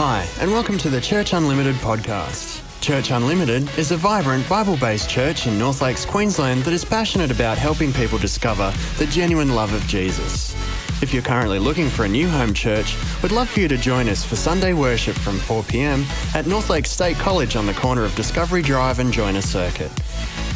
Hi, 0.00 0.28
and 0.38 0.52
welcome 0.52 0.78
to 0.78 0.88
the 0.88 1.00
Church 1.00 1.32
Unlimited 1.32 1.74
podcast. 1.74 2.62
Church 2.80 3.10
Unlimited 3.10 3.68
is 3.76 3.90
a 3.90 3.96
vibrant 3.96 4.48
Bible 4.48 4.76
based 4.76 5.10
church 5.10 5.48
in 5.48 5.58
North 5.58 5.82
Lakes, 5.82 6.04
Queensland 6.04 6.62
that 6.62 6.72
is 6.72 6.84
passionate 6.84 7.32
about 7.32 7.58
helping 7.58 7.92
people 7.92 8.16
discover 8.16 8.72
the 8.98 9.06
genuine 9.06 9.56
love 9.56 9.72
of 9.72 9.84
Jesus. 9.88 10.54
If 11.02 11.12
you're 11.12 11.24
currently 11.24 11.58
looking 11.58 11.88
for 11.88 12.04
a 12.04 12.08
new 12.08 12.28
home 12.28 12.54
church, 12.54 12.94
we'd 13.24 13.32
love 13.32 13.48
for 13.48 13.58
you 13.58 13.66
to 13.66 13.76
join 13.76 14.08
us 14.08 14.24
for 14.24 14.36
Sunday 14.36 14.72
worship 14.72 15.16
from 15.16 15.36
4 15.40 15.64
pm 15.64 16.04
at 16.32 16.46
North 16.46 16.70
Lakes 16.70 16.92
State 16.92 17.16
College 17.16 17.56
on 17.56 17.66
the 17.66 17.74
corner 17.74 18.04
of 18.04 18.14
Discovery 18.14 18.62
Drive 18.62 19.00
and 19.00 19.12
Joyner 19.12 19.42
Circuit. 19.42 19.90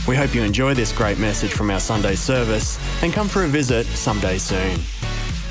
We 0.06 0.14
hope 0.14 0.36
you 0.36 0.42
enjoy 0.42 0.74
this 0.74 0.92
great 0.92 1.18
message 1.18 1.50
from 1.50 1.68
our 1.72 1.80
Sunday 1.80 2.14
service 2.14 2.78
and 3.02 3.12
come 3.12 3.26
for 3.26 3.42
a 3.42 3.48
visit 3.48 3.86
someday 3.86 4.38
soon. 4.38 4.78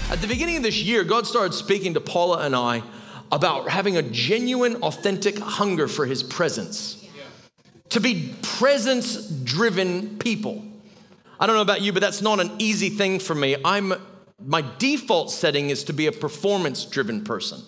At 0.10 0.22
the 0.22 0.28
beginning 0.28 0.56
of 0.56 0.64
this 0.64 0.82
year, 0.82 1.04
God 1.04 1.28
started 1.28 1.54
speaking 1.54 1.94
to 1.96 2.00
Paula 2.00 2.46
and 2.46 2.56
I 2.56 2.84
about 3.32 3.70
having 3.70 3.98
a 3.98 4.02
genuine, 4.02 4.76
authentic 4.78 5.40
hunger 5.40 5.88
for 5.88 6.06
His 6.06 6.24
presence. 6.24 6.98
To 7.90 8.00
be 8.00 8.34
presence 8.42 9.28
driven 9.28 10.18
people. 10.18 10.64
I 11.40 11.48
don't 11.48 11.56
know 11.56 11.62
about 11.62 11.82
you, 11.82 11.92
but 11.92 12.02
that's 12.02 12.22
not 12.22 12.40
an 12.40 12.52
easy 12.60 12.90
thing 12.90 13.20
for 13.20 13.36
me. 13.36 13.58
I'm 13.66 13.94
my 14.46 14.64
default 14.80 15.32
setting 15.32 15.70
is 15.70 15.84
to 15.86 15.94
be 15.94 16.08
a 16.08 16.12
performance 16.12 16.86
driven 16.86 17.24
person. 17.24 17.62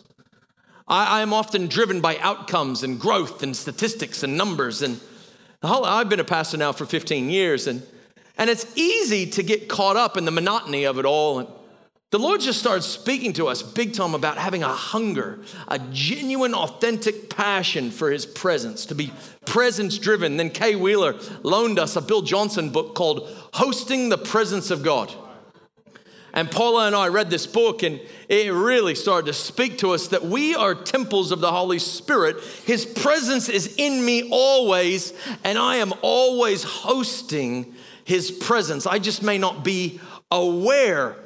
I, 0.87 1.21
am 1.21 1.33
often 1.33 1.67
driven 1.67 2.01
by 2.01 2.17
outcomes 2.17 2.83
and 2.83 2.99
growth 2.99 3.41
and 3.41 3.55
statistics 3.55 4.23
and 4.23 4.37
numbers. 4.37 4.81
And 4.81 4.99
whole, 5.61 5.85
I've 5.85 6.09
been 6.09 6.19
a 6.19 6.25
pastor 6.25 6.57
now 6.57 6.71
for 6.71 6.85
15 6.85 7.29
years, 7.29 7.67
and, 7.67 7.83
and 8.37 8.49
it's 8.49 8.65
easy 8.75 9.25
to 9.31 9.43
get 9.43 9.69
caught 9.69 9.95
up 9.95 10.17
in 10.17 10.25
the 10.25 10.31
monotony 10.31 10.83
of 10.83 10.99
it 10.99 11.05
all. 11.05 11.62
The 12.13 12.19
Lord 12.19 12.41
just 12.41 12.59
started 12.59 12.83
speaking 12.83 13.33
to 13.33 13.47
us 13.47 13.63
big 13.63 13.95
time 13.95 14.13
about 14.13 14.37
having 14.37 14.61
a 14.61 14.67
hunger, 14.67 15.39
a 15.67 15.79
genuine, 15.79 16.53
authentic 16.53 17.35
passion 17.35 17.89
for 17.89 18.11
His 18.11 18.23
presence, 18.23 18.85
to 18.85 18.93
be 18.93 19.11
presence 19.47 19.97
driven. 19.97 20.37
Then 20.37 20.51
Kay 20.51 20.75
Wheeler 20.75 21.15
loaned 21.41 21.79
us 21.79 21.95
a 21.95 22.01
Bill 22.01 22.21
Johnson 22.21 22.69
book 22.69 22.93
called 22.93 23.27
Hosting 23.53 24.09
the 24.09 24.19
Presence 24.19 24.69
of 24.69 24.83
God. 24.83 25.11
And 26.35 26.51
Paula 26.51 26.85
and 26.85 26.95
I 26.95 27.07
read 27.07 27.31
this 27.31 27.47
book, 27.47 27.81
and 27.81 27.99
it 28.29 28.53
really 28.53 28.93
started 28.93 29.25
to 29.25 29.33
speak 29.33 29.79
to 29.79 29.93
us 29.93 30.09
that 30.09 30.23
we 30.23 30.53
are 30.53 30.75
temples 30.75 31.31
of 31.31 31.39
the 31.39 31.51
Holy 31.51 31.79
Spirit. 31.79 32.35
His 32.63 32.85
presence 32.85 33.49
is 33.49 33.73
in 33.79 34.05
me 34.05 34.29
always, 34.31 35.13
and 35.43 35.57
I 35.57 35.77
am 35.77 35.91
always 36.03 36.61
hosting 36.61 37.73
His 38.05 38.29
presence. 38.29 38.85
I 38.85 38.99
just 38.99 39.23
may 39.23 39.39
not 39.39 39.63
be 39.63 39.99
aware 40.29 41.22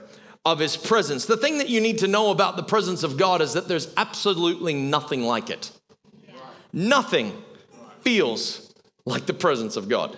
of 0.52 0.60
his 0.60 0.78
presence. 0.78 1.26
The 1.26 1.38
thing 1.38 1.58
that 1.58 1.70
you 1.70 1.82
need 1.82 2.00
to 2.00 2.08
know 2.08 2.32
about 2.32 2.56
the 2.56 2.64
presence 2.64 3.04
of 3.04 3.18
God 3.18 3.42
is 3.42 3.54
that 3.54 3.68
there's 3.68 3.94
absolutely 3.98 4.74
nothing 4.74 5.24
like 5.24 5.50
it. 5.50 5.72
Nothing 6.72 7.34
feels 8.02 8.74
like 9.06 9.26
the 9.26 9.34
presence 9.34 9.76
of 9.76 9.90
God. 9.90 10.18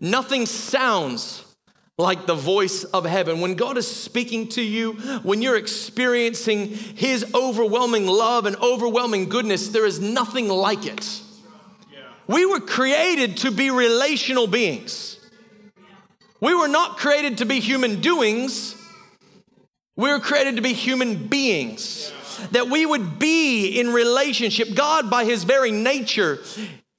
Nothing 0.00 0.46
sounds 0.46 1.44
like 1.96 2.26
the 2.26 2.34
voice 2.34 2.84
of 2.84 3.04
heaven. 3.04 3.40
When 3.40 3.54
God 3.54 3.76
is 3.76 3.86
speaking 3.86 4.48
to 4.50 4.62
you, 4.62 4.92
when 5.22 5.42
you're 5.42 5.56
experiencing 5.56 6.68
His 6.68 7.32
overwhelming 7.34 8.06
love 8.06 8.46
and 8.46 8.56
overwhelming 8.56 9.28
goodness, 9.28 9.68
there 9.68 9.86
is 9.86 10.00
nothing 10.00 10.48
like 10.48 10.86
it. 10.86 11.22
We 12.28 12.44
were 12.44 12.60
created 12.60 13.38
to 13.38 13.50
be 13.50 13.70
relational 13.70 14.46
beings. 14.46 15.18
We 16.40 16.54
were 16.54 16.68
not 16.68 16.98
created 16.98 17.38
to 17.38 17.46
be 17.46 17.58
human 17.58 18.00
doings. 18.00 18.76
We 19.98 20.10
were 20.10 20.20
created 20.20 20.54
to 20.56 20.62
be 20.62 20.74
human 20.74 21.26
beings, 21.26 22.12
that 22.52 22.70
we 22.70 22.86
would 22.86 23.18
be 23.18 23.80
in 23.80 23.92
relationship. 23.92 24.74
God, 24.76 25.10
by 25.10 25.24
his 25.24 25.42
very 25.42 25.72
nature, 25.72 26.38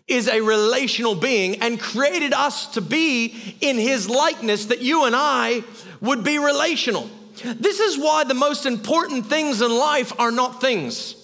is 0.06 0.28
a 0.28 0.42
relational 0.42 1.16
being 1.16 1.62
and 1.62 1.80
created 1.80 2.34
us 2.34 2.68
to 2.74 2.82
be 2.82 3.56
in 3.62 3.78
his 3.78 4.10
likeness, 4.10 4.66
that 4.66 4.82
you 4.82 5.06
and 5.06 5.16
I 5.16 5.64
would 6.02 6.26
be 6.26 6.40
relational. 6.40 7.10
This 7.42 7.80
is 7.80 7.98
why 7.98 8.26
the 8.26 8.34
most 8.34 8.66
important 8.66 9.28
things 9.28 9.62
in 9.62 9.72
life 9.72 10.12
are 10.20 10.32
not 10.32 10.60
things. 10.60 11.16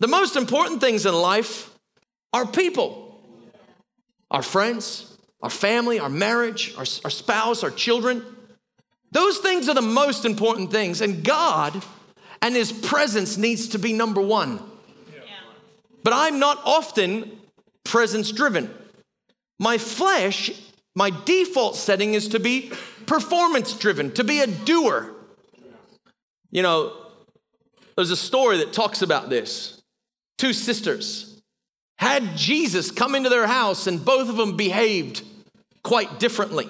The 0.00 0.08
most 0.08 0.34
important 0.34 0.80
things 0.80 1.06
in 1.06 1.14
life 1.14 1.72
are 2.32 2.44
people, 2.44 3.16
our 4.28 4.42
friends, 4.42 5.16
our 5.40 5.50
family, 5.50 6.00
our 6.00 6.08
marriage, 6.08 6.74
our, 6.76 6.84
our 7.04 7.10
spouse, 7.10 7.62
our 7.62 7.70
children. 7.70 8.24
Those 9.14 9.38
things 9.38 9.68
are 9.68 9.74
the 9.74 9.80
most 9.80 10.24
important 10.24 10.70
things. 10.70 11.00
And 11.00 11.24
God 11.24 11.82
and 12.42 12.54
His 12.54 12.72
presence 12.72 13.38
needs 13.38 13.68
to 13.68 13.78
be 13.78 13.94
number 13.94 14.20
one. 14.20 14.60
But 16.02 16.12
I'm 16.12 16.38
not 16.38 16.60
often 16.64 17.38
presence 17.84 18.30
driven. 18.30 18.72
My 19.58 19.78
flesh, 19.78 20.50
my 20.94 21.10
default 21.24 21.76
setting 21.76 22.12
is 22.12 22.28
to 22.28 22.40
be 22.40 22.72
performance 23.06 23.72
driven, 23.72 24.10
to 24.12 24.24
be 24.24 24.40
a 24.40 24.46
doer. 24.46 25.14
You 26.50 26.62
know, 26.62 26.92
there's 27.96 28.10
a 28.10 28.16
story 28.16 28.58
that 28.58 28.72
talks 28.72 29.00
about 29.00 29.30
this. 29.30 29.80
Two 30.36 30.52
sisters 30.52 31.40
had 31.98 32.36
Jesus 32.36 32.90
come 32.90 33.14
into 33.14 33.30
their 33.30 33.46
house, 33.46 33.86
and 33.86 34.04
both 34.04 34.28
of 34.28 34.36
them 34.36 34.56
behaved 34.56 35.22
quite 35.84 36.18
differently. 36.18 36.68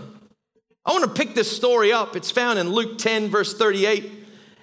I 0.87 0.93
want 0.93 1.05
to 1.05 1.11
pick 1.11 1.35
this 1.35 1.55
story 1.55 1.93
up. 1.93 2.15
It's 2.15 2.31
found 2.31 2.59
in 2.59 2.71
Luke 2.71 2.99
10, 2.99 3.31
verse 3.31 3.57
38. 3.57 4.13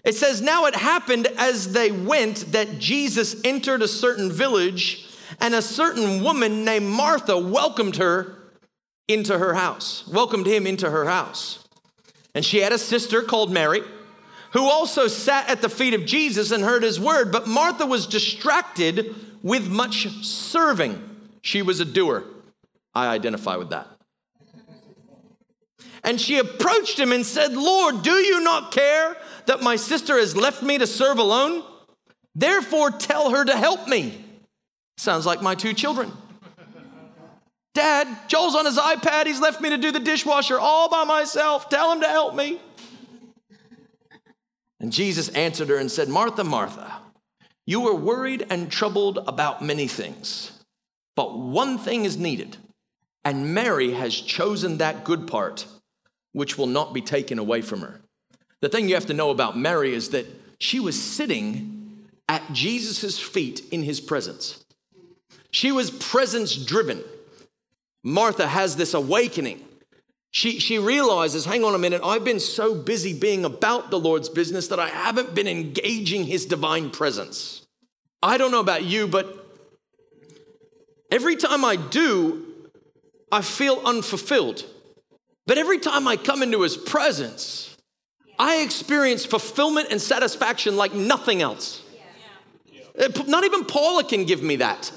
It 0.04 0.16
says, 0.16 0.42
Now 0.42 0.66
it 0.66 0.76
happened 0.76 1.28
as 1.38 1.74
they 1.74 1.92
went 1.92 2.52
that 2.52 2.80
Jesus 2.80 3.36
entered 3.44 3.82
a 3.82 3.88
certain 3.88 4.32
village, 4.32 5.08
and 5.40 5.56
a 5.56 5.62
certain 5.62 6.24
woman 6.24 6.64
named 6.64 6.88
Martha 6.88 7.38
welcomed 7.38 7.98
her 7.98 8.38
into 9.08 9.38
her 9.38 9.56
house, 9.56 10.08
welcomed 10.08 10.46
him 10.46 10.68
into 10.68 10.90
her 10.90 11.06
house. 11.06 11.68
And 12.36 12.46
she 12.46 12.60
had 12.60 12.72
a 12.72 12.78
sister 12.78 13.22
called 13.24 13.52
Mary, 13.52 13.82
who 14.54 14.70
also 14.70 15.08
sat 15.08 15.50
at 15.50 15.62
the 15.62 15.70
feet 15.70 15.94
of 15.94 16.06
Jesus 16.06 16.52
and 16.52 16.64
heard 16.64 16.84
his 16.84 17.00
word. 17.00 17.32
But 17.32 17.48
Martha 17.48 17.86
was 17.86 18.06
distracted 18.06 19.16
with 19.42 19.70
much 19.70 20.08
serving. 20.24 21.02
She 21.42 21.62
was 21.62 21.80
a 21.80 21.86
doer. 21.86 22.24
I 22.94 23.08
identify 23.08 23.56
with 23.56 23.70
that. 23.70 23.88
And 26.04 26.20
she 26.20 26.38
approached 26.40 27.00
him 27.00 27.12
and 27.12 27.26
said, 27.26 27.54
Lord, 27.54 28.02
do 28.02 28.14
you 28.14 28.42
not 28.42 28.72
care 28.72 29.16
that 29.46 29.62
my 29.62 29.76
sister 29.76 30.18
has 30.18 30.36
left 30.36 30.64
me 30.64 30.78
to 30.78 30.88
serve 30.88 31.20
alone? 31.20 31.64
Therefore, 32.34 32.92
tell 32.92 33.32
her 33.32 33.46
to 33.46 33.56
help 33.56 33.88
me. 33.88 34.24
Sounds 34.98 35.26
like 35.26 35.42
my 35.42 35.56
two 35.56 35.74
children. 35.74 36.12
Dad, 37.74 38.08
Joel's 38.28 38.56
on 38.56 38.66
his 38.66 38.78
iPad. 38.78 39.28
He's 39.28 39.40
left 39.40 39.62
me 39.62 39.70
to 39.70 39.78
do 39.78 39.92
the 39.92 40.00
dishwasher 40.00 40.60
all 40.60 40.90
by 40.90 41.04
myself. 41.04 41.70
Tell 41.70 41.92
him 41.92 42.02
to 42.02 42.08
help 42.08 42.36
me. 42.36 42.60
And 44.80 44.92
Jesus 44.92 45.30
answered 45.30 45.70
her 45.70 45.78
and 45.78 45.92
said, 45.92 46.10
Martha, 46.10 46.44
Martha, 46.44 47.02
you 47.66 47.88
are 47.88 47.96
worried 47.96 48.46
and 48.50 48.72
troubled 48.72 49.20
about 49.28 49.62
many 49.62 49.88
things, 49.88 50.52
but 51.16 51.38
one 51.38 51.78
thing 51.78 52.04
is 52.04 52.18
needed. 52.18 52.58
And 53.24 53.54
Mary 53.54 53.92
has 53.92 54.16
chosen 54.16 54.80
that 54.80 55.04
good 55.04 55.28
part 55.28 55.68
which 56.34 56.58
will 56.58 56.68
not 56.68 56.94
be 56.94 57.02
taken 57.02 57.40
away 57.40 57.62
from 57.62 57.82
her. 57.82 58.02
The 58.62 58.70
thing 58.70 58.88
you 58.88 58.96
have 58.96 59.08
to 59.08 59.14
know 59.14 59.32
about 59.32 59.58
Mary 59.58 59.94
is 59.94 60.10
that 60.10 60.26
she 60.60 60.80
was 60.80 61.02
sitting 61.02 62.08
at 62.30 62.54
Jesus' 62.54 63.20
feet 63.20 63.62
in 63.72 63.84
his 63.84 64.00
presence. 64.00 64.64
She 65.50 65.72
was 65.72 65.92
presence 65.92 66.56
driven. 66.56 67.04
Martha 68.04 68.48
has 68.48 68.76
this 68.76 68.94
awakening. 68.94 69.66
She, 70.32 70.60
she 70.60 70.80
realizes, 70.80 71.44
hang 71.44 71.66
on 71.66 71.76
a 71.76 71.78
minute, 71.78 72.02
I've 72.04 72.24
been 72.24 72.40
so 72.40 72.74
busy 72.74 73.14
being 73.14 73.44
about 73.44 73.92
the 73.92 74.00
Lord's 74.00 74.30
business 74.30 74.70
that 74.70 74.80
I 74.80 74.88
haven't 74.88 75.36
been 75.36 75.48
engaging 75.48 76.24
his 76.24 76.46
divine 76.46 76.90
presence. 76.90 77.66
I 78.24 78.38
don't 78.38 78.52
know 78.52 78.62
about 78.62 78.86
you, 78.86 79.08
but 79.08 79.46
every 81.12 81.36
time 81.36 81.66
I 81.66 81.76
do, 81.76 82.46
I 83.30 83.42
feel 83.42 83.82
unfulfilled. 83.84 84.66
But 85.48 85.58
every 85.58 85.80
time 85.80 86.08
I 86.08 86.18
come 86.18 86.44
into 86.44 86.62
his 86.62 86.78
presence, 86.78 87.76
I 88.38 88.58
experience 88.58 89.26
fulfillment 89.26 89.88
and 89.92 90.02
satisfaction 90.02 90.76
like 90.76 90.94
nothing 90.94 91.42
else. 91.42 91.84
Uh, 93.00 93.10
not 93.28 93.44
even 93.44 93.66
Paula 93.66 94.04
can 94.04 94.26
give 94.26 94.44
me 94.44 94.58
that. 94.58 94.92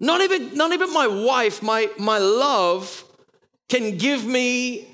Not 0.00 0.20
even, 0.20 0.54
not 0.54 0.72
even 0.72 0.92
my 0.92 1.06
wife, 1.06 1.62
my, 1.62 1.88
my 1.98 2.18
love, 2.18 3.04
can 3.68 3.96
give 3.96 4.24
me 4.24 4.88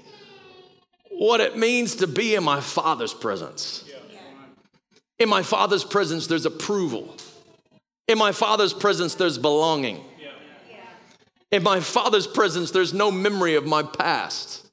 what 1.11 1.41
it 1.41 1.57
means 1.57 1.97
to 1.97 2.07
be 2.07 2.35
in 2.35 2.45
my 2.45 2.61
Father's 2.61 3.15
presence. 3.15 3.85
In 5.19 5.29
my 5.29 5.43
Father's 5.43 5.85
presence, 5.85 6.27
there's 6.27 6.47
approval. 6.47 7.17
In 8.07 8.19
my 8.19 8.33
Father's 8.33 8.73
presence, 8.73 9.15
there's 9.17 9.39
belonging. 9.39 10.05
In 11.51 11.63
my 11.63 11.81
Father's 11.81 12.27
presence, 12.27 12.71
there's 12.71 12.93
no 12.93 13.11
memory 13.11 13.55
of 13.55 13.67
my 13.67 13.83
past. 13.83 14.68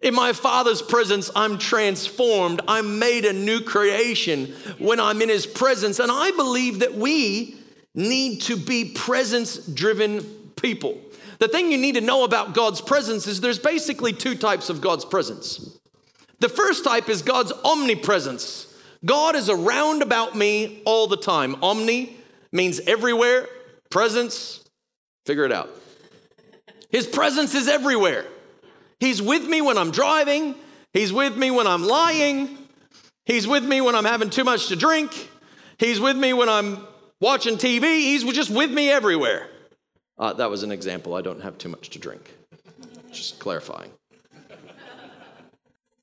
In 0.00 0.14
my 0.14 0.32
Father's 0.32 0.80
presence, 0.80 1.30
I'm 1.36 1.58
transformed. 1.58 2.62
I'm 2.66 2.98
made 2.98 3.24
a 3.26 3.32
new 3.32 3.60
creation 3.60 4.54
when 4.78 4.98
I'm 4.98 5.20
in 5.20 5.28
His 5.28 5.46
presence. 5.46 5.98
And 5.98 6.10
I 6.10 6.30
believe 6.32 6.80
that 6.80 6.94
we 6.94 7.56
need 7.94 8.40
to 8.42 8.56
be 8.56 8.92
presence 8.94 9.58
driven 9.58 10.22
people. 10.56 10.98
The 11.38 11.48
thing 11.48 11.70
you 11.70 11.78
need 11.78 11.96
to 11.96 12.00
know 12.00 12.24
about 12.24 12.54
God's 12.54 12.80
presence 12.80 13.26
is 13.26 13.40
there's 13.40 13.58
basically 13.58 14.12
two 14.12 14.34
types 14.34 14.70
of 14.70 14.80
God's 14.80 15.04
presence. 15.04 15.78
The 16.38 16.48
first 16.48 16.84
type 16.84 17.08
is 17.08 17.20
God's 17.20 17.52
omnipresence. 17.64 18.74
God 19.04 19.36
is 19.36 19.48
around 19.48 20.02
about 20.02 20.34
me 20.34 20.82
all 20.84 21.06
the 21.06 21.16
time. 21.16 21.62
Omni 21.62 22.16
means 22.52 22.80
everywhere, 22.80 23.46
presence, 23.90 24.64
figure 25.26 25.44
it 25.44 25.52
out. 25.52 25.70
His 26.90 27.06
presence 27.06 27.54
is 27.54 27.68
everywhere. 27.68 28.26
He's 29.00 29.20
with 29.20 29.48
me 29.48 29.62
when 29.62 29.78
I'm 29.78 29.90
driving. 29.90 30.54
He's 30.92 31.12
with 31.12 31.36
me 31.36 31.50
when 31.50 31.66
I'm 31.66 31.84
lying. 31.84 32.58
He's 33.24 33.48
with 33.48 33.64
me 33.64 33.80
when 33.80 33.94
I'm 33.94 34.04
having 34.04 34.30
too 34.30 34.44
much 34.44 34.68
to 34.68 34.76
drink. 34.76 35.30
He's 35.78 35.98
with 35.98 36.16
me 36.16 36.32
when 36.32 36.48
I'm 36.48 36.86
watching 37.20 37.56
TV. 37.56 37.82
He's 37.82 38.24
just 38.24 38.50
with 38.50 38.70
me 38.70 38.90
everywhere. 38.90 39.48
Uh, 40.18 40.34
that 40.34 40.50
was 40.50 40.62
an 40.62 40.70
example. 40.70 41.14
I 41.14 41.22
don't 41.22 41.40
have 41.40 41.56
too 41.56 41.70
much 41.70 41.90
to 41.90 41.98
drink. 41.98 42.34
Just 43.10 43.38
clarifying. 43.38 43.90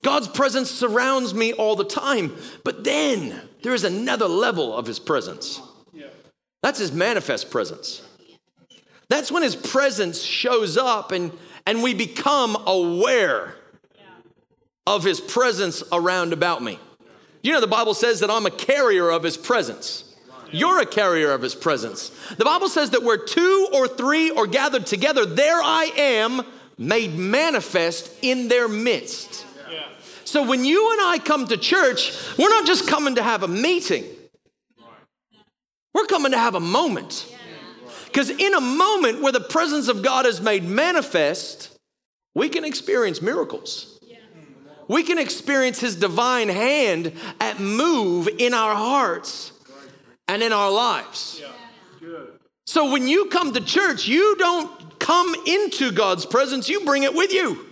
God's 0.04 0.28
presence 0.28 0.72
surrounds 0.72 1.34
me 1.34 1.54
all 1.54 1.76
the 1.76 1.84
time, 1.84 2.36
but 2.64 2.84
then 2.84 3.42
there 3.62 3.74
is 3.74 3.84
another 3.84 4.28
level 4.28 4.76
of 4.76 4.86
His 4.86 5.00
presence. 5.00 5.62
That's 6.64 6.80
His 6.80 6.92
manifest 6.92 7.52
presence. 7.52 8.02
That's 9.10 9.32
when 9.32 9.44
His 9.44 9.56
presence 9.56 10.22
shows 10.22 10.78
up 10.78 11.12
and 11.12 11.32
and 11.68 11.84
we 11.84 11.94
become 11.94 12.56
aware 12.66 13.54
of 14.88 15.04
his 15.04 15.20
presence 15.20 15.84
around 15.92 16.32
about 16.32 16.64
me. 16.64 16.80
You 17.44 17.52
know, 17.52 17.62
the 17.62 17.68
Bible 17.68 17.94
says 17.94 18.22
that 18.22 18.32
I'm 18.32 18.46
a 18.46 18.52
carrier 18.52 19.10
of 19.10 19.22
his 19.22 19.36
presence. 19.36 20.16
You're 20.50 20.80
a 20.80 20.86
carrier 20.86 21.32
of 21.34 21.42
his 21.42 21.56
presence. 21.56 22.10
The 22.38 22.46
Bible 22.46 22.70
says 22.70 22.92
that 22.92 23.04
where 23.04 23.18
two 23.18 23.68
or 23.74 23.86
three 23.86 24.32
are 24.32 24.48
gathered 24.48 24.86
together, 24.86 25.26
there 25.26 25.62
I 25.62 25.92
am 25.98 26.42
made 26.78 27.16
manifest 27.16 28.14
in 28.22 28.48
their 28.48 28.70
midst. 28.70 29.46
So 30.24 30.48
when 30.48 30.64
you 30.64 30.92
and 30.94 31.02
I 31.02 31.20
come 31.20 31.48
to 31.48 31.58
church, 31.58 32.14
we're 32.38 32.50
not 32.50 32.66
just 32.66 32.88
coming 32.88 33.16
to 33.16 33.24
have 33.24 33.44
a 33.44 33.48
meeting, 33.48 34.06
we're 35.94 36.06
coming 36.06 36.32
to 36.32 36.38
have 36.38 36.56
a 36.56 36.62
moment. 36.62 37.28
Because 38.08 38.30
in 38.30 38.54
a 38.54 38.62
moment 38.62 39.22
where 39.22 39.32
the 39.32 39.40
presence 39.40 39.88
of 39.88 40.02
God 40.02 40.26
is 40.26 40.42
made 40.42 40.64
manifest, 40.64 41.78
we 42.34 42.50
can 42.50 42.66
experience 42.66 43.22
miracles. 43.22 44.00
We 44.88 45.04
can 45.04 45.18
experience 45.18 45.80
His 45.80 45.96
divine 45.96 46.50
hand 46.50 47.12
at 47.40 47.60
move 47.60 48.28
in 48.40 48.54
our 48.54 48.74
hearts 48.74 49.52
and 50.28 50.42
in 50.42 50.54
our 50.54 50.72
lives. 50.72 51.42
So 52.66 52.92
when 52.92 53.08
you 53.08 53.26
come 53.28 53.54
to 53.54 53.62
church, 53.62 54.08
you 54.08 54.36
don't 54.38 55.00
come 55.00 55.36
into 55.46 55.92
God's 55.92 56.26
presence, 56.26 56.70
you 56.70 56.86
bring 56.86 57.04
it 57.04 57.14
with 57.14 57.32
you. 57.32 57.66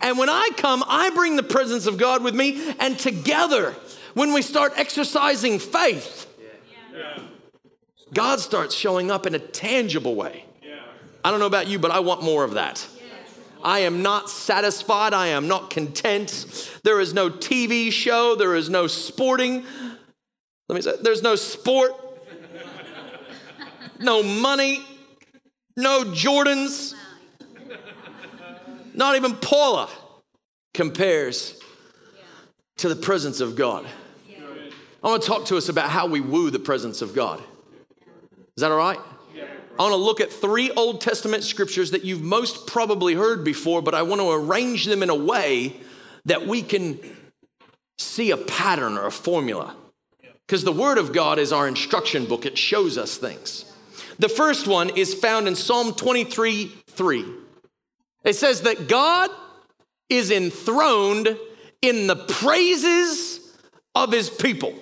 And 0.00 0.18
when 0.18 0.28
I 0.28 0.50
come, 0.56 0.82
I 0.86 1.10
bring 1.10 1.36
the 1.36 1.42
presence 1.42 1.86
of 1.86 1.98
God 1.98 2.24
with 2.24 2.34
me, 2.34 2.74
and 2.80 2.98
together, 2.98 3.74
when 4.14 4.32
we 4.32 4.42
start 4.42 4.72
exercising 4.76 5.58
faith, 5.58 6.26
God 8.14 8.40
starts 8.40 8.74
showing 8.74 9.10
up 9.10 9.26
in 9.26 9.34
a 9.34 9.38
tangible 9.38 10.14
way. 10.14 10.44
I 11.24 11.30
don't 11.30 11.40
know 11.40 11.46
about 11.46 11.68
you, 11.68 11.78
but 11.78 11.90
I 11.90 12.00
want 12.00 12.22
more 12.22 12.44
of 12.44 12.52
that. 12.54 12.86
I 13.62 13.80
am 13.80 14.02
not 14.02 14.28
satisfied. 14.28 15.14
I 15.14 15.28
am 15.28 15.48
not 15.48 15.70
content. 15.70 16.70
There 16.84 17.00
is 17.00 17.14
no 17.14 17.30
TV 17.30 17.90
show. 17.90 18.36
There 18.36 18.54
is 18.54 18.68
no 18.68 18.86
sporting. 18.86 19.64
Let 20.68 20.76
me 20.76 20.82
say, 20.82 20.92
there's 21.02 21.22
no 21.22 21.34
sport, 21.34 21.92
no 24.00 24.22
money, 24.22 24.82
no 25.76 26.04
Jordans, 26.04 26.94
not 28.94 29.16
even 29.16 29.34
Paula 29.34 29.88
compares 30.72 31.60
to 32.78 32.88
the 32.88 32.96
presence 32.96 33.40
of 33.40 33.56
God. 33.56 33.86
I 35.02 35.08
want 35.08 35.22
to 35.22 35.28
talk 35.28 35.46
to 35.46 35.56
us 35.56 35.68
about 35.68 35.90
how 35.90 36.06
we 36.06 36.20
woo 36.20 36.50
the 36.50 36.58
presence 36.58 37.02
of 37.02 37.14
God. 37.14 37.42
Is 38.56 38.60
that 38.60 38.70
all 38.70 38.78
right? 38.78 38.98
I 39.76 39.82
want 39.82 39.92
to 39.92 39.96
look 39.96 40.20
at 40.20 40.32
three 40.32 40.70
Old 40.70 41.00
Testament 41.00 41.42
scriptures 41.42 41.90
that 41.90 42.04
you've 42.04 42.22
most 42.22 42.68
probably 42.68 43.14
heard 43.14 43.44
before, 43.44 43.82
but 43.82 43.94
I 43.94 44.02
want 44.02 44.20
to 44.20 44.30
arrange 44.30 44.84
them 44.84 45.02
in 45.02 45.10
a 45.10 45.14
way 45.14 45.76
that 46.26 46.46
we 46.46 46.62
can 46.62 47.00
see 47.98 48.30
a 48.30 48.36
pattern 48.36 48.96
or 48.96 49.06
a 49.06 49.12
formula. 49.12 49.74
Because 50.46 50.62
the 50.62 50.72
Word 50.72 50.98
of 50.98 51.12
God 51.12 51.40
is 51.40 51.52
our 51.52 51.66
instruction 51.66 52.26
book, 52.26 52.46
it 52.46 52.56
shows 52.56 52.96
us 52.96 53.16
things. 53.16 53.64
The 54.20 54.28
first 54.28 54.68
one 54.68 54.90
is 54.90 55.12
found 55.12 55.48
in 55.48 55.56
Psalm 55.56 55.92
23 55.94 56.72
3. 56.86 57.24
It 58.22 58.34
says 58.34 58.62
that 58.62 58.88
God 58.88 59.30
is 60.08 60.30
enthroned 60.30 61.36
in 61.82 62.06
the 62.06 62.16
praises 62.16 63.40
of 63.94 64.12
his 64.12 64.30
people. 64.30 64.72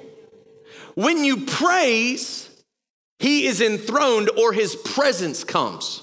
When 0.94 1.24
you 1.24 1.46
praise, 1.46 2.50
he 3.22 3.46
is 3.46 3.60
enthroned 3.60 4.30
or 4.36 4.52
his 4.52 4.74
presence 4.74 5.44
comes. 5.44 6.02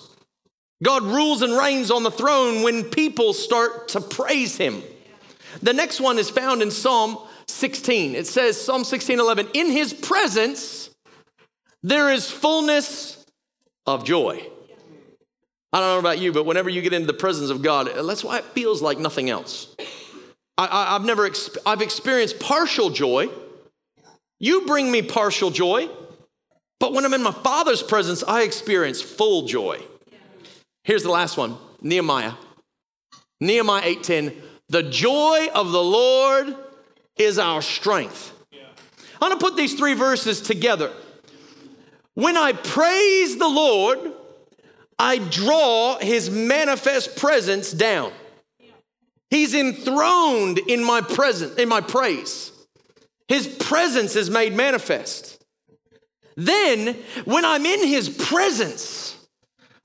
God 0.82 1.04
rules 1.04 1.42
and 1.42 1.52
reigns 1.52 1.92
on 1.92 2.04
the 2.04 2.12
throne 2.12 2.64
when 2.64 2.86
people 2.86 3.34
start 3.34 3.90
to 3.90 4.00
praise 4.00 4.56
him. 4.56 4.82
The 5.62 5.74
next 5.74 6.00
one 6.00 6.18
is 6.18 6.30
found 6.30 6.62
in 6.62 6.72
Psalm 6.72 7.18
16. 7.50 8.16
It 8.16 8.26
says, 8.26 8.60
Psalm 8.60 8.86
16 8.86 9.20
11, 9.20 9.50
in 9.54 9.70
his 9.70 9.94
presence 9.94 10.92
there 11.84 12.10
is 12.10 12.32
fullness 12.32 13.26
of 13.86 14.06
joy. 14.06 14.42
I 15.74 15.80
don't 15.82 15.96
know 15.96 16.00
about 16.00 16.20
you, 16.20 16.32
but 16.32 16.46
whenever 16.46 16.70
you 16.70 16.82
get 16.82 16.94
into 16.94 17.08
the 17.08 17.14
presence 17.14 17.50
of 17.50 17.62
God, 17.62 17.92
that's 17.94 18.24
why 18.24 18.38
it 18.38 18.46
feels 18.46 18.82
like 18.82 18.98
nothing 18.98 19.30
else. 19.30 19.76
I, 20.58 20.94
have 20.94 21.04
never, 21.04 21.30
I've 21.66 21.82
experienced 21.82 22.40
partial 22.40 22.90
joy. 22.90 23.28
You 24.40 24.66
bring 24.66 24.90
me 24.90 25.02
partial 25.02 25.52
joy. 25.52 25.90
But 26.80 26.94
when 26.94 27.06
I'm 27.06 27.14
in 27.14 27.24
my 27.24 27.32
Father's 27.32 27.84
presence, 27.84 28.24
I 28.24 28.44
experience 28.44 29.02
full 29.02 29.46
joy. 29.46 29.82
Here's 30.84 31.04
the 31.04 31.12
last 31.12 31.38
one 31.38 31.58
Nehemiah. 31.82 32.34
Nehemiah 33.42 33.84
8:10. 33.84 34.42
The 34.70 34.84
joy 34.84 35.50
of 35.54 35.72
the 35.72 35.84
Lord 35.84 36.56
is 37.18 37.40
our 37.40 37.62
strength. 37.62 38.32
I'm 39.22 39.30
gonna 39.30 39.40
put 39.40 39.58
these 39.58 39.74
three 39.74 39.94
verses 39.94 40.42
together. 40.42 40.94
When 42.14 42.38
I 42.38 42.54
praise 42.54 43.38
the 43.38 43.48
Lord, 43.48 44.14
I 44.98 45.18
draw 45.18 45.98
his 45.98 46.30
manifest 46.30 47.16
presence 47.16 47.72
down. 47.72 48.14
He's 49.30 49.54
enthroned 49.54 50.58
in 50.60 50.84
my 50.84 51.02
presence, 51.02 51.56
in 51.56 51.70
my 51.70 51.82
praise. 51.82 52.52
His 53.28 53.48
presence 53.48 54.16
is 54.16 54.30
made 54.30 54.54
manifest. 54.56 55.39
Then, 56.40 56.96
when 57.26 57.44
I'm 57.44 57.66
in 57.66 57.86
his 57.86 58.08
presence, 58.08 59.18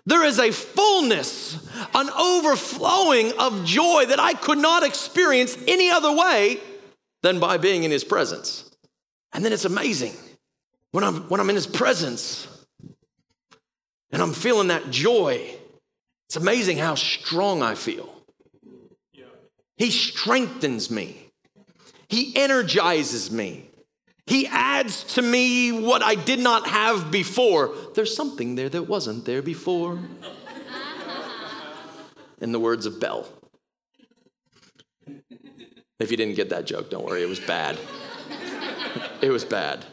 there 0.07 0.23
is 0.23 0.39
a 0.39 0.53
fullness, 0.53 1.59
an 1.93 2.09
overflowing 2.11 3.33
of 3.41 3.65
joy 3.65 4.05
that 4.07 4.21
I 4.21 4.35
could 4.35 4.59
not 4.59 4.85
experience 4.85 5.59
any 5.67 5.91
other 5.91 6.13
way 6.13 6.61
than 7.25 7.41
by 7.41 7.57
being 7.57 7.83
in 7.83 7.91
his 7.91 8.05
presence. 8.05 8.71
And 9.33 9.45
then 9.45 9.53
it's 9.53 9.65
amazing 9.65 10.13
when 10.93 11.03
I'm, 11.03 11.23
when 11.23 11.41
I'm 11.41 11.51
in 11.51 11.57
his 11.57 11.67
presence 11.67 12.47
and 14.13 14.23
I'm 14.23 14.33
feeling 14.33 14.69
that 14.69 14.93
joy. 14.93 15.57
It's 16.29 16.37
amazing 16.37 16.79
how 16.79 16.95
strong 16.95 17.63
I 17.63 17.75
feel. 17.75 18.15
He 19.77 19.91
strengthens 19.91 20.89
me, 20.89 21.31
he 22.09 22.37
energizes 22.37 23.33
me. 23.33 23.71
He 24.27 24.47
adds 24.47 25.05
to 25.15 25.23
me 25.23 25.71
what 25.71 26.03
I 26.03 26.15
did 26.15 26.39
not 26.39 26.67
have 26.67 27.11
before. 27.11 27.75
There's 27.95 28.17
something 28.17 28.55
there 28.55 28.69
that 28.71 28.85
wasn't 28.85 29.25
there 29.25 29.43
before. 29.43 29.99
In 32.41 32.53
the 32.53 32.61
words 32.61 32.87
of 32.87 33.01
Belle. 33.01 33.29
If 36.01 36.11
you 36.11 36.17
didn't 36.17 36.35
get 36.35 36.51
that 36.51 36.67
joke, 36.67 36.91
don't 36.91 37.05
worry, 37.05 37.23
it 37.23 37.29
was 37.29 37.41
bad. 37.41 37.79
it 39.21 39.31
was 39.31 39.45
bad. 39.45 39.85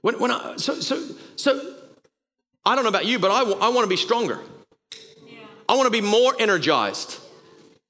When, 0.00 0.18
when 0.18 0.30
I, 0.30 0.56
so, 0.56 0.74
so, 0.80 1.00
so, 1.36 1.74
I 2.64 2.74
don't 2.74 2.84
know 2.84 2.90
about 2.90 3.06
you, 3.06 3.18
but 3.18 3.30
I, 3.30 3.40
w- 3.40 3.58
I 3.58 3.68
want 3.68 3.84
to 3.84 3.88
be 3.88 3.96
stronger. 3.96 4.40
I 5.68 5.76
want 5.76 5.86
to 5.86 5.90
be 5.90 6.00
more 6.00 6.34
energized. 6.38 7.20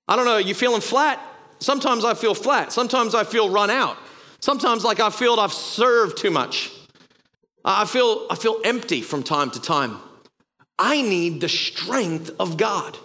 I 0.06 0.16
don't 0.16 0.26
know, 0.26 0.36
you 0.36 0.54
feeling 0.54 0.82
flat? 0.82 1.20
Sometimes 1.58 2.04
I 2.04 2.14
feel 2.14 2.34
flat. 2.34 2.72
Sometimes 2.72 3.14
I 3.14 3.24
feel 3.24 3.48
run 3.48 3.70
out. 3.70 3.96
Sometimes, 4.42 4.82
like 4.82 4.98
I 4.98 5.10
feel 5.10 5.38
I've 5.38 5.52
served 5.52 6.18
too 6.18 6.32
much. 6.32 6.72
I 7.64 7.84
feel, 7.84 8.26
I 8.28 8.34
feel 8.34 8.60
empty 8.64 9.00
from 9.00 9.22
time 9.22 9.52
to 9.52 9.60
time. 9.60 9.98
I 10.76 11.00
need 11.00 11.40
the 11.40 11.48
strength 11.48 12.32
of 12.40 12.56
God. 12.56 12.98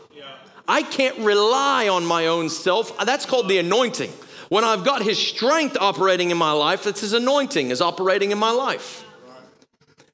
I 0.67 0.81
can't 0.81 1.19
rely 1.19 1.87
on 1.89 2.05
my 2.05 2.25
own 2.25 2.49
self. 2.49 2.97
That's 3.05 3.27
called 3.27 3.49
the 3.49 3.59
anointing. 3.59 4.11
When 4.49 4.63
I've 4.63 4.83
got 4.83 5.03
his 5.03 5.19
strength 5.19 5.77
operating 5.79 6.31
in 6.31 6.37
my 6.37 6.53
life, 6.53 6.83
that's 6.83 7.01
his 7.01 7.13
anointing 7.13 7.69
is 7.69 7.81
operating 7.81 8.31
in 8.31 8.39
my 8.39 8.51
life. 8.51 9.05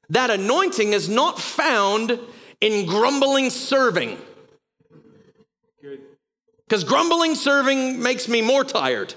That 0.09 0.29
anointing 0.29 0.91
is 0.91 1.07
not 1.07 1.39
found 1.39 2.19
in 2.59 2.85
grumbling 2.85 3.49
serving. 3.49 4.17
Because 6.67 6.83
grumbling 6.83 7.35
serving 7.35 8.01
makes 8.03 8.27
me 8.27 8.41
more 8.41 8.65
tired. 8.65 9.15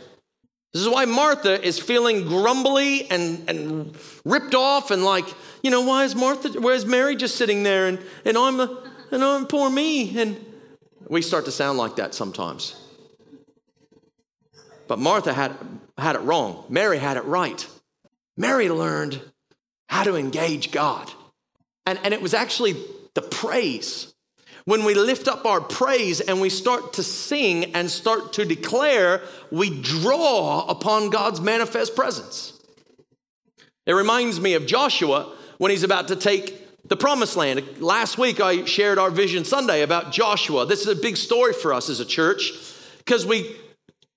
This 0.72 0.82
is 0.82 0.88
why 0.88 1.06
Martha 1.06 1.64
is 1.64 1.78
feeling 1.78 2.26
grumbly 2.26 3.10
and, 3.10 3.48
and 3.48 3.96
ripped 4.24 4.54
off 4.54 4.90
and 4.90 5.04
like, 5.04 5.24
you 5.62 5.70
know, 5.70 5.80
why 5.82 6.04
is 6.04 6.14
Martha, 6.14 6.60
where's 6.60 6.84
Mary 6.84 7.16
just 7.16 7.36
sitting 7.36 7.62
there 7.62 7.86
and, 7.86 7.98
and 8.24 8.36
I'm, 8.36 8.60
and 8.60 9.24
I'm 9.24 9.46
poor 9.46 9.70
me? 9.70 10.18
And 10.18 10.44
we 11.08 11.22
start 11.22 11.46
to 11.46 11.52
sound 11.52 11.78
like 11.78 11.96
that 11.96 12.14
sometimes. 12.14 12.76
But 14.86 14.98
Martha 14.98 15.32
had, 15.32 15.56
had 15.96 16.14
it 16.14 16.20
wrong. 16.20 16.64
Mary 16.68 16.98
had 16.98 17.16
it 17.16 17.24
right. 17.24 17.66
Mary 18.36 18.68
learned 18.68 19.20
how 19.88 20.02
to 20.04 20.14
engage 20.14 20.72
God. 20.72 21.10
And, 21.86 21.98
and 22.04 22.12
it 22.12 22.20
was 22.20 22.34
actually 22.34 22.76
the 23.14 23.22
praise. 23.22 24.12
When 24.66 24.84
we 24.84 24.94
lift 24.94 25.28
up 25.28 25.46
our 25.46 25.60
praise 25.60 26.20
and 26.20 26.40
we 26.40 26.50
start 26.50 26.94
to 26.94 27.04
sing 27.04 27.72
and 27.76 27.88
start 27.88 28.32
to 28.32 28.44
declare, 28.44 29.22
we 29.52 29.70
draw 29.80 30.66
upon 30.66 31.10
God's 31.10 31.40
manifest 31.40 31.94
presence. 31.94 32.52
It 33.86 33.92
reminds 33.92 34.40
me 34.40 34.54
of 34.54 34.66
Joshua 34.66 35.32
when 35.58 35.70
he's 35.70 35.84
about 35.84 36.08
to 36.08 36.16
take 36.16 36.88
the 36.88 36.96
promised 36.96 37.36
land. 37.36 37.62
Last 37.78 38.18
week 38.18 38.40
I 38.40 38.64
shared 38.64 38.98
our 38.98 39.08
Vision 39.08 39.44
Sunday 39.44 39.82
about 39.82 40.10
Joshua. 40.10 40.66
This 40.66 40.80
is 40.80 40.88
a 40.88 41.00
big 41.00 41.16
story 41.16 41.52
for 41.52 41.72
us 41.72 41.88
as 41.88 42.00
a 42.00 42.04
church 42.04 42.50
because 42.98 43.24
we 43.24 43.56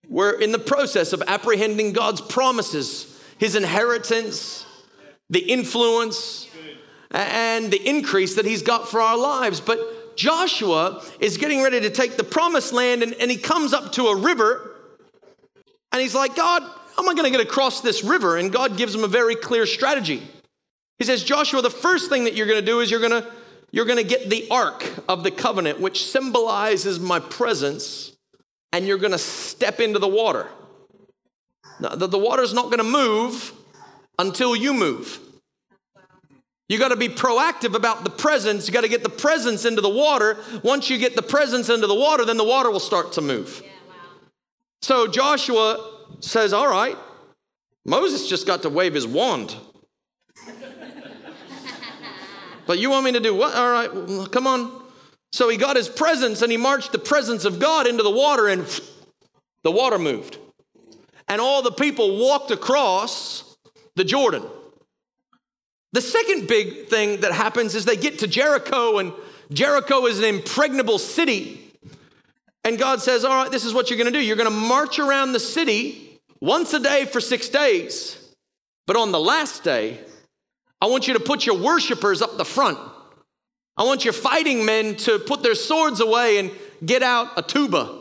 we're 0.07 0.31
in 0.31 0.51
the 0.51 0.57
process 0.57 1.13
of 1.13 1.21
apprehending 1.27 1.93
God's 1.93 2.21
promises, 2.21 3.21
his 3.37 3.55
inheritance, 3.55 4.65
the 5.29 5.41
influence, 5.41 6.49
and 7.11 7.69
the 7.69 7.87
increase 7.87 8.33
that 8.33 8.45
he's 8.45 8.63
got 8.63 8.87
for 8.87 8.99
our 8.99 9.15
lives. 9.15 9.61
But 9.61 9.79
Joshua 10.15 11.03
is 11.19 11.37
getting 11.37 11.63
ready 11.63 11.79
to 11.81 11.89
take 11.89 12.17
the 12.17 12.23
promised 12.23 12.73
land, 12.73 13.03
and, 13.03 13.13
and 13.15 13.31
he 13.31 13.37
comes 13.37 13.73
up 13.73 13.91
to 13.93 14.07
a 14.07 14.15
river, 14.17 14.75
and 15.91 16.01
he's 16.01 16.15
like, 16.15 16.35
God, 16.35 16.61
how 16.61 17.03
am 17.03 17.09
I 17.09 17.13
going 17.13 17.31
to 17.31 17.37
get 17.37 17.45
across 17.45 17.81
this 17.81 18.03
river? 18.03 18.37
And 18.37 18.51
God 18.51 18.77
gives 18.77 18.93
him 18.93 19.03
a 19.03 19.07
very 19.07 19.35
clear 19.35 19.65
strategy. 19.65 20.21
He 20.97 21.05
says, 21.05 21.23
Joshua, 21.23 21.61
the 21.61 21.69
first 21.69 22.09
thing 22.09 22.25
that 22.25 22.35
you're 22.35 22.47
going 22.47 22.59
to 22.59 22.65
do 22.65 22.81
is 22.81 22.91
you're 22.91 22.99
going 22.99 23.23
to 23.23 23.31
you're 23.71 23.85
going 23.85 23.97
to 23.97 24.03
get 24.03 24.29
the 24.29 24.47
ark 24.49 24.83
of 25.07 25.23
the 25.23 25.29
covenant, 25.29 25.79
which 25.79 26.03
symbolizes 26.05 26.99
my 26.99 27.19
presence, 27.19 28.17
and 28.73 28.87
you're 28.87 28.97
going 28.97 29.11
to 29.11 29.19
step 29.19 29.79
into 29.79 29.99
the 29.99 30.07
water. 30.07 30.47
Now, 31.79 31.89
the, 31.89 32.07
the 32.07 32.17
water's 32.17 32.53
not 32.53 32.65
going 32.65 32.79
to 32.79 32.83
move 32.83 33.53
until 34.17 34.55
you 34.55 34.73
move. 34.73 35.19
You 36.69 36.77
got 36.77 36.89
to 36.89 36.95
be 36.95 37.09
proactive 37.09 37.73
about 37.73 38.03
the 38.03 38.11
presence. 38.11 38.67
You 38.67 38.73
got 38.73 38.81
to 38.81 38.87
get 38.87 39.01
the 39.01 39.09
presence 39.09 39.65
into 39.65 39.81
the 39.81 39.89
water. 39.89 40.37
Once 40.63 40.87
you 40.87 40.99
get 40.99 41.15
the 41.15 41.23
presence 41.23 41.67
into 41.67 41.87
the 41.87 41.95
water, 41.95 42.23
then 42.23 42.37
the 42.37 42.43
water 42.43 42.69
will 42.69 42.79
start 42.79 43.13
to 43.13 43.21
move. 43.21 43.63
Yeah, 43.63 43.71
wow. 43.89 43.95
So 44.83 45.07
Joshua 45.07 45.97
says, 46.19 46.53
All 46.53 46.69
right, 46.69 46.95
Moses 47.85 48.29
just 48.29 48.45
got 48.45 48.61
to 48.61 48.69
wave 48.69 48.93
his 48.93 49.07
wand. 49.07 49.55
but 52.67 52.77
you 52.77 52.91
want 52.91 53.03
me 53.03 53.13
to 53.13 53.19
do 53.19 53.33
what? 53.33 53.55
All 53.55 53.71
right, 53.71 53.91
well, 53.91 54.27
come 54.27 54.45
on. 54.45 54.83
So 55.31 55.49
he 55.49 55.57
got 55.57 55.75
his 55.75 55.89
presence 55.89 56.43
and 56.43 56.51
he 56.51 56.57
marched 56.57 56.91
the 56.91 56.99
presence 56.99 57.45
of 57.45 57.59
God 57.59 57.87
into 57.87 58.03
the 58.03 58.11
water, 58.11 58.47
and 58.47 58.63
the 59.63 59.71
water 59.71 59.97
moved. 59.97 60.37
And 61.27 61.41
all 61.41 61.63
the 61.63 61.71
people 61.71 62.19
walked 62.19 62.51
across 62.51 63.57
the 63.95 64.03
Jordan. 64.03 64.43
The 65.91 66.01
second 66.01 66.47
big 66.47 66.87
thing 66.87 67.21
that 67.21 67.31
happens 67.31 67.73
is 67.75 67.85
they 67.85 67.97
get 67.97 68.19
to 68.19 68.27
Jericho, 68.27 68.99
and 68.99 69.13
Jericho 69.51 70.05
is 70.05 70.19
an 70.19 70.25
impregnable 70.25 70.99
city. 70.99 71.73
And 72.63 72.77
God 72.77 73.01
says, 73.01 73.25
All 73.25 73.43
right, 73.43 73.51
this 73.51 73.65
is 73.65 73.73
what 73.73 73.89
you're 73.89 73.97
going 73.97 74.11
to 74.11 74.17
do. 74.17 74.23
You're 74.23 74.35
going 74.35 74.49
to 74.49 74.55
march 74.55 74.99
around 74.99 75.31
the 75.31 75.39
city 75.39 76.19
once 76.41 76.73
a 76.73 76.79
day 76.79 77.05
for 77.05 77.19
six 77.19 77.49
days. 77.49 78.15
But 78.85 78.97
on 78.97 79.11
the 79.11 79.19
last 79.19 79.63
day, 79.63 79.99
I 80.81 80.87
want 80.87 81.07
you 81.07 81.13
to 81.13 81.19
put 81.19 81.45
your 81.45 81.57
worshipers 81.57 82.21
up 82.21 82.37
the 82.37 82.45
front. 82.45 82.77
I 83.77 83.83
want 83.83 84.03
your 84.03 84.13
fighting 84.13 84.65
men 84.65 84.95
to 84.97 85.19
put 85.19 85.41
their 85.41 85.55
swords 85.55 86.01
away 86.01 86.37
and 86.37 86.51
get 86.85 87.01
out 87.01 87.37
a 87.37 87.41
tuba. 87.41 87.97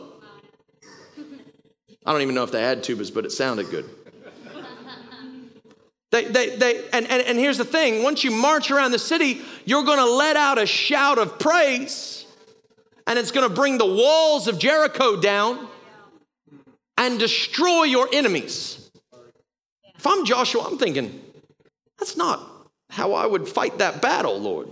I 2.05 2.11
don't 2.11 2.21
even 2.21 2.35
know 2.35 2.43
if 2.43 2.51
they 2.51 2.61
had 2.61 2.83
tubas, 2.83 3.13
but 3.13 3.25
it 3.25 3.31
sounded 3.31 3.69
good. 3.69 3.89
They, 6.11 6.25
they, 6.25 6.55
they, 6.55 6.77
and, 6.91 7.07
and, 7.07 7.21
and 7.21 7.37
here's 7.37 7.57
the 7.57 7.65
thing 7.65 8.03
once 8.03 8.23
you 8.23 8.31
march 8.31 8.71
around 8.71 8.91
the 8.91 8.99
city, 8.99 9.41
you're 9.65 9.83
going 9.83 9.99
to 9.99 10.09
let 10.09 10.35
out 10.35 10.57
a 10.57 10.65
shout 10.65 11.19
of 11.19 11.37
praise, 11.37 12.25
and 13.05 13.19
it's 13.19 13.31
going 13.31 13.47
to 13.47 13.53
bring 13.53 13.77
the 13.77 13.85
walls 13.85 14.47
of 14.47 14.57
Jericho 14.57 15.19
down 15.21 15.67
and 16.97 17.19
destroy 17.19 17.83
your 17.83 18.09
enemies. 18.11 18.89
If 19.95 20.07
I'm 20.07 20.25
Joshua, 20.25 20.63
I'm 20.65 20.77
thinking, 20.77 21.21
that's 21.99 22.17
not 22.17 22.41
how 22.89 23.13
I 23.13 23.27
would 23.27 23.47
fight 23.47 23.77
that 23.77 24.01
battle, 24.01 24.39
Lord. 24.39 24.69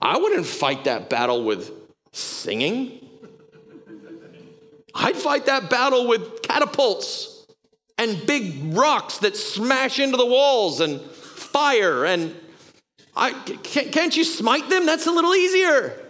I 0.00 0.16
wouldn't 0.16 0.46
fight 0.46 0.84
that 0.84 1.10
battle 1.10 1.44
with 1.44 1.70
singing. 2.12 3.06
I'd 4.94 5.16
fight 5.16 5.46
that 5.46 5.68
battle 5.68 6.06
with 6.06 6.42
catapults 6.42 7.33
and 7.98 8.26
big 8.26 8.74
rocks 8.74 9.18
that 9.18 9.36
smash 9.36 9.98
into 9.98 10.16
the 10.16 10.26
walls 10.26 10.80
and 10.80 11.00
fire 11.00 12.04
and 12.04 12.34
I, 13.16 13.32
can't 13.32 14.16
you 14.16 14.24
smite 14.24 14.68
them? 14.68 14.86
That's 14.86 15.06
a 15.06 15.12
little 15.12 15.34
easier. 15.34 16.00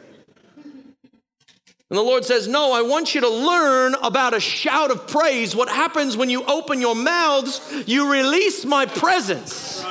And 1.90 1.98
the 1.98 2.02
Lord 2.02 2.24
says, 2.24 2.48
No, 2.48 2.72
I 2.72 2.82
want 2.82 3.14
you 3.14 3.20
to 3.20 3.28
learn 3.28 3.94
about 4.02 4.32
a 4.34 4.40
shout 4.40 4.90
of 4.90 5.06
praise. 5.06 5.54
What 5.54 5.68
happens 5.68 6.16
when 6.16 6.30
you 6.30 6.42
open 6.44 6.80
your 6.80 6.94
mouths, 6.94 7.60
you 7.86 8.10
release 8.10 8.64
my 8.64 8.86
presence. 8.86 9.84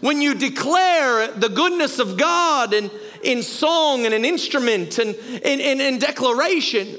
When 0.00 0.20
you 0.20 0.34
declare 0.34 1.28
the 1.28 1.48
goodness 1.48 1.98
of 1.98 2.16
God 2.16 2.74
and 2.74 2.90
in 3.22 3.42
song 3.42 4.04
and 4.04 4.14
an 4.14 4.24
instrument 4.24 4.98
and 4.98 5.14
in, 5.14 5.60
in, 5.60 5.80
in 5.80 5.98
declaration, 5.98 6.96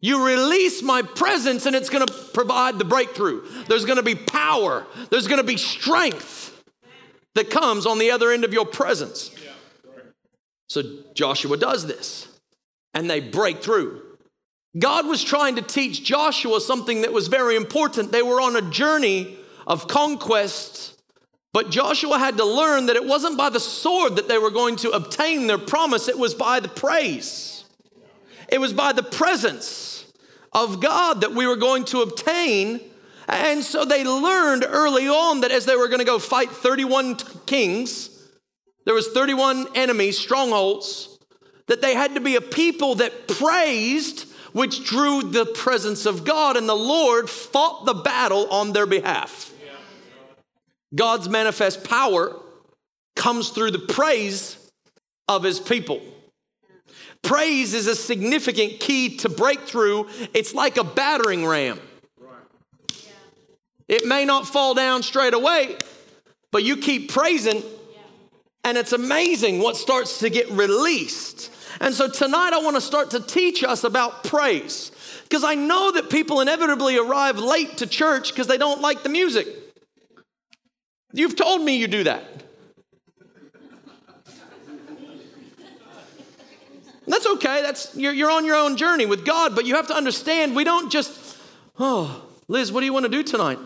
you 0.00 0.26
release 0.26 0.82
my 0.82 1.02
presence 1.02 1.66
and 1.66 1.74
it's 1.74 1.88
going 1.88 2.06
to 2.06 2.12
provide 2.34 2.78
the 2.78 2.84
breakthrough. 2.84 3.42
There's 3.68 3.84
going 3.84 3.96
to 3.96 4.02
be 4.02 4.14
power, 4.14 4.86
there's 5.10 5.26
going 5.26 5.40
to 5.40 5.46
be 5.46 5.56
strength 5.56 6.62
that 7.34 7.50
comes 7.50 7.86
on 7.86 7.98
the 7.98 8.10
other 8.10 8.30
end 8.30 8.44
of 8.44 8.52
your 8.52 8.66
presence. 8.66 9.30
So 10.68 10.82
Joshua 11.14 11.56
does 11.56 11.86
this 11.86 12.28
and 12.94 13.10
they 13.10 13.20
break 13.20 13.62
through. 13.62 14.02
God 14.78 15.06
was 15.06 15.22
trying 15.22 15.56
to 15.56 15.62
teach 15.62 16.04
Joshua 16.04 16.60
something 16.60 17.02
that 17.02 17.12
was 17.12 17.28
very 17.28 17.54
important. 17.54 18.10
They 18.10 18.22
were 18.22 18.40
on 18.40 18.56
a 18.56 18.70
journey 18.70 19.36
of 19.66 19.86
conquest, 19.86 21.00
but 21.52 21.70
Joshua 21.70 22.18
had 22.18 22.36
to 22.38 22.44
learn 22.44 22.86
that 22.86 22.96
it 22.96 23.04
wasn't 23.04 23.38
by 23.38 23.50
the 23.50 23.60
sword 23.60 24.16
that 24.16 24.26
they 24.26 24.38
were 24.38 24.50
going 24.50 24.76
to 24.76 24.90
obtain 24.90 25.46
their 25.46 25.58
promise, 25.58 26.08
it 26.08 26.18
was 26.18 26.34
by 26.34 26.58
the 26.58 26.68
praise, 26.68 27.53
it 28.54 28.60
was 28.60 28.72
by 28.72 28.92
the 28.92 29.02
presence 29.02 30.06
of 30.52 30.80
God 30.80 31.22
that 31.22 31.32
we 31.32 31.44
were 31.44 31.56
going 31.56 31.84
to 31.86 32.02
obtain. 32.02 32.80
And 33.26 33.64
so 33.64 33.84
they 33.84 34.04
learned 34.04 34.64
early 34.64 35.08
on 35.08 35.40
that 35.40 35.50
as 35.50 35.66
they 35.66 35.74
were 35.74 35.88
going 35.88 35.98
to 35.98 36.04
go 36.04 36.20
fight 36.20 36.52
31 36.52 37.16
kings, 37.46 38.10
there 38.86 38.94
was 38.94 39.08
31 39.08 39.66
enemies, 39.74 40.16
strongholds, 40.16 41.18
that 41.66 41.82
they 41.82 41.94
had 41.94 42.14
to 42.14 42.20
be 42.20 42.36
a 42.36 42.40
people 42.40 42.94
that 42.96 43.26
praised, 43.26 44.32
which 44.52 44.84
drew 44.84 45.22
the 45.22 45.46
presence 45.46 46.06
of 46.06 46.24
God, 46.24 46.56
and 46.56 46.68
the 46.68 46.76
Lord 46.76 47.28
fought 47.28 47.86
the 47.86 47.94
battle 47.94 48.48
on 48.50 48.72
their 48.72 48.86
behalf. 48.86 49.52
God's 50.94 51.28
manifest 51.28 51.82
power 51.82 52.36
comes 53.16 53.48
through 53.48 53.72
the 53.72 53.80
praise 53.80 54.56
of 55.26 55.42
his 55.42 55.58
people. 55.58 56.00
Praise 57.24 57.74
is 57.74 57.86
a 57.86 57.96
significant 57.96 58.80
key 58.80 59.16
to 59.18 59.28
breakthrough. 59.28 60.04
It's 60.34 60.54
like 60.54 60.76
a 60.76 60.84
battering 60.84 61.46
ram. 61.46 61.80
It 63.88 64.06
may 64.06 64.24
not 64.24 64.46
fall 64.46 64.74
down 64.74 65.02
straight 65.02 65.34
away, 65.34 65.76
but 66.50 66.62
you 66.62 66.76
keep 66.76 67.12
praising, 67.12 67.62
and 68.62 68.78
it's 68.78 68.92
amazing 68.92 69.58
what 69.58 69.76
starts 69.76 70.20
to 70.20 70.30
get 70.30 70.48
released. 70.50 71.50
And 71.80 71.92
so 71.94 72.08
tonight 72.08 72.52
I 72.52 72.62
want 72.62 72.76
to 72.76 72.80
start 72.80 73.10
to 73.10 73.20
teach 73.20 73.64
us 73.64 73.84
about 73.84 74.24
praise 74.24 74.92
because 75.24 75.44
I 75.44 75.54
know 75.54 75.92
that 75.92 76.08
people 76.08 76.40
inevitably 76.40 76.96
arrive 76.96 77.38
late 77.38 77.78
to 77.78 77.86
church 77.86 78.30
because 78.30 78.46
they 78.46 78.58
don't 78.58 78.80
like 78.80 79.02
the 79.02 79.08
music. 79.08 79.48
You've 81.12 81.36
told 81.36 81.62
me 81.62 81.76
you 81.76 81.88
do 81.88 82.04
that. 82.04 82.43
That's 87.06 87.26
okay. 87.26 87.62
That's 87.62 87.94
you're, 87.96 88.12
you're 88.12 88.30
on 88.30 88.44
your 88.44 88.56
own 88.56 88.76
journey 88.76 89.06
with 89.06 89.24
God, 89.24 89.54
but 89.54 89.66
you 89.66 89.76
have 89.76 89.86
to 89.88 89.94
understand 89.94 90.56
we 90.56 90.64
don't 90.64 90.90
just, 90.90 91.38
oh, 91.78 92.24
Liz, 92.48 92.72
what 92.72 92.80
do 92.80 92.86
you 92.86 92.92
want 92.92 93.04
to 93.04 93.10
do 93.10 93.22
tonight? 93.22 93.58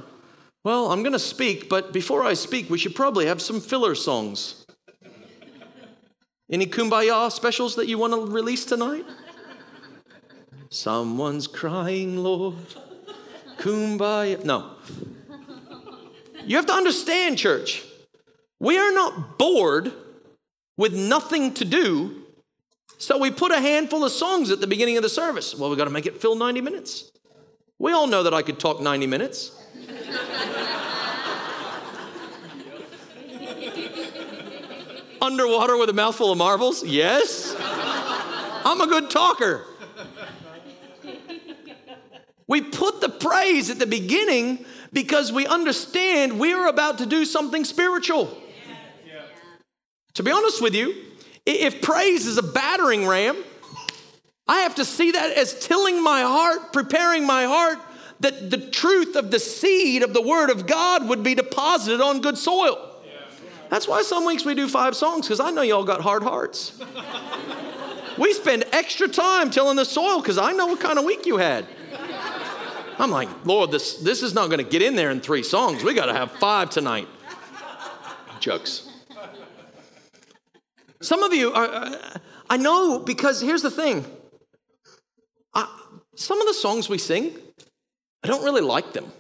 Well, 0.65 0.91
I'm 0.91 1.03
going 1.03 1.13
to 1.13 1.19
speak, 1.19 1.69
but 1.69 1.93
before 1.93 2.25
I 2.25 2.35
speak, 2.35 2.69
we 2.69 2.79
should 2.79 2.95
probably 2.95 3.27
have 3.27 3.41
some 3.41 3.61
filler 3.61 3.95
songs. 3.95 4.67
Any 6.51 6.67
kumbaya 6.67 7.31
specials 7.31 7.77
that 7.77 7.89
you 7.89 7.99
want 7.99 8.13
to 8.13 8.33
release 8.33 8.65
tonight? 8.65 9.05
Someone's 10.71 11.47
crying, 11.47 12.19
Lord. 12.19 12.57
Kumbaya. 13.59 14.45
No. 14.45 14.73
You 16.45 16.57
have 16.57 16.67
to 16.67 16.73
understand, 16.73 17.39
church, 17.39 17.85
we 18.59 18.79
are 18.79 18.93
not 18.93 19.39
bored 19.39 19.93
with 20.77 20.95
nothing 20.95 21.53
to 21.55 21.65
do, 21.65 22.18
so 22.99 23.17
we 23.17 23.31
put 23.31 23.53
a 23.53 23.61
handful 23.61 24.05
of 24.05 24.13
songs 24.13 24.51
at 24.51 24.61
the 24.61 24.67
beginning 24.67 24.97
of 24.97 25.05
the 25.05 25.09
service. 25.09 25.55
Well, 25.55 25.71
we've 25.71 25.79
got 25.79 25.85
to 25.85 25.91
make 25.91 26.07
it 26.07 26.21
fill 26.21 26.35
90 26.35 26.61
minutes. 26.61 27.13
We 27.79 27.93
all 27.93 28.09
know 28.09 28.25
that 28.25 28.35
I 28.35 28.43
could 28.43 28.59
talk 28.59 28.81
90 28.81 29.07
minutes. 29.07 29.53
Underwater 35.23 35.77
with 35.77 35.91
a 35.91 35.93
mouthful 35.93 36.33
of 36.33 36.39
marbles? 36.39 36.85
Yes. 36.85 37.55
I'm 37.59 38.81
a 38.81 38.87
good 38.87 39.11
talker. 39.11 39.65
We 42.49 42.63
put 42.63 43.01
the 43.01 43.09
praise 43.09 43.71
at 43.71 43.79
the 43.79 43.87
beginning 43.87 44.65
because 44.93 45.31
we 45.31 45.47
understand 45.47 46.41
we 46.41 46.53
are 46.53 46.67
about 46.67 46.99
to 46.99 47.07
do 47.07 47.25
something 47.25 47.65
spiritual. 47.65 48.37
To 50.15 50.25
be 50.25 50.33
honest 50.33 50.61
with 50.61 50.75
you, 50.75 51.08
if 51.53 51.83
praise 51.83 52.27
is 52.27 52.39
a 52.39 52.43
battering 52.43 53.07
ram, 53.07 53.37
I 54.47 54.61
have 54.61 54.77
to 54.77 54.85
see 54.85 55.13
that 55.13 55.37
as 55.37 55.59
tilling 55.59 56.03
my 56.03 56.23
heart, 56.23 56.73
preparing 56.73 57.27
my 57.27 57.45
heart 57.45 57.79
that 58.21 58.51
the 58.51 58.59
truth 58.59 59.15
of 59.17 59.31
the 59.31 59.39
seed 59.39 60.03
of 60.03 60.13
the 60.13 60.23
Word 60.23 60.51
of 60.51 60.67
God 60.67 61.09
would 61.09 61.23
be 61.23 61.35
deposited 61.35 62.01
on 62.01 62.21
good 62.21 62.39
soil. 62.39 62.85
That's 63.71 63.87
why 63.87 64.03
some 64.03 64.25
weeks 64.25 64.45
we 64.45 64.55
do 64.55 64.67
five 64.67 64.97
songs, 64.97 65.27
because 65.27 65.41
I 65.41 65.51
know 65.51 65.63
y'all 65.63 65.85
got 65.85 66.01
hard 66.01 66.23
hearts. 66.23 66.81
we 68.19 68.33
spend 68.33 68.65
extra 68.73 69.09
time 69.09 69.51
tilling 69.51 69.77
the 69.77 69.85
soil 69.85 70.21
because 70.21 70.39
I 70.39 70.53
know 70.53 70.67
what 70.67 70.81
kind 70.81 70.99
of 70.99 71.05
week 71.05 71.27
you 71.27 71.37
had. 71.37 71.67
I'm 72.99 73.11
like, 73.11 73.29
Lord, 73.45 73.71
this, 73.71 73.97
this 73.97 74.23
is 74.23 74.35
not 74.35 74.47
going 74.49 74.65
to 74.65 74.69
get 74.69 74.83
in 74.83 74.97
there 74.97 75.11
in 75.11 75.21
three 75.21 75.43
songs. 75.43 75.85
We 75.85 75.95
got 75.95 76.07
to 76.07 76.15
have 76.15 76.33
five 76.33 76.71
tonight. 76.71 77.07
Jokes. 78.41 78.88
Some 81.01 81.23
of 81.23 81.33
you 81.33 81.53
are, 81.53 81.67
uh, 81.67 82.19
I 82.51 82.57
know 82.57 82.99
because 82.99 83.41
here's 83.41 83.63
the 83.63 83.71
thing. 83.71 84.05
I, 85.55 85.67
some 86.17 86.41
of 86.41 86.47
the 86.47 86.55
songs 86.55 86.89
we 86.89 86.99
sing, 86.99 87.37
I 88.23 88.29
don't 88.29 88.45
really 88.45 88.63
like 88.63 88.93
them. 88.93 89.13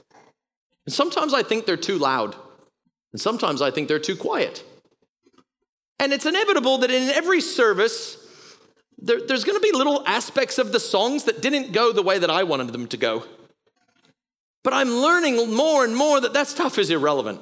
And 0.86 0.92
sometimes 0.92 1.34
I 1.34 1.42
think 1.42 1.66
they're 1.66 1.76
too 1.76 1.98
loud. 1.98 2.34
And 3.12 3.20
sometimes 3.20 3.62
I 3.62 3.70
think 3.70 3.88
they're 3.88 3.98
too 3.98 4.16
quiet. 4.16 4.64
And 6.00 6.12
it's 6.12 6.26
inevitable 6.26 6.78
that 6.78 6.90
in 6.90 7.10
every 7.10 7.40
service, 7.40 8.16
there, 8.98 9.20
there's 9.24 9.44
going 9.44 9.56
to 9.56 9.62
be 9.62 9.76
little 9.76 10.02
aspects 10.06 10.58
of 10.58 10.72
the 10.72 10.80
songs 10.80 11.24
that 11.24 11.42
didn't 11.42 11.72
go 11.72 11.92
the 11.92 12.02
way 12.02 12.18
that 12.18 12.30
I 12.30 12.42
wanted 12.42 12.68
them 12.68 12.86
to 12.88 12.96
go. 12.96 13.24
But 14.64 14.72
I'm 14.72 14.90
learning 14.90 15.54
more 15.54 15.84
and 15.84 15.96
more 15.96 16.20
that 16.20 16.32
that 16.32 16.48
stuff 16.48 16.78
is 16.78 16.90
irrelevant. 16.90 17.40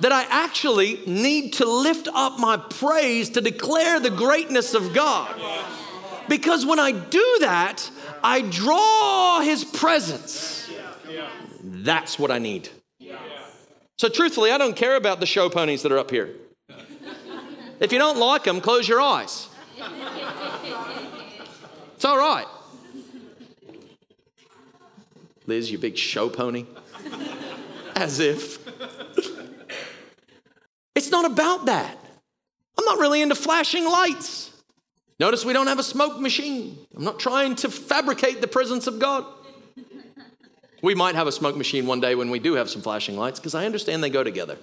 That 0.00 0.12
I 0.12 0.24
actually 0.24 1.00
need 1.06 1.54
to 1.54 1.64
lift 1.64 2.08
up 2.12 2.38
my 2.38 2.56
praise 2.56 3.30
to 3.30 3.40
declare 3.40 3.98
the 3.98 4.10
greatness 4.10 4.74
of 4.74 4.92
God. 4.92 5.34
Because 6.28 6.66
when 6.66 6.78
I 6.78 6.92
do 6.92 7.36
that, 7.40 7.90
I 8.22 8.42
draw 8.42 9.40
his 9.40 9.64
presence. 9.64 10.70
That's 11.62 12.18
what 12.18 12.30
I 12.30 12.38
need. 12.38 12.68
So, 13.98 14.10
truthfully, 14.10 14.50
I 14.50 14.58
don't 14.58 14.76
care 14.76 14.96
about 14.96 15.20
the 15.20 15.26
show 15.26 15.48
ponies 15.48 15.82
that 15.82 15.90
are 15.90 15.98
up 15.98 16.10
here. 16.10 16.34
If 17.80 17.92
you 17.92 17.98
don't 17.98 18.18
like 18.18 18.44
them, 18.44 18.60
close 18.60 18.86
your 18.86 19.00
eyes. 19.00 19.48
It's 21.94 22.04
all 22.04 22.18
right. 22.18 22.46
Liz, 25.46 25.70
you 25.70 25.78
big 25.78 25.96
show 25.96 26.28
pony. 26.28 26.66
As 27.94 28.20
if. 28.20 28.65
It's 30.96 31.10
not 31.10 31.26
about 31.26 31.66
that. 31.66 31.96
I'm 32.78 32.84
not 32.86 32.98
really 32.98 33.20
into 33.20 33.34
flashing 33.34 33.84
lights. 33.84 34.50
Notice 35.20 35.44
we 35.44 35.52
don't 35.52 35.66
have 35.66 35.78
a 35.78 35.82
smoke 35.82 36.18
machine. 36.18 36.78
I'm 36.96 37.04
not 37.04 37.20
trying 37.20 37.54
to 37.56 37.70
fabricate 37.70 38.40
the 38.40 38.48
presence 38.48 38.86
of 38.86 38.98
God. 38.98 39.24
We 40.82 40.94
might 40.94 41.14
have 41.14 41.26
a 41.26 41.32
smoke 41.32 41.56
machine 41.56 41.86
one 41.86 42.00
day 42.00 42.14
when 42.14 42.30
we 42.30 42.38
do 42.38 42.54
have 42.54 42.70
some 42.70 42.80
flashing 42.80 43.16
lights 43.16 43.38
because 43.38 43.54
I 43.54 43.66
understand 43.66 44.02
they 44.02 44.10
go 44.10 44.24
together. 44.24 44.56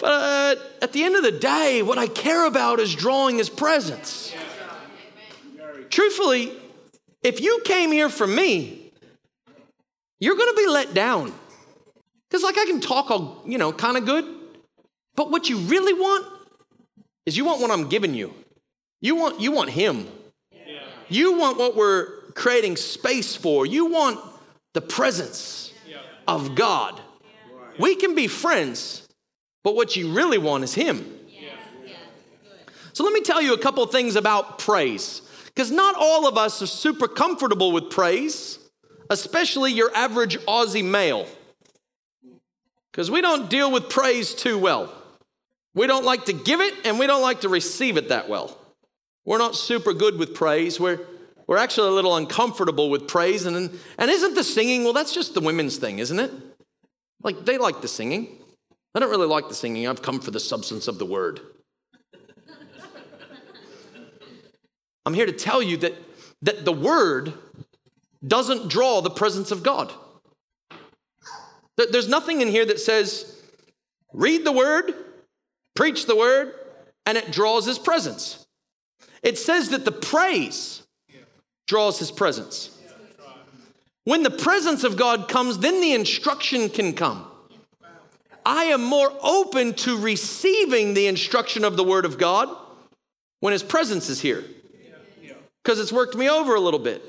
But 0.00 0.04
uh, 0.10 0.54
at 0.82 0.92
the 0.92 1.04
end 1.04 1.16
of 1.16 1.22
the 1.22 1.32
day, 1.32 1.82
what 1.82 1.98
I 1.98 2.06
care 2.06 2.46
about 2.46 2.80
is 2.80 2.94
drawing 2.94 3.38
His 3.38 3.48
presence. 3.48 4.34
Truthfully, 5.90 6.52
if 7.22 7.40
you 7.40 7.60
came 7.64 7.92
here 7.92 8.08
for 8.08 8.26
me, 8.26 8.90
you're 10.18 10.36
going 10.36 10.54
to 10.54 10.60
be 10.60 10.68
let 10.68 10.92
down. 10.94 11.32
Because, 12.32 12.44
like, 12.44 12.56
I 12.56 12.64
can 12.64 12.80
talk 12.80 13.10
all, 13.10 13.42
you 13.44 13.58
know, 13.58 13.74
kind 13.74 13.98
of 13.98 14.06
good, 14.06 14.24
but 15.16 15.30
what 15.30 15.50
you 15.50 15.58
really 15.58 15.92
want 15.92 16.26
is 17.26 17.36
you 17.36 17.44
want 17.44 17.60
what 17.60 17.70
I'm 17.70 17.90
giving 17.90 18.14
you. 18.14 18.32
You 19.02 19.16
want, 19.16 19.38
you 19.38 19.52
want 19.52 19.68
Him. 19.68 20.08
You 21.10 21.36
want 21.36 21.58
what 21.58 21.76
we're 21.76 22.22
creating 22.34 22.76
space 22.76 23.36
for. 23.36 23.66
You 23.66 23.84
want 23.84 24.18
the 24.72 24.80
presence 24.80 25.74
of 26.26 26.54
God. 26.54 27.02
We 27.78 27.96
can 27.96 28.14
be 28.14 28.28
friends, 28.28 29.06
but 29.62 29.74
what 29.74 29.94
you 29.94 30.14
really 30.14 30.38
want 30.38 30.64
is 30.64 30.72
Him. 30.72 31.04
So, 32.94 33.04
let 33.04 33.12
me 33.12 33.20
tell 33.20 33.42
you 33.42 33.52
a 33.52 33.58
couple 33.58 33.84
things 33.88 34.16
about 34.16 34.58
praise. 34.58 35.20
Because 35.44 35.70
not 35.70 35.96
all 35.98 36.26
of 36.26 36.38
us 36.38 36.62
are 36.62 36.66
super 36.66 37.08
comfortable 37.08 37.72
with 37.72 37.90
praise, 37.90 38.58
especially 39.10 39.72
your 39.72 39.94
average 39.94 40.38
Aussie 40.46 40.82
male. 40.82 41.26
Because 42.92 43.10
we 43.10 43.22
don't 43.22 43.48
deal 43.48 43.72
with 43.72 43.88
praise 43.88 44.34
too 44.34 44.58
well. 44.58 44.92
We 45.74 45.86
don't 45.86 46.04
like 46.04 46.26
to 46.26 46.34
give 46.34 46.60
it 46.60 46.74
and 46.84 46.98
we 46.98 47.06
don't 47.06 47.22
like 47.22 47.40
to 47.40 47.48
receive 47.48 47.96
it 47.96 48.10
that 48.10 48.28
well. 48.28 48.58
We're 49.24 49.38
not 49.38 49.56
super 49.56 49.94
good 49.94 50.18
with 50.18 50.34
praise. 50.34 50.78
We're, 50.78 51.00
we're 51.46 51.56
actually 51.56 51.88
a 51.88 51.92
little 51.92 52.16
uncomfortable 52.16 52.90
with 52.90 53.08
praise. 53.08 53.46
And, 53.46 53.78
and 53.98 54.10
isn't 54.10 54.34
the 54.34 54.44
singing, 54.44 54.84
well, 54.84 54.92
that's 54.92 55.14
just 55.14 55.32
the 55.32 55.40
women's 55.40 55.78
thing, 55.78 56.00
isn't 56.00 56.20
it? 56.20 56.30
Like 57.22 57.44
they 57.44 57.56
like 57.56 57.80
the 57.80 57.88
singing. 57.88 58.38
I 58.94 58.98
don't 58.98 59.10
really 59.10 59.26
like 59.26 59.48
the 59.48 59.54
singing. 59.54 59.86
I've 59.88 60.02
come 60.02 60.20
for 60.20 60.30
the 60.30 60.40
substance 60.40 60.86
of 60.86 60.98
the 60.98 61.06
word. 61.06 61.40
I'm 65.06 65.14
here 65.14 65.26
to 65.26 65.32
tell 65.32 65.62
you 65.62 65.78
that, 65.78 65.94
that 66.42 66.64
the 66.64 66.72
word 66.72 67.32
doesn't 68.24 68.68
draw 68.68 69.00
the 69.00 69.10
presence 69.10 69.50
of 69.50 69.62
God. 69.62 69.92
There's 71.76 72.08
nothing 72.08 72.40
in 72.40 72.48
here 72.48 72.66
that 72.66 72.80
says, 72.80 73.40
read 74.12 74.44
the 74.44 74.52
word, 74.52 74.94
preach 75.74 76.06
the 76.06 76.16
word, 76.16 76.54
and 77.06 77.16
it 77.16 77.32
draws 77.32 77.66
his 77.66 77.78
presence. 77.78 78.46
It 79.22 79.38
says 79.38 79.70
that 79.70 79.84
the 79.84 79.92
praise 79.92 80.82
draws 81.66 81.98
his 81.98 82.10
presence. 82.10 82.78
When 84.04 84.22
the 84.22 84.30
presence 84.30 84.84
of 84.84 84.96
God 84.96 85.28
comes, 85.28 85.58
then 85.58 85.80
the 85.80 85.92
instruction 85.92 86.68
can 86.68 86.92
come. 86.92 87.26
I 88.44 88.64
am 88.64 88.82
more 88.82 89.12
open 89.22 89.74
to 89.74 89.96
receiving 89.98 90.94
the 90.94 91.06
instruction 91.06 91.64
of 91.64 91.76
the 91.76 91.84
word 91.84 92.04
of 92.04 92.18
God 92.18 92.48
when 93.40 93.52
his 93.52 93.62
presence 93.62 94.08
is 94.08 94.20
here 94.20 94.44
because 95.62 95.78
it's 95.78 95.92
worked 95.92 96.16
me 96.16 96.28
over 96.28 96.54
a 96.54 96.60
little 96.60 96.80
bit. 96.80 97.02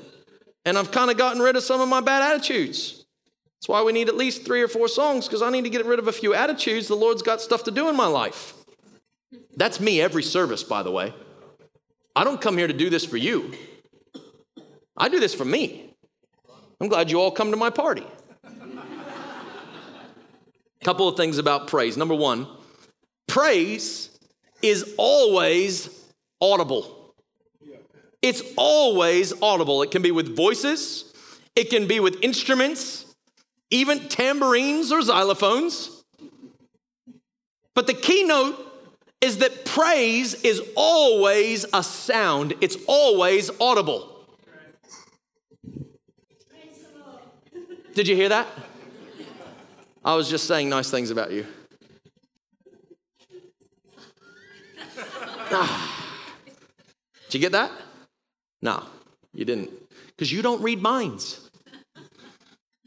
And 0.64 0.78
I've 0.78 0.92
kind 0.92 1.10
of 1.10 1.18
gotten 1.18 1.42
rid 1.42 1.56
of 1.56 1.62
some 1.62 1.80
of 1.80 1.88
my 1.88 2.00
bad 2.00 2.22
attitudes. 2.22 3.03
That's 3.64 3.70
why 3.70 3.82
we 3.82 3.92
need 3.92 4.10
at 4.10 4.14
least 4.14 4.44
three 4.44 4.60
or 4.60 4.68
four 4.68 4.88
songs 4.88 5.26
because 5.26 5.40
I 5.40 5.48
need 5.48 5.64
to 5.64 5.70
get 5.70 5.86
rid 5.86 5.98
of 5.98 6.06
a 6.06 6.12
few 6.12 6.34
attitudes. 6.34 6.86
The 6.86 6.94
Lord's 6.94 7.22
got 7.22 7.40
stuff 7.40 7.64
to 7.64 7.70
do 7.70 7.88
in 7.88 7.96
my 7.96 8.04
life. 8.04 8.52
That's 9.56 9.80
me 9.80 10.02
every 10.02 10.22
service, 10.22 10.62
by 10.62 10.82
the 10.82 10.90
way. 10.90 11.14
I 12.14 12.24
don't 12.24 12.42
come 12.42 12.58
here 12.58 12.66
to 12.66 12.74
do 12.74 12.90
this 12.90 13.06
for 13.06 13.16
you, 13.16 13.54
I 14.98 15.08
do 15.08 15.18
this 15.18 15.34
for 15.34 15.46
me. 15.46 15.94
I'm 16.78 16.88
glad 16.88 17.10
you 17.10 17.18
all 17.18 17.30
come 17.30 17.52
to 17.52 17.56
my 17.56 17.70
party. 17.70 18.04
Couple 20.82 21.08
of 21.08 21.16
things 21.16 21.38
about 21.38 21.66
praise. 21.66 21.96
Number 21.96 22.14
one, 22.14 22.46
praise 23.28 24.10
is 24.60 24.94
always 24.98 25.88
audible. 26.38 27.14
It's 28.20 28.42
always 28.58 29.32
audible. 29.40 29.80
It 29.80 29.90
can 29.90 30.02
be 30.02 30.10
with 30.10 30.36
voices, 30.36 31.14
it 31.56 31.70
can 31.70 31.86
be 31.86 31.98
with 31.98 32.18
instruments, 32.22 33.03
even 33.74 34.08
tambourines 34.08 34.92
or 34.92 35.00
xylophones. 35.00 36.04
But 37.74 37.88
the 37.88 37.94
keynote 37.94 38.56
is 39.20 39.38
that 39.38 39.64
praise 39.64 40.34
is 40.42 40.62
always 40.76 41.66
a 41.72 41.82
sound, 41.82 42.54
it's 42.60 42.76
always 42.86 43.50
audible. 43.60 44.10
Did 47.94 48.06
you 48.06 48.14
hear 48.14 48.28
that? 48.28 48.46
I 50.04 50.14
was 50.14 50.30
just 50.30 50.46
saying 50.46 50.68
nice 50.68 50.90
things 50.90 51.10
about 51.10 51.32
you. 51.32 51.44
Ah. 55.50 56.14
Did 57.26 57.34
you 57.34 57.40
get 57.40 57.52
that? 57.52 57.72
No, 58.62 58.84
you 59.32 59.44
didn't. 59.44 59.70
Because 60.08 60.30
you 60.30 60.42
don't 60.42 60.62
read 60.62 60.80
minds. 60.80 61.43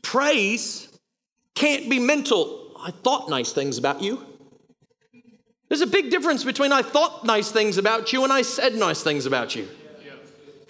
Praise 0.08 0.88
can't 1.54 1.90
be 1.90 2.00
mental. 2.00 2.72
I 2.80 2.92
thought 2.92 3.30
nice 3.30 3.52
things 3.52 3.78
about 3.78 4.02
you. 4.02 4.26
There's 5.68 5.82
a 5.82 5.88
big 5.88 6.10
difference 6.12 6.46
between 6.46 6.72
I 6.72 6.82
thought 6.82 7.26
nice 7.26 7.52
things 7.52 7.78
about 7.78 8.14
you 8.14 8.24
and 8.24 8.32
I 8.32 8.42
said 8.44 8.76
nice 8.76 9.04
things 9.04 9.26
about 9.26 9.54
you. 9.54 9.68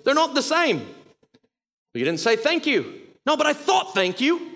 They're 0.03 0.15
not 0.15 0.33
the 0.33 0.41
same. 0.41 0.79
You 1.93 2.03
didn't 2.03 2.19
say 2.19 2.35
thank 2.35 2.65
you. 2.65 3.01
No, 3.27 3.37
but 3.37 3.45
I 3.45 3.53
thought 3.53 3.93
thank 3.93 4.19
you. 4.19 4.53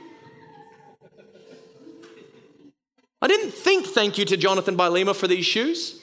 I 3.22 3.28
didn't 3.28 3.52
think 3.52 3.86
thank 3.86 4.18
you 4.18 4.26
to 4.26 4.36
Jonathan 4.36 4.78
Lima 4.78 5.14
for 5.14 5.28
these 5.28 5.46
shoes. 5.46 6.00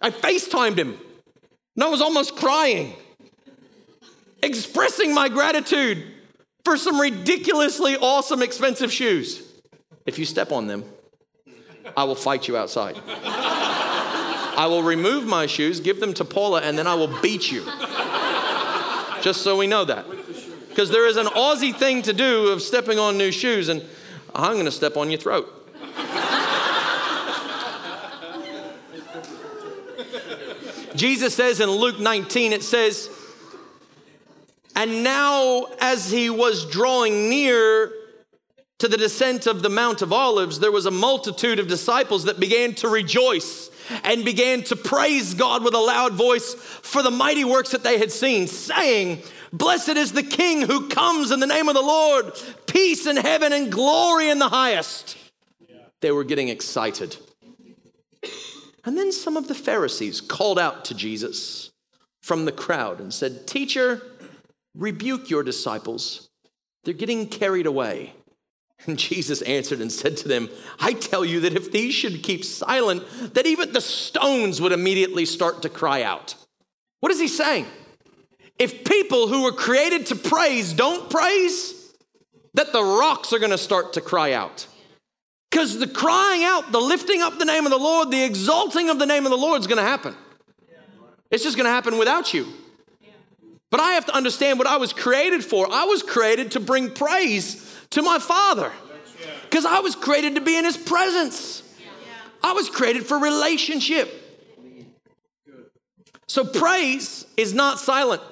I 0.00 0.10
FaceTimed 0.10 0.76
him 0.76 0.96
and 1.74 1.82
I 1.82 1.88
was 1.88 2.00
almost 2.00 2.36
crying, 2.36 2.94
expressing 4.42 5.14
my 5.14 5.28
gratitude 5.28 6.04
for 6.64 6.76
some 6.76 7.00
ridiculously 7.00 7.96
awesome, 7.96 8.42
expensive 8.42 8.92
shoes. 8.92 9.42
If 10.04 10.18
you 10.18 10.24
step 10.24 10.52
on 10.52 10.66
them, 10.66 10.84
I 11.96 12.04
will 12.04 12.14
fight 12.14 12.48
you 12.48 12.56
outside. 12.56 12.96
I 14.58 14.66
will 14.68 14.82
remove 14.82 15.26
my 15.26 15.46
shoes, 15.46 15.80
give 15.80 16.00
them 16.00 16.14
to 16.14 16.24
Paula, 16.24 16.62
and 16.62 16.78
then 16.78 16.86
I 16.86 16.94
will 16.94 17.20
beat 17.20 17.52
you. 17.52 17.64
Just 19.22 19.42
so 19.42 19.56
we 19.56 19.66
know 19.66 19.84
that. 19.84 20.06
Because 20.68 20.90
there 20.90 21.06
is 21.06 21.16
an 21.16 21.26
Aussie 21.26 21.74
thing 21.74 22.02
to 22.02 22.12
do 22.12 22.48
of 22.48 22.62
stepping 22.62 22.98
on 22.98 23.18
new 23.18 23.30
shoes, 23.30 23.68
and 23.68 23.84
I'm 24.34 24.54
going 24.54 24.66
to 24.66 24.70
step 24.70 24.96
on 24.96 25.10
your 25.10 25.20
throat. 25.20 25.52
Jesus 30.94 31.34
says 31.34 31.60
in 31.60 31.70
Luke 31.70 32.00
19, 32.00 32.52
it 32.52 32.62
says, 32.62 33.10
And 34.76 35.02
now 35.02 35.68
as 35.80 36.10
he 36.10 36.28
was 36.28 36.66
drawing 36.66 37.30
near 37.30 37.90
to 38.78 38.88
the 38.88 38.98
descent 38.98 39.46
of 39.46 39.62
the 39.62 39.70
Mount 39.70 40.02
of 40.02 40.12
Olives, 40.12 40.60
there 40.60 40.70
was 40.70 40.84
a 40.84 40.90
multitude 40.90 41.58
of 41.58 41.66
disciples 41.66 42.24
that 42.24 42.38
began 42.38 42.74
to 42.74 42.88
rejoice 42.88 43.70
and 44.04 44.22
began 44.22 44.62
to 44.64 44.76
praise 44.76 45.32
God 45.32 45.64
with 45.64 45.74
a 45.74 45.78
loud 45.78 46.12
voice 46.12 46.52
for 46.54 47.02
the 47.02 47.10
mighty 47.10 47.44
works 47.44 47.70
that 47.70 47.84
they 47.84 47.98
had 47.98 48.12
seen, 48.12 48.46
saying, 48.46 49.22
Blessed 49.50 49.96
is 49.96 50.12
the 50.12 50.22
King 50.22 50.62
who 50.62 50.88
comes 50.88 51.30
in 51.30 51.40
the 51.40 51.46
name 51.46 51.68
of 51.68 51.74
the 51.74 51.80
Lord, 51.80 52.32
peace 52.66 53.06
in 53.06 53.16
heaven 53.16 53.54
and 53.54 53.72
glory 53.72 54.28
in 54.28 54.38
the 54.38 54.50
highest. 54.50 55.16
They 56.02 56.10
were 56.10 56.24
getting 56.24 56.48
excited. 56.48 57.16
And 58.84 58.98
then 58.98 59.10
some 59.10 59.38
of 59.38 59.48
the 59.48 59.54
Pharisees 59.54 60.20
called 60.20 60.58
out 60.58 60.84
to 60.86 60.94
Jesus 60.94 61.70
from 62.20 62.44
the 62.44 62.52
crowd 62.52 63.00
and 63.00 63.14
said, 63.14 63.46
Teacher, 63.46 64.02
rebuke 64.76 65.30
your 65.30 65.42
disciples. 65.42 66.28
They're 66.84 66.94
getting 66.94 67.26
carried 67.26 67.66
away. 67.66 68.12
And 68.86 68.98
Jesus 68.98 69.42
answered 69.42 69.80
and 69.80 69.90
said 69.90 70.16
to 70.18 70.28
them, 70.28 70.48
I 70.78 70.92
tell 70.92 71.24
you 71.24 71.40
that 71.40 71.54
if 71.54 71.72
these 71.72 71.94
should 71.94 72.22
keep 72.22 72.44
silent, 72.44 73.04
that 73.34 73.46
even 73.46 73.72
the 73.72 73.80
stones 73.80 74.60
would 74.60 74.72
immediately 74.72 75.24
start 75.24 75.62
to 75.62 75.68
cry 75.68 76.02
out. 76.02 76.34
What 77.00 77.12
is 77.12 77.20
he 77.20 77.28
saying? 77.28 77.66
If 78.58 78.84
people 78.84 79.28
who 79.28 79.44
were 79.44 79.52
created 79.52 80.06
to 80.06 80.16
praise 80.16 80.72
don't 80.72 81.10
praise, 81.10 81.92
that 82.54 82.72
the 82.72 82.82
rocks 82.82 83.32
are 83.32 83.38
going 83.38 83.50
to 83.50 83.58
start 83.58 83.92
to 83.94 84.00
cry 84.00 84.32
out. 84.32 84.66
Because 85.50 85.78
the 85.78 85.86
crying 85.86 86.42
out, 86.42 86.72
the 86.72 86.80
lifting 86.80 87.20
up 87.22 87.38
the 87.38 87.44
name 87.44 87.66
of 87.66 87.70
the 87.70 87.78
Lord, 87.78 88.10
the 88.10 88.24
exalting 88.24 88.88
of 88.88 88.98
the 88.98 89.06
name 89.06 89.26
of 89.26 89.30
the 89.30 89.36
Lord 89.36 89.60
is 89.60 89.66
going 89.66 89.78
to 89.78 89.84
happen. 89.84 90.14
It's 91.30 91.42
just 91.42 91.56
going 91.56 91.66
to 91.66 91.70
happen 91.70 91.98
without 91.98 92.32
you. 92.32 92.46
But 93.70 93.80
I 93.80 93.92
have 93.92 94.06
to 94.06 94.14
understand 94.14 94.58
what 94.58 94.68
I 94.68 94.76
was 94.76 94.92
created 94.92 95.44
for. 95.44 95.70
I 95.70 95.84
was 95.84 96.02
created 96.02 96.52
to 96.52 96.60
bring 96.60 96.90
praise 96.90 97.76
to 97.90 98.02
my 98.02 98.18
Father 98.18 98.70
because 99.42 99.64
I 99.64 99.80
was 99.80 99.96
created 99.96 100.36
to 100.36 100.40
be 100.40 100.56
in 100.56 100.64
His 100.64 100.76
presence. 100.76 101.62
I 102.42 102.52
was 102.52 102.68
created 102.68 103.06
for 103.06 103.18
relationship. 103.18 104.22
So 106.28 106.44
praise 106.44 107.26
is 107.36 107.54
not 107.54 107.78
silent. 107.78 108.22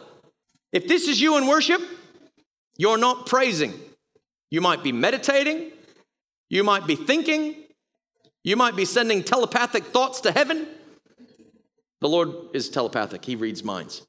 If 0.72 0.88
this 0.88 1.08
is 1.08 1.20
you 1.20 1.36
in 1.36 1.46
worship, 1.46 1.80
you're 2.76 2.98
not 2.98 3.26
praising. 3.26 3.72
You 4.50 4.60
might 4.60 4.82
be 4.82 4.92
meditating, 4.92 5.72
you 6.48 6.62
might 6.62 6.86
be 6.86 6.94
thinking, 6.94 7.56
you 8.44 8.56
might 8.56 8.76
be 8.76 8.84
sending 8.84 9.24
telepathic 9.24 9.84
thoughts 9.84 10.20
to 10.22 10.32
heaven. 10.32 10.66
The 12.00 12.08
Lord 12.08 12.30
is 12.52 12.68
telepathic, 12.68 13.24
He 13.24 13.34
reads 13.34 13.64
minds. 13.64 14.06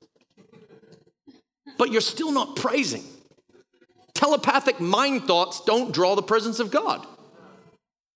But 1.78 1.92
you're 1.92 2.02
still 2.02 2.32
not 2.32 2.56
praising. 2.56 3.04
Telepathic 4.14 4.80
mind 4.80 5.26
thoughts 5.26 5.62
don't 5.66 5.92
draw 5.92 6.16
the 6.16 6.24
presence 6.24 6.60
of 6.60 6.72
God. 6.72 7.06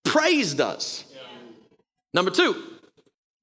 Praise 0.05 0.53
does. 0.53 1.03
Number 2.13 2.31
two, 2.31 2.55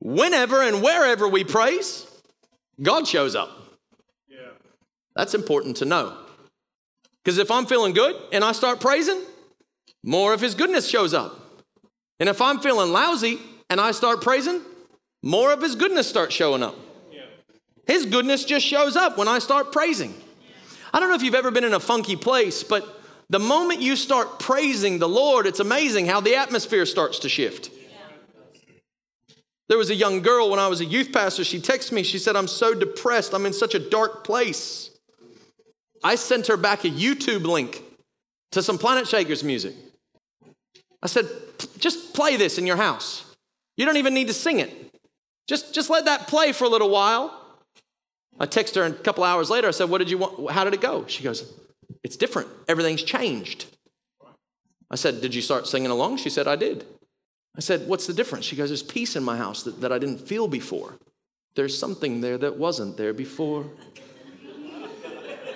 whenever 0.01 0.63
and 0.63 0.83
wherever 0.83 1.29
we 1.29 1.45
praise, 1.45 2.07
God 2.83 3.07
shows 3.07 3.35
up. 3.35 3.51
Yeah. 4.29 4.39
That's 5.15 5.35
important 5.35 5.77
to 5.79 5.85
know. 5.85 6.17
Because 7.23 7.39
if 7.39 7.51
I'm 7.51 7.67
feeling 7.67 7.93
good 7.93 8.17
and 8.33 8.43
I 8.45 8.53
start 8.53 8.81
praising, 8.81 9.21
more 10.03 10.33
of 10.33 10.41
His 10.41 10.55
goodness 10.55 10.89
shows 10.89 11.15
up. 11.15 11.39
And 12.19 12.29
if 12.29 12.41
I'm 12.41 12.61
feeling 12.61 12.93
lousy 12.93 13.39
and 13.69 13.81
I 13.81 13.91
start 13.91 14.21
praising, 14.23 14.61
more 15.23 15.53
of 15.53 15.61
His 15.61 15.75
goodness 15.75 16.09
starts 16.09 16.35
showing 16.35 16.63
up. 16.63 16.75
His 17.87 18.07
goodness 18.07 18.45
just 18.45 18.67
shows 18.67 18.97
up 18.97 19.17
when 19.17 19.29
I 19.29 19.39
start 19.39 19.73
praising. 19.73 20.15
I 20.93 21.01
don't 21.01 21.09
know 21.09 21.15
if 21.15 21.23
you've 21.23 21.35
ever 21.35 21.51
been 21.51 21.65
in 21.65 21.75
a 21.75 21.81
funky 21.81 22.17
place, 22.17 22.63
but 22.63 23.01
the 23.29 23.39
moment 23.39 23.81
you 23.81 23.97
start 23.97 24.39
praising 24.39 24.99
the 24.99 25.09
Lord, 25.09 25.47
it's 25.47 25.61
amazing 25.61 26.07
how 26.07 26.21
the 26.21 26.37
atmosphere 26.37 26.87
starts 26.87 27.21
to 27.21 27.29
shift. 27.29 27.71
There 29.69 29.79
was 29.79 29.91
a 29.91 29.95
young 29.95 30.23
girl 30.23 30.51
when 30.51 30.61
I 30.61 30.69
was 30.69 30.81
a 30.81 30.85
youth 30.85 31.13
pastor. 31.13 31.43
She 31.43 31.59
texted 31.59 31.93
me. 31.93 32.05
She 32.05 32.19
said, 32.19 32.37
I'm 32.37 32.47
so 32.47 32.73
depressed. 32.73 33.35
I'm 33.35 33.47
in 33.47 33.53
such 33.53 33.75
a 33.75 33.81
dark 33.81 34.23
place. 34.23 34.91
I 36.05 36.15
sent 36.15 36.47
her 36.47 36.57
back 36.57 36.85
a 36.85 36.89
YouTube 36.89 37.45
link 37.45 37.83
to 38.53 38.63
some 38.63 38.79
Planetshakers 38.79 39.43
music. 39.43 39.75
I 41.03 41.09
said, 41.09 41.29
just 41.79 42.15
play 42.15 42.37
this 42.37 42.59
in 42.59 42.67
your 42.67 42.77
house. 42.77 43.25
You 43.77 43.87
don't 43.87 43.97
even 43.97 44.15
need 44.15 44.29
to 44.29 44.35
sing 44.35 44.61
it. 44.61 44.73
Just, 45.49 45.75
just 45.75 45.91
let 45.91 46.05
that 46.05 46.29
play 46.29 46.53
for 46.53 46.65
a 46.65 46.69
little 46.69 46.91
while. 46.91 47.46
I 48.39 48.47
text 48.47 48.75
her 48.75 48.85
a 48.85 48.93
couple 48.93 49.25
hours 49.25 49.51
later. 49.51 49.69
I 49.69 49.73
said, 49.73 49.89
What 49.89 49.99
did 49.99 50.11
you 50.11 50.19
want? 50.19 50.51
How 50.51 50.65
did 50.65 50.75
it 50.75 50.81
go? 50.81 51.07
She 51.07 51.23
goes, 51.23 51.53
It's 52.03 52.17
different. 52.17 52.49
Everything's 52.69 53.03
changed. 53.03 53.67
I 54.91 54.97
said, 54.97 55.21
Did 55.21 55.35
you 55.35 55.43
start 55.43 55.67
singing 55.67 55.91
along? 55.91 56.19
She 56.19 56.31
said, 56.31 56.47
I 56.47 56.57
did. 56.57 56.85
I 57.57 57.61
said, 57.61 57.89
What's 57.89 58.07
the 58.07 58.13
difference? 58.13 58.45
She 58.45 58.57
goes, 58.57 58.69
There's 58.69 58.83
peace 58.83 59.17
in 59.17 59.25
my 59.25 59.37
house 59.37 59.63
that, 59.63 59.81
that 59.81 59.93
I 59.93 59.99
didn't 59.99 60.19
feel 60.19 60.49
before. 60.49 60.95
There's 61.55 61.77
something 61.77 62.21
there 62.21 62.39
that 62.39 62.57
wasn't 62.57 62.97
there 62.97 63.15
before. 63.15 63.67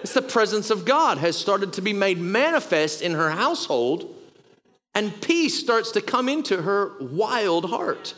It's 0.02 0.14
the 0.14 0.22
presence 0.22 0.70
of 0.70 0.86
God 0.86 1.18
has 1.18 1.36
started 1.36 1.74
to 1.74 1.82
be 1.82 1.92
made 1.92 2.18
manifest 2.18 3.02
in 3.02 3.12
her 3.12 3.30
household, 3.30 4.14
and 4.94 5.20
peace 5.20 5.60
starts 5.60 5.90
to 5.92 6.00
come 6.00 6.28
into 6.28 6.62
her 6.62 6.92
wild 7.00 7.68
heart. 7.68 8.14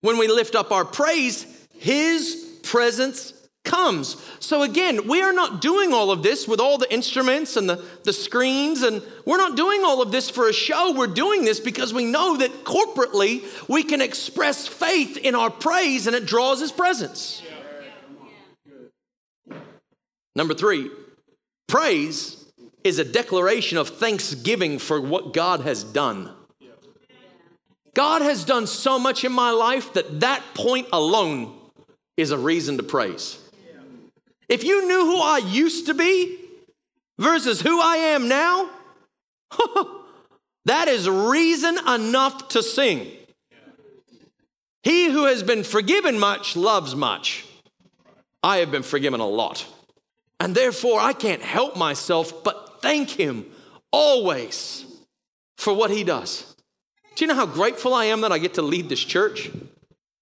When 0.00 0.18
we 0.18 0.26
lift 0.26 0.56
up 0.56 0.72
our 0.72 0.84
praise, 0.84 1.46
His 1.78 2.45
presence 2.66 3.32
comes. 3.64 4.16
So 4.38 4.62
again, 4.62 5.08
we 5.08 5.20
are 5.20 5.32
not 5.32 5.60
doing 5.60 5.92
all 5.92 6.10
of 6.10 6.22
this 6.22 6.48
with 6.48 6.60
all 6.60 6.78
the 6.78 6.92
instruments 6.92 7.56
and 7.56 7.68
the, 7.68 7.84
the 8.04 8.12
screens, 8.12 8.82
and 8.82 9.02
we're 9.26 9.36
not 9.36 9.56
doing 9.56 9.82
all 9.84 10.00
of 10.00 10.12
this 10.12 10.30
for 10.30 10.48
a 10.48 10.52
show. 10.52 10.92
We're 10.92 11.08
doing 11.08 11.44
this 11.44 11.60
because 11.60 11.92
we 11.92 12.04
know 12.04 12.36
that 12.38 12.64
corporately 12.64 13.44
we 13.68 13.82
can 13.82 14.00
express 14.00 14.66
faith 14.66 15.16
in 15.16 15.34
our 15.34 15.50
praise 15.50 16.06
and 16.06 16.16
it 16.16 16.26
draws 16.26 16.60
his 16.60 16.72
presence. 16.72 17.42
Number 20.34 20.54
three, 20.54 20.90
praise 21.66 22.44
is 22.84 22.98
a 22.98 23.04
declaration 23.04 23.78
of 23.78 23.88
thanksgiving 23.88 24.78
for 24.78 25.00
what 25.00 25.32
God 25.32 25.60
has 25.60 25.82
done. 25.82 26.30
God 27.94 28.20
has 28.20 28.44
done 28.44 28.66
so 28.66 28.98
much 28.98 29.24
in 29.24 29.32
my 29.32 29.50
life 29.50 29.94
that 29.94 30.20
that 30.20 30.42
point 30.54 30.88
alone 30.92 31.55
is 32.16 32.30
a 32.30 32.38
reason 32.38 32.76
to 32.76 32.82
praise. 32.82 33.38
If 34.48 34.64
you 34.64 34.86
knew 34.86 35.06
who 35.06 35.20
I 35.20 35.38
used 35.38 35.86
to 35.86 35.94
be 35.94 36.38
versus 37.18 37.60
who 37.60 37.80
I 37.80 37.96
am 37.96 38.28
now, 38.28 38.70
That 40.66 40.88
is 40.88 41.08
reason 41.08 41.78
enough 41.88 42.48
to 42.48 42.62
sing. 42.62 43.06
He 44.82 45.08
who 45.08 45.24
has 45.24 45.44
been 45.44 45.62
forgiven 45.62 46.18
much 46.18 46.56
loves 46.56 46.94
much. 46.94 47.46
I 48.42 48.58
have 48.58 48.72
been 48.72 48.82
forgiven 48.82 49.20
a 49.20 49.26
lot. 49.26 49.64
And 50.40 50.54
therefore, 50.54 51.00
I 51.00 51.12
can't 51.12 51.42
help 51.42 51.76
myself 51.76 52.44
but 52.44 52.82
thank 52.82 53.10
him 53.10 53.46
always 53.92 54.84
for 55.56 55.72
what 55.72 55.90
he 55.90 56.02
does. 56.02 56.54
Do 57.14 57.24
you 57.24 57.28
know 57.28 57.36
how 57.36 57.46
grateful 57.46 57.94
I 57.94 58.06
am 58.06 58.20
that 58.22 58.32
I 58.32 58.38
get 58.38 58.54
to 58.54 58.62
lead 58.62 58.88
this 58.88 59.02
church? 59.02 59.50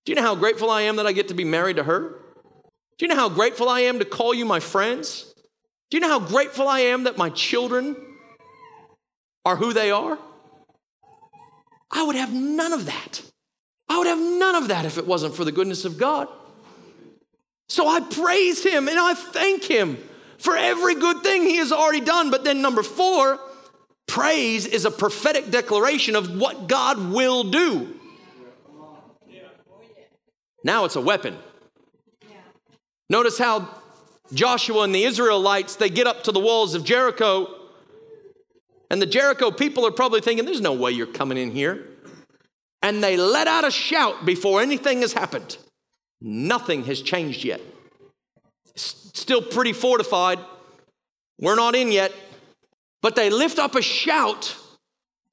Do 0.04 0.12
you 0.12 0.16
know 0.16 0.22
how 0.22 0.34
grateful 0.34 0.70
I 0.70 0.82
am 0.82 0.96
that 0.96 1.06
I 1.06 1.12
get 1.12 1.28
to 1.28 1.34
be 1.34 1.44
married 1.44 1.76
to 1.76 1.84
her? 1.84 2.18
Do 2.98 3.06
you 3.06 3.08
know 3.08 3.16
how 3.16 3.28
grateful 3.28 3.68
I 3.68 3.80
am 3.80 3.98
to 3.98 4.04
call 4.04 4.34
you 4.34 4.44
my 4.44 4.60
friends? 4.60 5.34
Do 5.90 5.96
you 5.96 6.00
know 6.00 6.08
how 6.08 6.20
grateful 6.20 6.68
I 6.68 6.80
am 6.80 7.04
that 7.04 7.16
my 7.16 7.30
children 7.30 7.96
are 9.44 9.56
who 9.56 9.72
they 9.72 9.90
are? 9.90 10.18
I 11.90 12.02
would 12.02 12.16
have 12.16 12.32
none 12.32 12.72
of 12.72 12.86
that. 12.86 13.22
I 13.88 13.98
would 13.98 14.06
have 14.06 14.18
none 14.18 14.54
of 14.56 14.68
that 14.68 14.84
if 14.84 14.98
it 14.98 15.06
wasn't 15.06 15.34
for 15.34 15.44
the 15.44 15.52
goodness 15.52 15.84
of 15.84 15.98
God. 15.98 16.28
So 17.68 17.88
I 17.88 18.00
praise 18.00 18.64
him 18.64 18.88
and 18.88 18.98
I 18.98 19.14
thank 19.14 19.64
him 19.64 19.98
for 20.38 20.56
every 20.56 20.94
good 20.94 21.22
thing 21.22 21.42
he 21.42 21.56
has 21.56 21.72
already 21.72 22.00
done. 22.00 22.30
But 22.30 22.44
then, 22.44 22.60
number 22.60 22.82
four, 22.82 23.38
praise 24.06 24.66
is 24.66 24.84
a 24.84 24.90
prophetic 24.90 25.50
declaration 25.50 26.16
of 26.16 26.38
what 26.38 26.68
God 26.68 27.12
will 27.12 27.44
do. 27.44 27.98
Now 30.64 30.86
it's 30.86 30.96
a 30.96 31.00
weapon. 31.00 31.36
Notice 33.10 33.38
how 33.38 33.68
Joshua 34.32 34.82
and 34.82 34.94
the 34.94 35.04
Israelites, 35.04 35.76
they 35.76 35.90
get 35.90 36.06
up 36.06 36.24
to 36.24 36.32
the 36.32 36.40
walls 36.40 36.74
of 36.74 36.84
Jericho, 36.84 37.54
and 38.90 39.00
the 39.00 39.06
Jericho 39.06 39.50
people 39.50 39.86
are 39.86 39.90
probably 39.90 40.22
thinking, 40.22 40.46
There's 40.46 40.62
no 40.62 40.72
way 40.72 40.90
you're 40.90 41.06
coming 41.06 41.38
in 41.38 41.50
here. 41.50 41.86
And 42.82 43.02
they 43.02 43.16
let 43.16 43.46
out 43.46 43.64
a 43.64 43.70
shout 43.70 44.26
before 44.26 44.60
anything 44.60 45.00
has 45.00 45.12
happened. 45.12 45.56
Nothing 46.20 46.84
has 46.84 47.00
changed 47.00 47.44
yet. 47.44 47.60
Still 48.74 49.40
pretty 49.40 49.72
fortified. 49.72 50.38
We're 51.40 51.54
not 51.54 51.74
in 51.74 51.92
yet. 51.92 52.12
But 53.00 53.16
they 53.16 53.30
lift 53.30 53.58
up 53.58 53.74
a 53.74 53.82
shout 53.82 54.56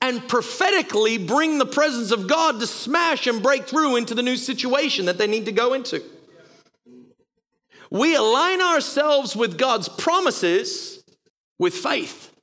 and 0.02 0.28
prophetically 0.28 1.18
bring 1.18 1.60
the 1.60 1.66
presence 1.66 2.12
of 2.12 2.28
God 2.28 2.60
to 2.60 2.68
smash 2.68 3.28
and 3.28 3.42
break 3.44 3.66
through 3.66 3.96
into 3.96 4.16
the 4.16 4.24
new 4.24 4.36
situation 4.36 5.06
that 5.06 5.18
they 5.18 5.28
need 5.28 5.46
to 5.46 5.52
go 5.52 5.74
into. 5.74 6.04
We 7.92 8.16
align 8.16 8.62
ourselves 8.62 9.36
with 9.36 9.58
God's 9.58 9.88
promises 9.90 11.04
with 11.60 11.76
faith. 11.76 12.34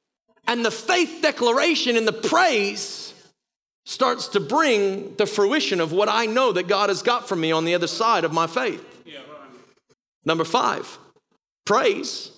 And 0.46 0.64
the 0.64 0.70
faith 0.70 1.18
declaration 1.20 1.96
and 1.96 2.06
the 2.06 2.12
praise 2.12 3.12
starts 3.84 4.28
to 4.28 4.40
bring 4.40 5.14
the 5.16 5.26
fruition 5.26 5.80
of 5.80 5.92
what 5.92 6.08
I 6.08 6.26
know 6.26 6.52
that 6.52 6.68
God 6.68 6.90
has 6.90 7.02
got 7.02 7.28
for 7.28 7.36
me 7.36 7.50
on 7.50 7.64
the 7.64 7.74
other 7.74 7.86
side 7.86 8.24
of 8.24 8.32
my 8.32 8.46
faith. 8.46 8.84
Number 10.24 10.44
five, 10.44 10.98
praise 11.64 12.30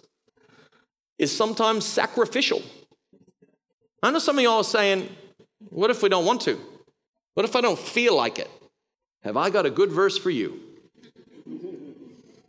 is 1.18 1.36
sometimes 1.36 1.84
sacrificial. 1.84 2.62
I 4.02 4.10
know 4.10 4.18
some 4.18 4.38
of 4.38 4.44
y'all 4.44 4.58
are 4.58 4.64
saying, 4.64 5.08
what 5.68 5.90
if 5.90 6.02
we 6.02 6.08
don't 6.08 6.24
want 6.24 6.40
to? 6.42 6.58
What 7.34 7.44
if 7.44 7.54
I 7.54 7.60
don't 7.60 7.78
feel 7.78 8.16
like 8.16 8.38
it? 8.38 8.50
Have 9.22 9.36
I 9.36 9.50
got 9.50 9.66
a 9.66 9.70
good 9.70 9.92
verse 9.92 10.16
for 10.16 10.30
you? 10.30 10.60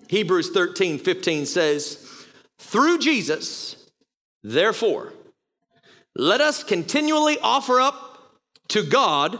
Hebrews 0.07 0.51
13, 0.51 0.99
15 0.99 1.45
says, 1.45 2.25
Through 2.59 2.99
Jesus, 2.99 3.89
therefore, 4.43 5.13
let 6.15 6.41
us 6.41 6.63
continually 6.63 7.37
offer 7.41 7.79
up 7.79 8.39
to 8.69 8.83
God 8.83 9.39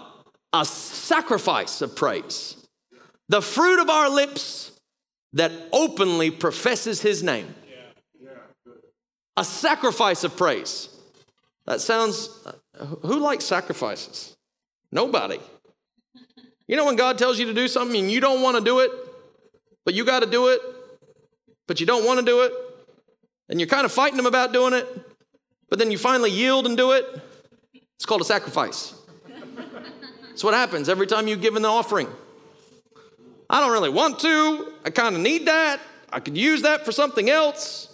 a 0.54 0.66
sacrifice 0.66 1.82
of 1.82 1.96
praise, 1.96 2.56
the 3.30 3.42
fruit 3.42 3.82
of 3.82 3.90
our 3.90 4.10
lips 4.10 4.80
that 5.34 5.52
openly 5.72 6.32
professes 6.32 7.02
his 7.02 7.24
name. 7.24 7.54
A 9.38 9.46
sacrifice 9.46 10.24
of 10.26 10.36
praise. 10.36 10.90
That 11.72 11.80
sounds, 11.80 12.30
who 12.78 13.20
likes 13.20 13.46
sacrifices? 13.46 14.36
Nobody. 14.92 15.40
You 16.68 16.76
know 16.76 16.84
when 16.84 16.98
God 16.98 17.18
tells 17.18 17.40
you 17.40 17.46
to 17.46 17.54
do 17.54 17.70
something 17.70 17.98
and 17.98 18.12
you 18.12 18.20
don't 18.20 18.42
want 18.42 18.58
to 18.58 18.62
do 18.62 18.80
it, 18.80 18.92
but 19.86 19.94
you 19.94 20.04
got 20.04 20.20
to 20.20 20.26
do 20.30 20.50
it, 20.50 20.60
but 21.70 21.80
you 21.80 21.86
don't 21.86 22.06
want 22.06 22.20
to 22.20 22.26
do 22.26 22.42
it, 22.42 22.52
and 23.48 23.58
you're 23.58 23.70
kind 23.70 23.86
of 23.86 23.92
fighting 23.94 24.20
Him 24.20 24.26
about 24.26 24.52
doing 24.52 24.74
it, 24.74 24.86
but 25.70 25.80
then 25.80 25.92
you 25.92 25.98
finally 25.98 26.30
yield 26.30 26.66
and 26.66 26.76
do 26.76 26.92
it? 26.92 27.06
It's 27.96 28.06
called 28.06 28.20
a 28.20 28.26
sacrifice. 28.26 28.94
That's 30.28 30.44
what 30.44 30.54
happens 30.54 30.90
every 30.90 31.08
time 31.08 31.30
you 31.30 31.38
give 31.38 31.54
the 31.54 31.66
offering. 31.66 32.10
I 33.50 33.62
don't 33.62 33.72
really 33.72 33.92
want 33.92 34.20
to. 34.20 34.74
I 34.84 34.90
kind 34.90 35.16
of 35.16 35.22
need 35.22 35.46
that. 35.46 35.80
I 36.12 36.20
could 36.20 36.38
use 36.38 36.64
that 36.64 36.84
for 36.84 36.92
something 36.92 37.30
else. 37.30 37.91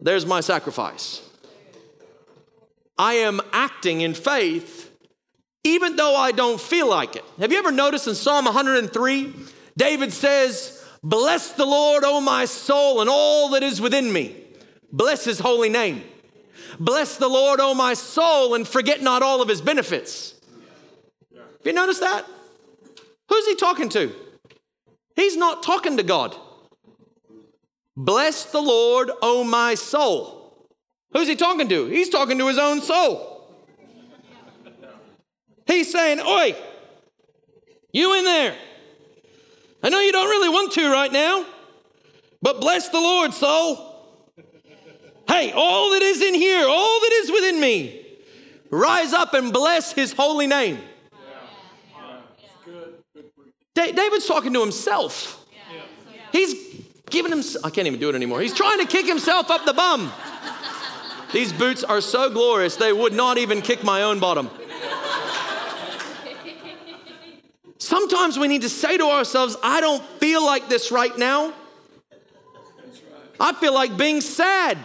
There's 0.00 0.26
my 0.26 0.40
sacrifice. 0.40 1.22
I 2.96 3.14
am 3.14 3.40
acting 3.52 4.00
in 4.00 4.14
faith 4.14 4.88
even 5.64 5.96
though 5.96 6.16
I 6.16 6.32
don't 6.32 6.60
feel 6.60 6.88
like 6.88 7.16
it. 7.16 7.24
Have 7.38 7.52
you 7.52 7.58
ever 7.58 7.72
noticed 7.72 8.08
in 8.08 8.14
Psalm 8.14 8.46
103, 8.46 9.34
David 9.76 10.12
says, 10.12 10.84
Bless 11.02 11.52
the 11.52 11.66
Lord, 11.66 12.04
O 12.04 12.20
my 12.20 12.44
soul, 12.44 13.00
and 13.00 13.10
all 13.10 13.50
that 13.50 13.62
is 13.62 13.80
within 13.80 14.12
me. 14.12 14.34
Bless 14.92 15.24
his 15.24 15.38
holy 15.38 15.68
name. 15.68 16.02
Bless 16.80 17.16
the 17.16 17.28
Lord, 17.28 17.60
O 17.60 17.74
my 17.74 17.94
soul, 17.94 18.54
and 18.54 18.66
forget 18.66 19.02
not 19.02 19.22
all 19.22 19.42
of 19.42 19.48
his 19.48 19.60
benefits. 19.60 20.34
Have 21.34 21.66
you 21.66 21.72
noticed 21.72 22.00
that? 22.00 22.24
Who's 23.28 23.46
he 23.46 23.54
talking 23.56 23.88
to? 23.90 24.14
He's 25.16 25.36
not 25.36 25.62
talking 25.62 25.96
to 25.96 26.02
God. 26.02 26.34
Bless 27.98 28.44
the 28.44 28.60
Lord, 28.60 29.10
O 29.22 29.42
my 29.42 29.74
soul. 29.74 30.68
Who's 31.12 31.26
he 31.26 31.34
talking 31.34 31.68
to? 31.68 31.86
He's 31.86 32.08
talking 32.08 32.38
to 32.38 32.46
his 32.46 32.56
own 32.56 32.80
soul. 32.80 33.58
He's 35.66 35.90
saying, 35.90 36.20
Oi, 36.20 36.54
you 37.92 38.16
in 38.16 38.22
there. 38.22 38.54
I 39.82 39.88
know 39.88 39.98
you 39.98 40.12
don't 40.12 40.28
really 40.28 40.48
want 40.48 40.72
to 40.74 40.92
right 40.92 41.10
now, 41.10 41.44
but 42.40 42.60
bless 42.60 42.88
the 42.88 43.00
Lord, 43.00 43.34
soul. 43.34 44.14
Hey, 45.26 45.50
all 45.50 45.90
that 45.90 46.02
is 46.02 46.22
in 46.22 46.34
here, 46.34 46.68
all 46.68 47.00
that 47.00 47.12
is 47.24 47.32
within 47.32 47.58
me, 47.58 48.06
rise 48.70 49.12
up 49.12 49.34
and 49.34 49.52
bless 49.52 49.92
his 49.92 50.12
holy 50.12 50.46
name. 50.46 50.78
David's 53.74 54.26
talking 54.26 54.52
to 54.52 54.60
himself. 54.60 55.44
He's 56.30 56.67
giving 57.10 57.32
him, 57.32 57.42
I 57.64 57.70
can't 57.70 57.86
even 57.86 58.00
do 58.00 58.08
it 58.08 58.14
anymore. 58.14 58.40
He's 58.40 58.54
trying 58.54 58.78
to 58.78 58.86
kick 58.86 59.06
himself 59.06 59.50
up 59.50 59.64
the 59.64 59.72
bum. 59.72 60.12
These 61.32 61.52
boots 61.52 61.84
are 61.84 62.00
so 62.00 62.30
glorious, 62.30 62.76
they 62.76 62.92
would 62.92 63.12
not 63.12 63.38
even 63.38 63.60
kick 63.60 63.84
my 63.84 64.02
own 64.02 64.18
bottom. 64.18 64.50
Sometimes 67.78 68.38
we 68.38 68.48
need 68.48 68.62
to 68.62 68.68
say 68.68 68.96
to 68.96 69.04
ourselves, 69.04 69.56
I 69.62 69.80
don't 69.80 70.02
feel 70.20 70.44
like 70.44 70.68
this 70.68 70.90
right 70.90 71.16
now. 71.16 71.52
I 73.40 73.52
feel 73.52 73.72
like 73.72 73.96
being 73.96 74.20
sad. 74.20 74.78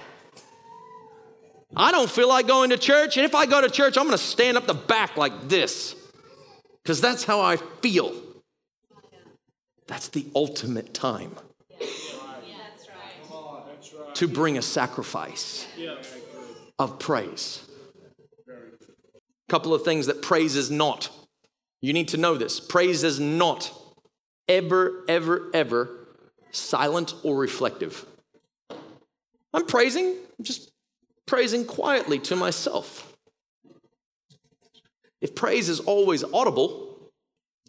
I 1.76 1.92
don't 1.92 2.10
feel 2.10 2.30
like 2.30 2.46
going 2.46 2.70
to 2.70 2.78
church. 2.78 3.18
And 3.18 3.26
if 3.26 3.34
I 3.34 3.46
go 3.48 3.62
to 3.62 3.70
church, 3.70 3.98
I'm 3.98 4.06
going 4.06 4.18
to 4.18 4.24
stand 4.24 4.58
up 4.58 4.68
the 4.68 4.76
back 4.76 5.18
like 5.18 5.50
this 5.50 5.96
because 6.84 7.02
that's 7.02 7.24
how 7.24 7.42
I 7.42 7.58
feel. 7.58 8.14
That's 9.88 10.10
the 10.10 10.26
ultimate 10.36 10.94
time 10.94 11.36
to 14.16 14.28
bring 14.28 14.58
a 14.58 14.62
sacrifice 14.62 15.66
of 16.80 17.00
praise. 17.00 17.64
A 18.48 19.52
couple 19.52 19.74
of 19.74 19.84
things 19.84 20.08
that 20.08 20.22
praise 20.22 20.56
is 20.56 20.72
not. 20.72 21.10
You 21.82 21.94
need 21.94 22.10
to 22.10 22.18
know 22.18 22.36
this. 22.36 22.60
Praise 22.60 23.04
is 23.04 23.20
not 23.20 23.72
ever, 24.48 25.04
ever, 25.08 25.50
ever 25.54 26.08
silent 26.52 27.14
or 27.24 27.38
reflective. 27.38 28.06
I'm 29.54 29.66
praising, 29.66 30.16
I'm 30.38 30.46
just 30.46 30.72
praising 31.26 31.66
quietly 31.66 32.20
to 32.20 32.36
myself. 32.36 33.16
If 35.22 35.36
praise 35.36 35.70
is 35.70 35.80
always 35.80 36.24
audible, 36.24 37.12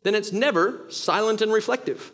then 0.03 0.15
it's 0.15 0.33
never 0.33 0.85
silent 0.89 1.41
and 1.41 1.53
reflective. 1.53 2.13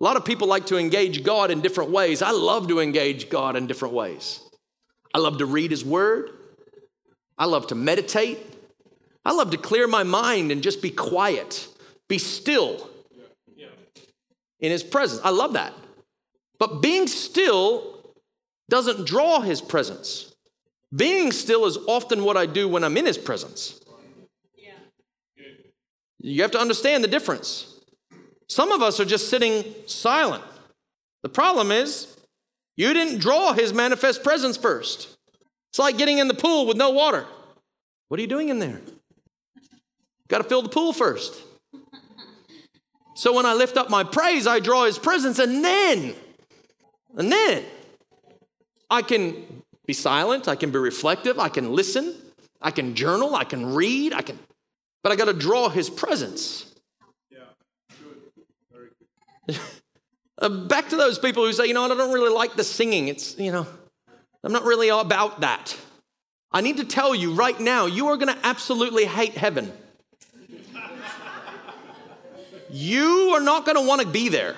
A 0.00 0.04
lot 0.04 0.16
of 0.16 0.24
people 0.24 0.48
like 0.48 0.66
to 0.66 0.78
engage 0.78 1.24
God 1.24 1.50
in 1.50 1.60
different 1.60 1.90
ways. 1.90 2.22
I 2.22 2.30
love 2.30 2.68
to 2.68 2.80
engage 2.80 3.28
God 3.28 3.56
in 3.56 3.66
different 3.66 3.94
ways. 3.94 4.40
I 5.12 5.18
love 5.18 5.38
to 5.38 5.46
read 5.46 5.70
His 5.70 5.84
Word. 5.84 6.30
I 7.36 7.46
love 7.46 7.66
to 7.68 7.74
meditate. 7.74 8.38
I 9.24 9.32
love 9.32 9.50
to 9.50 9.56
clear 9.58 9.86
my 9.86 10.04
mind 10.04 10.52
and 10.52 10.62
just 10.62 10.80
be 10.80 10.90
quiet, 10.90 11.68
be 12.08 12.18
still 12.18 12.88
in 14.60 14.70
His 14.70 14.82
presence. 14.82 15.20
I 15.24 15.30
love 15.30 15.54
that. 15.54 15.74
But 16.58 16.80
being 16.82 17.06
still 17.06 18.14
doesn't 18.68 19.06
draw 19.06 19.40
His 19.40 19.60
presence. 19.60 20.28
Being 20.94 21.32
still 21.32 21.66
is 21.66 21.76
often 21.86 22.24
what 22.24 22.36
I 22.36 22.46
do 22.46 22.68
when 22.68 22.82
I'm 22.82 22.96
in 22.96 23.06
his 23.06 23.18
presence. 23.18 23.80
You 26.20 26.42
have 26.42 26.50
to 26.52 26.60
understand 26.60 27.04
the 27.04 27.08
difference. 27.08 27.77
Some 28.48 28.72
of 28.72 28.82
us 28.82 28.98
are 29.00 29.04
just 29.04 29.28
sitting 29.28 29.64
silent. 29.86 30.42
The 31.22 31.28
problem 31.28 31.70
is, 31.70 32.16
you 32.76 32.92
didn't 32.94 33.18
draw 33.18 33.52
his 33.52 33.72
manifest 33.72 34.22
presence 34.22 34.56
first. 34.56 35.16
It's 35.70 35.78
like 35.78 35.98
getting 35.98 36.18
in 36.18 36.28
the 36.28 36.34
pool 36.34 36.66
with 36.66 36.76
no 36.76 36.90
water. 36.90 37.26
What 38.08 38.18
are 38.18 38.22
you 38.22 38.28
doing 38.28 38.48
in 38.48 38.58
there? 38.58 38.80
Got 40.28 40.38
to 40.38 40.44
fill 40.44 40.62
the 40.62 40.68
pool 40.68 40.92
first. 40.92 41.42
So 43.14 43.32
when 43.32 43.46
I 43.46 43.54
lift 43.54 43.76
up 43.76 43.90
my 43.90 44.04
praise, 44.04 44.46
I 44.46 44.60
draw 44.60 44.84
his 44.84 44.98
presence, 44.98 45.40
and 45.40 45.64
then, 45.64 46.14
and 47.16 47.32
then 47.32 47.64
I 48.88 49.02
can 49.02 49.62
be 49.86 49.92
silent, 49.92 50.46
I 50.46 50.54
can 50.54 50.70
be 50.70 50.78
reflective, 50.78 51.38
I 51.38 51.48
can 51.48 51.72
listen, 51.72 52.14
I 52.62 52.70
can 52.70 52.94
journal, 52.94 53.34
I 53.34 53.42
can 53.44 53.74
read, 53.74 54.12
I 54.12 54.22
can, 54.22 54.38
but 55.02 55.10
I 55.10 55.16
got 55.16 55.24
to 55.24 55.32
draw 55.32 55.68
his 55.68 55.90
presence. 55.90 56.72
Yeah, 57.30 57.38
good. 58.02 58.20
Very 58.70 58.90
good. 58.98 59.08
uh, 59.32 59.37
Uh, 60.40 60.48
back 60.48 60.88
to 60.88 60.96
those 60.96 61.18
people 61.18 61.44
who 61.44 61.52
say, 61.52 61.66
you 61.66 61.74
know, 61.74 61.84
I 61.84 61.88
don't 61.88 62.12
really 62.12 62.32
like 62.32 62.54
the 62.54 62.62
singing. 62.62 63.08
It's, 63.08 63.36
you 63.38 63.50
know, 63.50 63.66
I'm 64.44 64.52
not 64.52 64.62
really 64.62 64.88
about 64.88 65.40
that. 65.40 65.76
I 66.52 66.60
need 66.60 66.76
to 66.76 66.84
tell 66.84 67.14
you 67.14 67.34
right 67.34 67.58
now, 67.58 67.86
you 67.86 68.06
are 68.08 68.16
going 68.16 68.32
to 68.32 68.46
absolutely 68.46 69.04
hate 69.04 69.36
heaven. 69.36 69.72
you 72.70 73.32
are 73.34 73.40
not 73.40 73.66
going 73.66 73.76
to 73.76 73.82
want 73.82 74.00
to 74.00 74.06
be 74.06 74.28
there. 74.28 74.54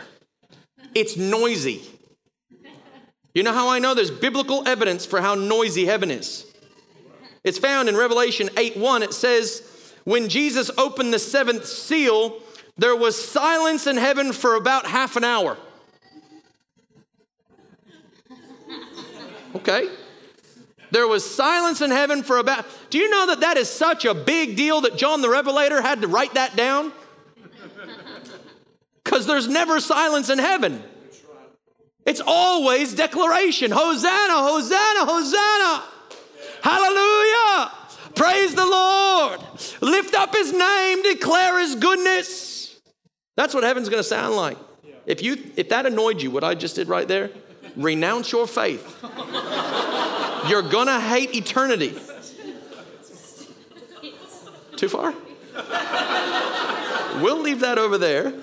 It's 0.94 1.16
noisy. 1.16 1.82
You 3.34 3.42
know 3.42 3.52
how 3.52 3.68
I 3.68 3.78
know 3.78 3.94
there's 3.94 4.10
biblical 4.10 4.66
evidence 4.68 5.06
for 5.06 5.20
how 5.20 5.34
noisy 5.34 5.86
heaven 5.86 6.10
is? 6.10 6.44
It's 7.42 7.58
found 7.58 7.88
in 7.88 7.96
Revelation 7.96 8.50
8 8.56 8.76
1. 8.76 9.02
It 9.02 9.14
says, 9.14 9.94
When 10.04 10.28
Jesus 10.28 10.70
opened 10.76 11.14
the 11.14 11.18
seventh 11.18 11.64
seal, 11.64 12.42
there 12.80 12.96
was 12.96 13.22
silence 13.22 13.86
in 13.86 13.98
heaven 13.98 14.32
for 14.32 14.54
about 14.54 14.86
half 14.86 15.16
an 15.16 15.22
hour. 15.22 15.58
Okay. 19.54 19.86
There 20.90 21.06
was 21.06 21.22
silence 21.22 21.82
in 21.82 21.90
heaven 21.90 22.22
for 22.22 22.38
about. 22.38 22.64
Do 22.88 22.96
you 22.96 23.10
know 23.10 23.26
that 23.26 23.40
that 23.40 23.58
is 23.58 23.68
such 23.68 24.06
a 24.06 24.14
big 24.14 24.56
deal 24.56 24.80
that 24.80 24.96
John 24.96 25.20
the 25.20 25.28
Revelator 25.28 25.82
had 25.82 26.00
to 26.00 26.08
write 26.08 26.32
that 26.34 26.56
down? 26.56 26.90
Because 29.04 29.26
there's 29.26 29.46
never 29.46 29.78
silence 29.78 30.30
in 30.30 30.38
heaven. 30.38 30.82
It's 32.06 32.22
always 32.26 32.94
declaration 32.94 33.72
Hosanna, 33.72 34.38
Hosanna, 34.38 35.04
Hosanna. 35.04 35.84
Hallelujah. 36.62 37.72
Praise 38.14 38.54
the 38.54 38.64
Lord. 38.64 39.40
Lift 39.82 40.14
up 40.14 40.34
his 40.34 40.54
name, 40.54 41.02
declare 41.02 41.60
his 41.60 41.74
goodness. 41.74 42.59
That's 43.40 43.54
what 43.54 43.64
heaven's 43.64 43.88
going 43.88 44.00
to 44.02 44.06
sound 44.06 44.36
like. 44.36 44.58
If 45.06 45.22
you 45.22 45.38
if 45.56 45.70
that 45.70 45.86
annoyed 45.86 46.20
you 46.20 46.30
what 46.30 46.44
I 46.44 46.54
just 46.54 46.76
did 46.76 46.88
right 46.88 47.08
there, 47.08 47.30
renounce 47.74 48.30
your 48.32 48.46
faith. 48.46 49.02
You're 50.46 50.60
going 50.60 50.88
to 50.88 51.00
hate 51.00 51.34
eternity. 51.34 51.98
Too 54.76 54.90
far? 54.90 55.14
We'll 57.22 57.40
leave 57.40 57.60
that 57.60 57.78
over 57.78 57.96
there 57.96 58.34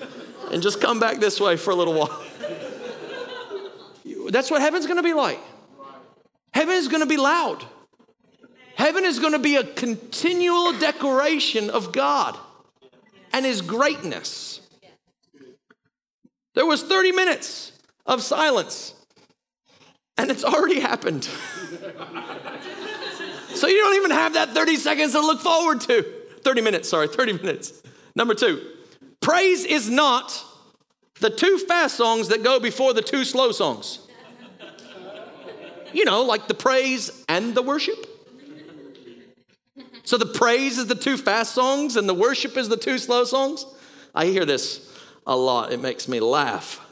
and 0.50 0.60
just 0.60 0.80
come 0.80 0.98
back 0.98 1.18
this 1.18 1.40
way 1.40 1.56
for 1.56 1.70
a 1.70 1.76
little 1.76 1.94
while. 1.94 2.24
That's 4.30 4.50
what 4.50 4.60
heaven's 4.60 4.86
going 4.86 4.96
to 4.96 5.04
be 5.04 5.14
like. 5.14 5.38
Heaven 6.52 6.74
is 6.74 6.88
going 6.88 7.04
to 7.04 7.08
be 7.08 7.18
loud. 7.18 7.64
Heaven 8.74 9.04
is 9.04 9.20
going 9.20 9.34
to 9.34 9.38
be 9.38 9.54
a 9.54 9.62
continual 9.62 10.72
declaration 10.72 11.70
of 11.70 11.92
God 11.92 12.36
and 13.32 13.46
His 13.46 13.60
greatness. 13.60 14.57
There 16.54 16.66
was 16.66 16.82
30 16.82 17.12
minutes 17.12 17.72
of 18.06 18.22
silence, 18.22 18.94
and 20.16 20.30
it's 20.30 20.44
already 20.44 20.80
happened. 20.80 21.24
so 23.54 23.66
you 23.66 23.78
don't 23.78 23.96
even 23.96 24.10
have 24.10 24.34
that 24.34 24.50
30 24.50 24.76
seconds 24.76 25.12
to 25.12 25.20
look 25.20 25.40
forward 25.40 25.80
to. 25.82 26.04
30 26.42 26.60
minutes, 26.62 26.88
sorry, 26.88 27.08
30 27.08 27.34
minutes. 27.34 27.82
Number 28.14 28.34
two, 28.34 28.60
praise 29.20 29.64
is 29.64 29.90
not 29.90 30.44
the 31.20 31.30
two 31.30 31.58
fast 31.58 31.96
songs 31.96 32.28
that 32.28 32.42
go 32.42 32.60
before 32.60 32.94
the 32.94 33.02
two 33.02 33.24
slow 33.24 33.52
songs. 33.52 34.00
You 35.92 36.04
know, 36.04 36.22
like 36.22 36.48
the 36.48 36.54
praise 36.54 37.24
and 37.28 37.54
the 37.54 37.62
worship. 37.62 38.06
So 40.04 40.16
the 40.16 40.26
praise 40.26 40.78
is 40.78 40.86
the 40.86 40.94
two 40.94 41.16
fast 41.16 41.54
songs 41.54 41.96
and 41.96 42.08
the 42.08 42.14
worship 42.14 42.56
is 42.56 42.68
the 42.68 42.76
two 42.76 42.98
slow 42.98 43.24
songs. 43.24 43.66
I 44.14 44.26
hear 44.26 44.44
this 44.44 44.87
a 45.28 45.36
lot. 45.36 45.72
It 45.72 45.80
makes 45.80 46.08
me 46.08 46.18
laugh. 46.18 46.84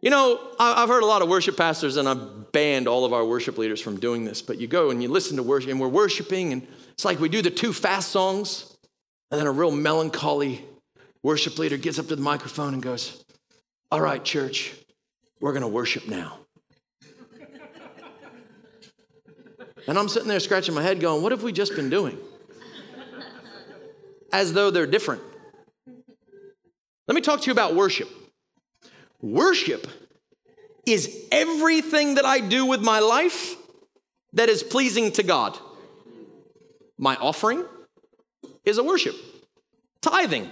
You 0.00 0.10
know, 0.10 0.38
I've 0.60 0.88
heard 0.88 1.02
a 1.02 1.06
lot 1.06 1.22
of 1.22 1.28
worship 1.28 1.56
pastors, 1.56 1.96
and 1.96 2.08
I've 2.08 2.52
banned 2.52 2.86
all 2.86 3.04
of 3.04 3.12
our 3.12 3.24
worship 3.24 3.58
leaders 3.58 3.80
from 3.80 3.98
doing 3.98 4.24
this, 4.24 4.42
but 4.42 4.58
you 4.58 4.68
go 4.68 4.90
and 4.90 5.02
you 5.02 5.08
listen 5.08 5.36
to 5.38 5.42
worship, 5.42 5.70
and 5.70 5.80
we're 5.80 5.88
worshiping, 5.88 6.52
and 6.52 6.64
it's 6.92 7.04
like 7.04 7.18
we 7.18 7.28
do 7.28 7.42
the 7.42 7.50
two 7.50 7.72
fast 7.72 8.10
songs, 8.10 8.76
and 9.30 9.40
then 9.40 9.48
a 9.48 9.50
real 9.50 9.72
melancholy 9.72 10.64
worship 11.24 11.58
leader 11.58 11.76
gets 11.76 11.98
up 11.98 12.06
to 12.08 12.14
the 12.14 12.22
microphone 12.22 12.74
and 12.74 12.82
goes, 12.82 13.24
All 13.90 14.00
right, 14.00 14.22
church, 14.22 14.74
we're 15.40 15.52
going 15.52 15.62
to 15.62 15.68
worship 15.68 16.06
now. 16.06 16.38
And 19.88 19.96
I'm 19.96 20.08
sitting 20.08 20.26
there 20.26 20.40
scratching 20.40 20.74
my 20.74 20.82
head 20.82 21.00
going, 21.00 21.22
what 21.22 21.30
have 21.30 21.44
we 21.44 21.52
just 21.52 21.76
been 21.76 21.88
doing? 21.88 22.18
As 24.32 24.52
though 24.52 24.72
they're 24.72 24.84
different. 24.84 25.22
Let 27.08 27.14
me 27.14 27.20
talk 27.20 27.40
to 27.42 27.46
you 27.46 27.52
about 27.52 27.74
worship. 27.74 28.08
Worship 29.20 29.86
is 30.86 31.26
everything 31.30 32.14
that 32.14 32.24
I 32.24 32.40
do 32.40 32.66
with 32.66 32.80
my 32.80 33.00
life 33.00 33.56
that 34.32 34.48
is 34.48 34.62
pleasing 34.62 35.12
to 35.12 35.22
God. 35.22 35.58
My 36.98 37.16
offering 37.16 37.64
is 38.64 38.78
a 38.78 38.84
worship, 38.84 39.14
tithing 40.00 40.50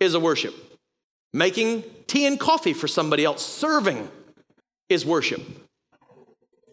is 0.00 0.14
a 0.14 0.20
worship, 0.20 0.54
making 1.32 1.84
tea 2.06 2.26
and 2.26 2.38
coffee 2.40 2.72
for 2.72 2.88
somebody 2.88 3.24
else, 3.24 3.44
serving 3.44 4.10
is 4.88 5.06
worship. 5.06 5.40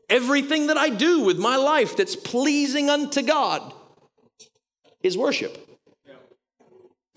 Everything 0.10 0.68
that 0.68 0.78
I 0.78 0.90
do 0.90 1.22
with 1.22 1.38
my 1.38 1.58
life 1.58 1.98
that's 1.98 2.16
pleasing 2.16 2.90
unto 2.90 3.22
God 3.22 3.74
is 5.04 5.18
worship. 5.18 5.67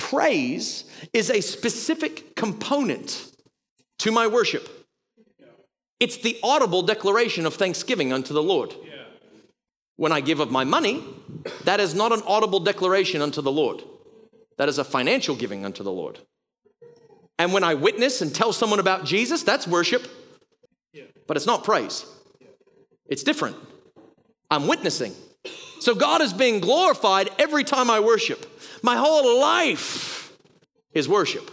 Praise 0.01 0.85
is 1.13 1.31
a 1.31 1.43
specific 1.43 2.35
component 2.35 3.31
to 3.99 4.11
my 4.11 4.27
worship. 4.27 4.69
It's 6.01 6.17
the 6.17 6.39
audible 6.43 6.81
declaration 6.83 7.45
of 7.45 7.55
thanksgiving 7.55 8.11
unto 8.13 8.33
the 8.33 8.43
Lord. 8.43 8.75
When 9.97 10.11
I 10.11 10.23
give 10.23 10.41
of 10.41 10.51
my 10.51 10.65
money, 10.65 11.05
that 11.65 11.79
is 11.79 11.95
not 11.95 12.13
an 12.13 12.23
audible 12.27 12.61
declaration 12.61 13.21
unto 13.21 13.43
the 13.43 13.53
Lord. 13.53 13.83
That 14.57 14.71
is 14.71 14.79
a 14.79 14.85
financial 14.85 15.37
giving 15.37 15.67
unto 15.67 15.83
the 15.83 15.93
Lord. 15.93 16.19
And 17.39 17.53
when 17.53 17.63
I 17.63 17.75
witness 17.75 18.23
and 18.23 18.35
tell 18.35 18.55
someone 18.55 18.81
about 18.81 19.05
Jesus, 19.05 19.43
that's 19.43 19.69
worship, 19.69 20.09
but 21.27 21.37
it's 21.37 21.47
not 21.47 21.63
praise. 21.65 22.07
It's 23.07 23.23
different. 23.23 23.57
I'm 24.51 24.67
witnessing. 24.67 25.15
So 25.81 25.95
God 25.95 26.23
is 26.23 26.33
being 26.33 26.61
glorified 26.61 27.31
every 27.39 27.65
time 27.65 27.91
I 27.91 28.01
worship. 28.01 28.47
My 28.83 28.97
whole 28.97 29.41
life 29.41 30.37
is 30.93 31.09
worship. 31.09 31.51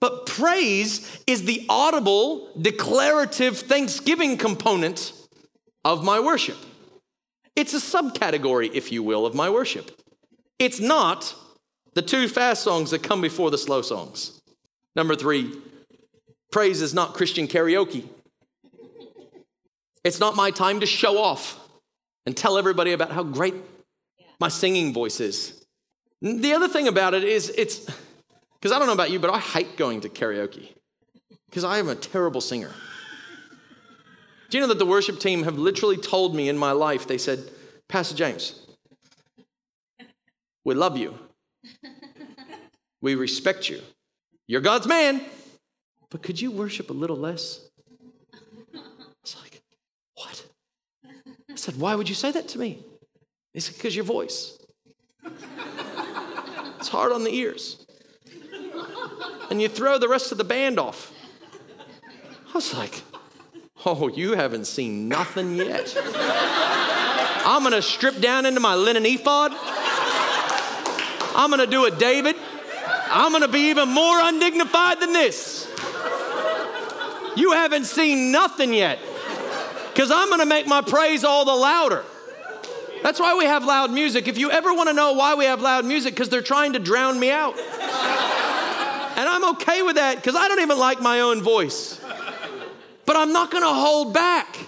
But 0.00 0.26
praise 0.26 1.22
is 1.26 1.44
the 1.44 1.66
audible, 1.68 2.50
declarative 2.60 3.58
thanksgiving 3.58 4.38
component 4.38 5.12
of 5.84 6.02
my 6.02 6.20
worship. 6.20 6.56
It's 7.54 7.74
a 7.74 7.78
subcategory, 7.78 8.70
if 8.72 8.90
you 8.90 9.02
will, 9.02 9.26
of 9.26 9.34
my 9.34 9.50
worship. 9.50 9.90
It's 10.58 10.80
not 10.80 11.34
the 11.94 12.02
two 12.02 12.28
fast 12.28 12.62
songs 12.62 12.92
that 12.92 13.02
come 13.02 13.20
before 13.20 13.50
the 13.50 13.58
slow 13.58 13.82
songs. 13.82 14.40
Number 14.96 15.14
three, 15.14 15.52
praise 16.50 16.80
is 16.80 16.94
not 16.94 17.14
Christian 17.14 17.46
karaoke. 17.46 18.04
It's 20.02 20.20
not 20.20 20.36
my 20.36 20.50
time 20.50 20.80
to 20.80 20.86
show 20.86 21.18
off 21.18 21.58
and 22.24 22.36
tell 22.36 22.56
everybody 22.56 22.92
about 22.92 23.12
how 23.12 23.22
great 23.22 23.54
my 24.38 24.48
singing 24.48 24.94
voice 24.94 25.20
is. 25.20 25.59
The 26.22 26.52
other 26.52 26.68
thing 26.68 26.86
about 26.86 27.14
it 27.14 27.24
is, 27.24 27.48
it's 27.56 27.78
because 28.54 28.72
I 28.72 28.78
don't 28.78 28.86
know 28.86 28.92
about 28.92 29.10
you, 29.10 29.18
but 29.18 29.30
I 29.30 29.38
hate 29.38 29.76
going 29.76 30.02
to 30.02 30.08
karaoke 30.08 30.74
because 31.48 31.64
I 31.64 31.78
am 31.78 31.88
a 31.88 31.94
terrible 31.94 32.40
singer. 32.40 32.70
Do 34.50 34.58
you 34.58 34.62
know 34.62 34.68
that 34.68 34.78
the 34.78 34.86
worship 34.86 35.18
team 35.18 35.44
have 35.44 35.56
literally 35.56 35.96
told 35.96 36.34
me 36.34 36.48
in 36.48 36.58
my 36.58 36.72
life, 36.72 37.06
they 37.06 37.18
said, 37.18 37.50
Pastor 37.88 38.14
James, 38.14 38.66
we 40.64 40.74
love 40.74 40.96
you. 40.96 41.14
We 43.00 43.14
respect 43.14 43.68
you. 43.68 43.80
You're 44.46 44.60
God's 44.60 44.86
man. 44.86 45.22
But 46.10 46.22
could 46.22 46.40
you 46.40 46.50
worship 46.50 46.90
a 46.90 46.92
little 46.92 47.16
less? 47.16 47.60
It's 49.22 49.36
like, 49.40 49.62
what? 50.16 50.44
I 51.48 51.54
said, 51.54 51.76
Why 51.76 51.94
would 51.94 52.08
you 52.08 52.14
say 52.14 52.32
that 52.32 52.48
to 52.48 52.58
me? 52.58 52.84
He 53.54 53.60
said, 53.60 53.76
Because 53.76 53.94
your 53.94 54.04
voice. 54.04 54.58
It's 56.80 56.88
hard 56.88 57.12
on 57.12 57.22
the 57.22 57.30
ears. 57.32 57.86
And 59.50 59.62
you 59.62 59.68
throw 59.68 59.98
the 59.98 60.08
rest 60.08 60.32
of 60.32 60.38
the 60.38 60.44
band 60.44 60.80
off. 60.80 61.12
I 62.48 62.54
was 62.54 62.74
like, 62.74 63.02
Oh, 63.86 64.08
you 64.08 64.32
haven't 64.32 64.66
seen 64.66 65.08
nothing 65.08 65.56
yet. 65.56 65.94
I'm 67.46 67.62
gonna 67.62 67.80
strip 67.80 68.20
down 68.20 68.44
into 68.44 68.60
my 68.60 68.74
linen 68.74 69.06
ephod. 69.06 69.52
I'm 71.34 71.48
gonna 71.48 71.66
do 71.66 71.86
a 71.86 71.90
David. 71.90 72.36
I'm 73.10 73.32
gonna 73.32 73.48
be 73.48 73.70
even 73.70 73.88
more 73.88 74.18
undignified 74.20 75.00
than 75.00 75.12
this. 75.14 75.66
You 77.36 77.52
haven't 77.52 77.84
seen 77.84 78.30
nothing 78.32 78.74
yet. 78.74 78.98
Because 79.92 80.10
I'm 80.10 80.28
gonna 80.28 80.46
make 80.46 80.66
my 80.66 80.82
praise 80.82 81.24
all 81.24 81.46
the 81.46 81.54
louder. 81.54 82.04
That's 83.02 83.18
why 83.18 83.34
we 83.34 83.44
have 83.44 83.64
loud 83.64 83.90
music. 83.90 84.28
If 84.28 84.38
you 84.38 84.50
ever 84.50 84.74
wanna 84.74 84.92
know 84.92 85.12
why 85.12 85.34
we 85.34 85.46
have 85.46 85.60
loud 85.60 85.84
music, 85.84 86.14
because 86.14 86.28
they're 86.28 86.42
trying 86.42 86.74
to 86.74 86.78
drown 86.78 87.18
me 87.18 87.30
out. 87.30 87.58
And 87.58 89.28
I'm 89.28 89.44
okay 89.50 89.82
with 89.82 89.96
that, 89.96 90.16
because 90.16 90.36
I 90.36 90.48
don't 90.48 90.60
even 90.60 90.78
like 90.78 91.00
my 91.00 91.20
own 91.20 91.42
voice. 91.42 92.00
But 93.06 93.16
I'm 93.16 93.32
not 93.32 93.50
gonna 93.50 93.74
hold 93.74 94.14
back. 94.14 94.58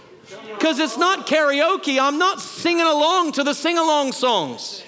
Because 0.55 0.79
it's 0.79 0.97
not 0.97 1.27
karaoke. 1.27 2.01
I'm 2.01 2.19
not 2.19 2.41
singing 2.41 2.87
along 2.87 3.33
to 3.33 3.45
the 3.45 3.55
sing 3.55 3.79
along 3.79 4.13
songs. 4.13 4.83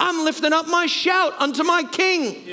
I'm 0.00 0.24
lifting 0.24 0.52
up 0.52 0.68
my 0.68 0.86
shout 0.86 1.34
unto 1.38 1.64
my 1.64 1.82
King. 1.82 2.44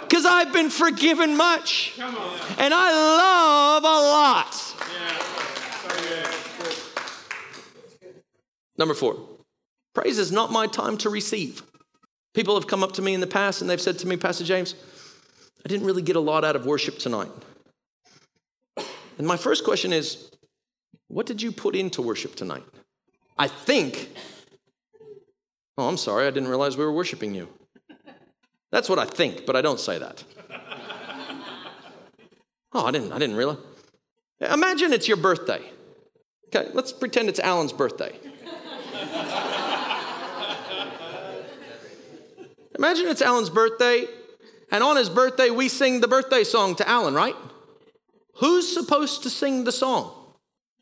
Because 0.00 0.24
I've 0.24 0.52
been 0.52 0.70
forgiven 0.70 1.36
much. 1.36 1.92
And 1.98 2.72
I 2.74 2.90
love 2.92 3.84
a 3.84 3.86
lot. 3.86 4.49
Number 8.80 8.94
four, 8.94 9.16
praise 9.94 10.18
is 10.18 10.32
not 10.32 10.50
my 10.50 10.66
time 10.66 10.96
to 10.98 11.10
receive. 11.10 11.62
People 12.32 12.54
have 12.54 12.66
come 12.66 12.82
up 12.82 12.92
to 12.92 13.02
me 13.02 13.12
in 13.12 13.20
the 13.20 13.26
past 13.26 13.60
and 13.60 13.68
they've 13.68 13.80
said 13.80 13.98
to 13.98 14.06
me, 14.06 14.16
Pastor 14.16 14.42
James, 14.42 14.74
I 15.62 15.68
didn't 15.68 15.86
really 15.86 16.00
get 16.00 16.16
a 16.16 16.20
lot 16.20 16.46
out 16.46 16.56
of 16.56 16.64
worship 16.64 16.98
tonight. 16.98 17.30
And 19.18 19.26
my 19.26 19.36
first 19.36 19.64
question 19.64 19.92
is, 19.92 20.30
what 21.08 21.26
did 21.26 21.42
you 21.42 21.52
put 21.52 21.76
into 21.76 22.00
worship 22.00 22.34
tonight? 22.34 22.64
I 23.36 23.48
think, 23.48 24.08
oh, 25.76 25.86
I'm 25.86 25.98
sorry, 25.98 26.26
I 26.26 26.30
didn't 26.30 26.48
realize 26.48 26.78
we 26.78 26.84
were 26.84 26.92
worshiping 26.92 27.34
you. 27.34 27.48
That's 28.72 28.88
what 28.88 28.98
I 28.98 29.04
think, 29.04 29.44
but 29.44 29.56
I 29.56 29.60
don't 29.62 29.80
say 29.80 29.98
that. 29.98 30.24
Oh, 32.72 32.86
I 32.86 32.92
didn't, 32.92 33.10
I 33.10 33.18
didn't 33.18 33.34
realize. 33.34 33.56
Imagine 34.40 34.92
it's 34.92 35.08
your 35.08 35.16
birthday. 35.16 35.60
Okay, 36.54 36.70
let's 36.72 36.92
pretend 36.92 37.28
it's 37.28 37.40
Alan's 37.40 37.72
birthday. 37.72 38.16
Imagine 42.80 43.08
it's 43.08 43.20
Alan's 43.20 43.50
birthday, 43.50 44.06
and 44.70 44.82
on 44.82 44.96
his 44.96 45.10
birthday, 45.10 45.50
we 45.50 45.68
sing 45.68 46.00
the 46.00 46.08
birthday 46.08 46.42
song 46.42 46.74
to 46.76 46.88
Alan, 46.88 47.12
right? 47.12 47.36
Who's 48.36 48.72
supposed 48.72 49.22
to 49.24 49.28
sing 49.28 49.64
the 49.64 49.70
song? 49.70 50.10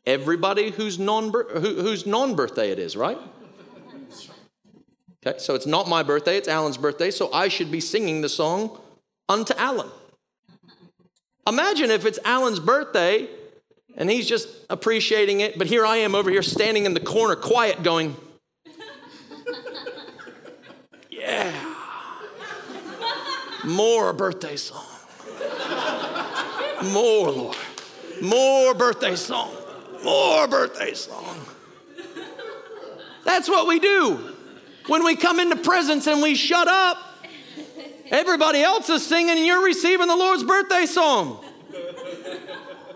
Everybody 0.05 0.71
whose 0.71 0.97
non 0.97 1.33
whose 1.33 2.05
non 2.05 2.35
birthday 2.37 2.71
it 2.71 2.79
is, 2.79 2.95
right? 2.95 3.17
Okay, 5.27 5.39
so 5.39 5.55
it's 5.55 5.65
not 5.65 5.89
my 5.89 6.01
birthday, 6.01 6.37
it's 6.37 6.47
Alan's 6.47 6.77
birthday, 6.77 7.11
so 7.11 7.33
I 7.33 7.49
should 7.49 7.69
be 7.69 7.81
singing 7.81 8.21
the 8.21 8.29
song 8.29 8.79
unto 9.27 9.53
Alan. 9.57 9.89
Imagine 11.45 11.91
if 11.91 12.05
it's 12.05 12.19
Alan's 12.23 12.61
birthday 12.61 13.27
and 13.97 14.09
he's 14.09 14.25
just 14.25 14.47
appreciating 14.69 15.41
it, 15.41 15.57
but 15.57 15.67
here 15.67 15.85
I 15.85 15.97
am 15.97 16.15
over 16.15 16.29
here 16.29 16.43
standing 16.43 16.85
in 16.85 16.93
the 16.93 17.01
corner, 17.01 17.35
quiet, 17.35 17.83
going, 17.83 18.15
Yeah, 21.09 21.51
more 23.65 24.13
birthday 24.13 24.55
song. 24.55 24.85
More, 26.83 27.31
Lord. 27.31 27.57
More 28.21 28.73
birthday 28.73 29.15
song. 29.15 29.53
More 30.03 30.47
birthday 30.47 30.93
song. 30.93 31.37
That's 33.25 33.49
what 33.49 33.67
we 33.67 33.79
do. 33.79 34.35
When 34.87 35.03
we 35.03 35.15
come 35.15 35.39
into 35.39 35.57
presence 35.57 36.07
and 36.07 36.21
we 36.21 36.35
shut 36.35 36.67
up, 36.67 36.97
everybody 38.09 38.61
else 38.61 38.89
is 38.89 39.05
singing 39.05 39.37
and 39.37 39.45
you're 39.45 39.63
receiving 39.63 40.07
the 40.07 40.15
Lord's 40.15 40.43
birthday 40.43 40.85
song. 40.85 41.43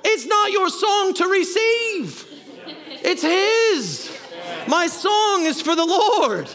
It's 0.06 0.26
not 0.26 0.52
your 0.52 0.70
song 0.70 1.14
to 1.16 1.28
receive, 1.28 2.26
it's 3.04 3.22
His. 3.22 4.18
My 4.68 4.88
song 4.88 5.46
is 5.46 5.62
for 5.62 5.76
the 5.76 5.86
Lord. 5.86 6.50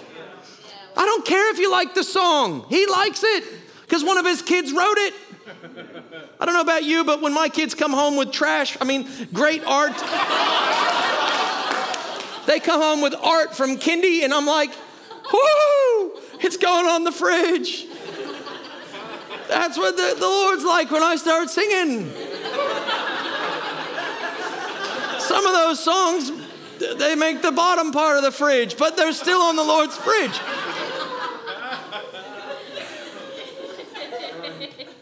I 0.97 1.05
don't 1.05 1.25
care 1.25 1.51
if 1.53 1.59
you 1.59 1.71
like 1.71 1.95
the 1.95 2.05
song, 2.05 2.65
He 2.69 2.87
likes 2.87 3.23
it 3.23 3.58
because 3.89 4.05
one 4.05 4.19
of 4.19 4.27
His 4.27 4.43
kids 4.43 4.71
wrote 4.71 4.99
it. 4.99 5.15
I 6.39 6.45
don't 6.45 6.55
know 6.55 6.61
about 6.61 6.85
you, 6.85 7.05
but 7.05 7.23
when 7.23 7.33
my 7.33 7.49
kids 7.49 7.75
come 7.75 7.93
home 7.93 8.17
with 8.17 8.33
trash, 8.33 8.77
I 8.83 8.85
mean, 8.85 9.09
great 9.33 9.65
art, 9.65 9.97
they 12.47 12.61
come 12.61 12.83
home 12.83 13.01
with 13.01 13.15
art 13.15 13.57
from 13.57 13.79
Kindy, 13.79 14.25
and 14.25 14.35
I'm 14.35 14.47
like, 14.47 14.71
whoo, 15.33 16.13
it's 16.41 16.59
going 16.59 16.87
on 16.87 17.05
the 17.05 17.13
fridge. 17.13 17.87
That's 19.49 19.79
what 19.79 19.97
the, 19.97 20.17
the 20.19 20.27
Lord's 20.27 20.65
like 20.65 20.91
when 20.91 21.03
I 21.03 21.17
start 21.17 21.49
singing. 21.49 22.11
Some 25.19 25.47
of 25.47 25.53
those 25.53 25.83
songs, 25.83 26.31
they 26.99 27.15
make 27.15 27.41
the 27.41 27.53
bottom 27.53 27.91
part 27.91 28.19
of 28.19 28.23
the 28.23 28.33
fridge, 28.33 28.77
but 28.77 28.99
they're 28.99 29.13
still 29.13 29.41
on 29.41 29.57
the 29.57 29.65
Lord's 29.65 29.97
fridge. 29.97 30.39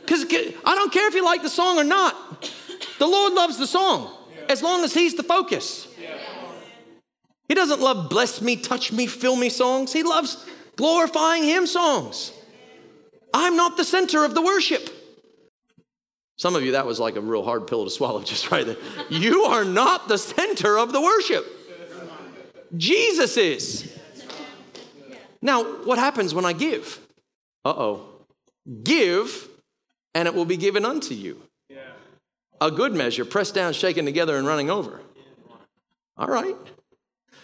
Because 0.07 0.25
I 0.65 0.75
don't 0.75 0.93
care 0.93 1.09
if 1.09 1.15
you 1.15 1.25
like 1.25 1.43
the 1.43 1.49
song 1.49 1.79
or 1.79 1.85
not. 1.85 2.51
The 2.99 3.07
Lord 3.07 3.33
loves 3.33 3.59
the 3.59 3.67
song 3.67 4.13
as 4.49 4.63
long 4.63 4.85
as 4.85 4.95
He's 4.95 5.15
the 5.15 5.23
focus. 5.23 5.89
He 7.49 7.55
doesn't 7.55 7.81
love 7.81 8.11
bless 8.11 8.41
me, 8.41 8.57
touch 8.57 8.93
me, 8.93 9.07
fill 9.07 9.37
me 9.37 9.49
songs. 9.49 9.93
He 9.93 10.03
loves 10.03 10.45
glorifying 10.77 11.45
Him 11.45 11.67
songs. 11.67 12.33
I'm 13.33 13.57
not 13.57 13.77
the 13.77 13.85
center 13.85 14.25
of 14.25 14.35
the 14.35 14.43
worship. 14.43 14.89
Some 16.39 16.55
of 16.55 16.63
you, 16.63 16.73
that 16.73 16.87
was 16.87 17.01
like 17.01 17.17
a 17.17 17.21
real 17.21 17.43
hard 17.43 17.67
pill 17.67 17.85
to 17.85 17.91
swallow 17.91 18.23
just 18.25 18.51
right 18.51 18.67
there. 18.67 18.77
You 19.11 19.43
are 19.45 19.65
not 19.65 20.09
the 20.09 20.19
center 20.19 20.79
of 20.79 20.93
the 20.93 21.01
worship. 21.01 21.47
Jesus 22.77 23.37
is. 23.37 23.93
Now, 25.41 25.63
what 25.85 25.99
happens 25.99 26.35
when 26.35 26.45
I 26.45 26.53
give? 26.53 27.01
Uh 27.65 27.71
oh. 27.71 28.07
Give 28.83 29.49
and 30.17 30.27
it 30.27 30.35
will 30.35 30.47
be 30.47 30.57
given 30.57 30.87
unto 30.87 31.13
you. 31.13 31.43
A 32.59 32.71
good 32.71 32.95
measure, 32.95 33.27
pressed 33.27 33.55
down, 33.55 33.75
shaken 33.75 34.07
together, 34.07 34.39
and 34.39 34.47
running 34.47 34.71
over. 34.71 35.03
All 36.17 36.27
right. 36.27 36.57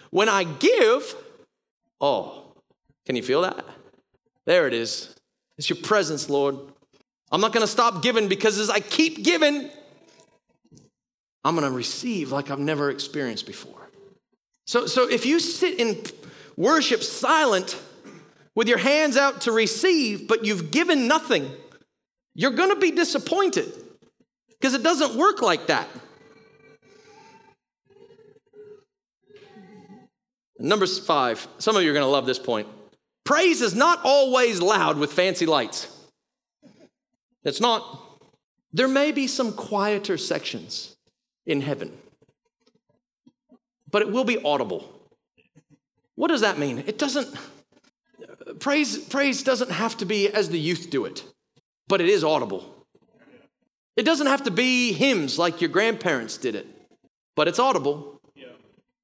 When 0.09 0.31
I 0.31 0.45
give, 0.45 1.14
oh, 2.01 2.55
can 3.05 3.14
you 3.14 3.23
feel 3.23 3.43
that? 3.43 3.62
There 4.47 4.66
it 4.66 4.73
is. 4.73 5.14
It's 5.59 5.68
your 5.68 5.77
presence, 5.83 6.31
Lord. 6.31 6.57
I'm 7.31 7.43
not 7.43 7.53
going 7.53 7.61
to 7.61 7.70
stop 7.70 8.03
giving 8.03 8.27
because 8.27 8.59
as 8.59 8.70
I 8.70 8.81
keep 8.81 9.23
giving, 9.23 9.68
I'm 11.45 11.55
going 11.55 11.70
to 11.70 11.77
receive 11.77 12.33
like 12.33 12.51
I've 12.51 12.59
never 12.59 12.91
experienced 12.91 13.47
before. 13.47 13.91
So, 14.66 14.87
so 14.87 15.11
if 15.11 15.27
you 15.27 15.41
sit 15.41 15.79
in 15.79 16.03
worship 16.57 17.03
silent 17.03 17.79
with 18.55 18.66
your 18.66 18.79
hands 18.79 19.18
out 19.18 19.43
to 19.43 19.53
receive, 19.53 20.27
but 20.27 20.47
you've 20.47 20.70
given 20.70 21.07
nothing, 21.07 21.51
you're 22.35 22.53
going 22.53 22.70
to 22.70 22.80
be 22.80 22.91
disappointed 22.91 23.72
because 24.51 24.74
it 24.74 24.83
doesn't 24.83 25.16
work 25.16 25.43
like 25.43 25.66
that. 25.66 25.89
Number 30.59 30.87
five, 30.87 31.47
some 31.59 31.76
of 31.76 31.83
you 31.83 31.91
are 31.91 31.93
going 31.93 32.05
to 32.05 32.11
love 32.11 32.24
this 32.24 32.39
point. 32.39 32.68
Praise 33.24 33.62
is 33.62 33.74
not 33.74 34.01
always 34.05 34.61
loud 34.61 34.97
with 34.97 35.12
fancy 35.12 35.47
lights. 35.47 35.89
It's 37.45 37.61
not. 37.61 38.20
There 38.72 38.89
may 38.89 39.12
be 39.12 39.26
some 39.26 39.53
quieter 39.53 40.16
sections 40.16 40.97
in 41.47 41.61
heaven, 41.61 41.93
but 43.91 44.03
it 44.03 44.11
will 44.11 44.24
be 44.24 44.43
audible. 44.43 44.89
What 46.14 46.28
does 46.28 46.43
that 46.43 46.59
mean? 46.59 46.85
It 46.87 46.99
doesn't, 46.99 47.35
praise, 48.61 48.99
praise 48.99 49.43
doesn't 49.43 49.70
have 49.70 49.97
to 49.99 50.05
be 50.05 50.28
as 50.28 50.49
the 50.49 50.61
youth 50.61 50.89
do 50.91 51.05
it 51.05 51.24
but 51.93 52.01
it 52.01 52.09
is 52.09 52.24
audible. 52.24 52.64
It 53.97 54.05
doesn't 54.05 54.26
have 54.26 54.45
to 54.45 54.51
be 54.51 54.95
hymns 54.95 55.38
like 55.38 55.61
your 55.61 55.68
grandparents 55.68 56.38
did 56.38 56.55
it, 56.55 56.66
but 57.36 57.49
it's 57.49 57.59
audible. 57.59 58.18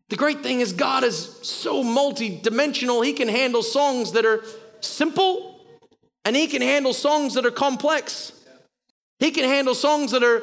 The 0.08 0.16
great 0.16 0.42
thing 0.42 0.60
is, 0.60 0.72
God 0.72 1.04
is 1.04 1.38
so 1.42 1.82
multi-dimensional. 1.82 3.02
He 3.02 3.12
can 3.12 3.28
handle 3.28 3.62
songs 3.62 4.12
that 4.12 4.24
are 4.24 4.42
simple, 4.80 5.60
and 6.24 6.34
He 6.34 6.46
can 6.46 6.62
handle 6.62 6.94
songs 6.94 7.34
that 7.34 7.44
are 7.44 7.50
complex. 7.50 8.32
He 9.18 9.32
can 9.32 9.44
handle 9.44 9.74
songs 9.74 10.12
that 10.12 10.22
are 10.22 10.40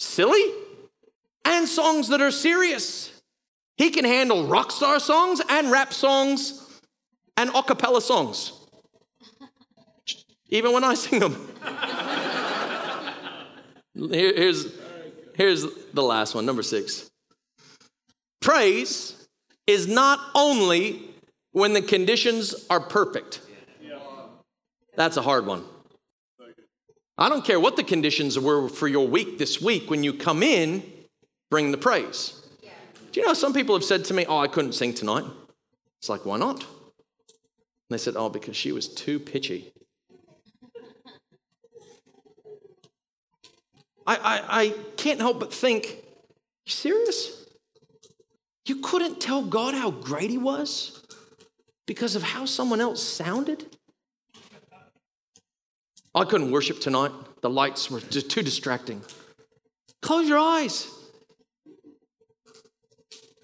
silly 0.00 0.44
and 1.44 1.68
songs 1.68 2.08
that 2.08 2.20
are 2.20 2.32
serious. 2.32 3.22
He 3.76 3.90
can 3.90 4.04
handle 4.04 4.48
rock 4.48 4.72
star 4.72 4.98
songs 4.98 5.40
and 5.48 5.70
rap 5.70 5.92
songs 5.92 6.80
and 7.36 7.50
a 7.54 7.62
cappella 7.62 8.02
songs, 8.02 8.61
even 10.52 10.72
when 10.72 10.84
I 10.84 10.94
sing 10.94 11.18
them. 11.18 11.48
Here, 13.94 14.34
here's, 14.34 14.72
here's 15.34 15.66
the 15.92 16.02
last 16.02 16.34
one, 16.34 16.46
number 16.46 16.62
six. 16.62 17.10
Praise 18.40 19.26
is 19.66 19.88
not 19.88 20.20
only 20.34 21.02
when 21.52 21.72
the 21.72 21.82
conditions 21.82 22.54
are 22.68 22.80
perfect. 22.80 23.40
That's 24.94 25.16
a 25.16 25.22
hard 25.22 25.46
one. 25.46 25.64
I 27.16 27.28
don't 27.28 27.44
care 27.44 27.60
what 27.60 27.76
the 27.76 27.84
conditions 27.84 28.38
were 28.38 28.68
for 28.68 28.88
your 28.88 29.06
week 29.06 29.38
this 29.38 29.60
week. 29.60 29.90
When 29.90 30.04
you 30.04 30.12
come 30.12 30.42
in, 30.42 30.82
bring 31.50 31.70
the 31.70 31.78
praise. 31.78 32.38
Do 33.12 33.20
you 33.20 33.26
know 33.26 33.34
some 33.34 33.54
people 33.54 33.74
have 33.74 33.84
said 33.84 34.04
to 34.06 34.14
me, 34.14 34.26
Oh, 34.26 34.38
I 34.38 34.48
couldn't 34.48 34.72
sing 34.72 34.92
tonight? 34.92 35.24
It's 35.98 36.08
like, 36.08 36.26
why 36.26 36.38
not? 36.38 36.60
And 36.60 37.90
they 37.90 37.98
said, 37.98 38.16
Oh, 38.16 38.28
because 38.28 38.56
she 38.56 38.72
was 38.72 38.88
too 38.88 39.18
pitchy. 39.18 39.72
I, 44.06 44.16
I, 44.16 44.60
I 44.62 44.74
can't 44.96 45.20
help 45.20 45.40
but 45.40 45.52
think, 45.52 45.86
you 46.66 46.72
serious? 46.72 47.46
You 48.66 48.76
couldn't 48.76 49.20
tell 49.20 49.42
God 49.42 49.74
how 49.74 49.90
great 49.90 50.30
He 50.30 50.38
was 50.38 51.04
because 51.86 52.14
of 52.14 52.22
how 52.22 52.46
someone 52.46 52.80
else 52.80 53.02
sounded? 53.02 53.76
I 56.14 56.24
couldn't 56.24 56.50
worship 56.50 56.80
tonight. 56.80 57.10
The 57.40 57.50
lights 57.50 57.90
were 57.90 58.00
just 58.00 58.30
too 58.30 58.42
distracting. 58.42 59.02
Close 60.00 60.28
your 60.28 60.38
eyes. 60.38 60.88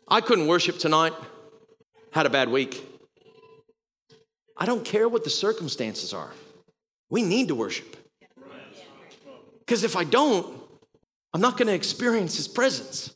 I 0.07 0.21
couldn't 0.21 0.47
worship 0.47 0.79
tonight. 0.79 1.13
Had 2.13 2.27
a 2.27 2.31
bad 2.31 2.49
week. 2.49 2.85
I 4.57 4.67
don't 4.67 4.85
care 4.85 5.09
what 5.09 5.25
the 5.25 5.31
circumstances 5.31 6.13
are. 6.13 6.33
We 7.11 7.23
need 7.23 7.49
to 7.49 7.55
worship. 7.55 7.98
Because 9.69 9.85
if 9.85 9.97
I 9.97 10.05
don't, 10.05 10.47
I'm 11.35 11.43
not 11.43 11.59
going 11.59 11.69
to 11.69 11.75
experience 11.75 12.39
His 12.39 12.49
presence. 12.49 13.15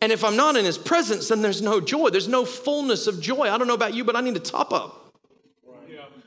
And 0.00 0.12
if 0.12 0.22
I'm 0.22 0.36
not 0.36 0.54
in 0.54 0.64
His 0.64 0.78
presence, 0.78 1.26
then 1.26 1.42
there's 1.42 1.60
no 1.60 1.80
joy. 1.80 2.10
There's 2.10 2.28
no 2.28 2.44
fullness 2.44 3.08
of 3.08 3.20
joy. 3.20 3.50
I 3.50 3.58
don't 3.58 3.66
know 3.66 3.74
about 3.74 3.94
you, 3.94 4.04
but 4.04 4.14
I 4.14 4.20
need 4.20 4.34
to 4.34 4.40
top 4.40 4.72
up. 4.72 5.12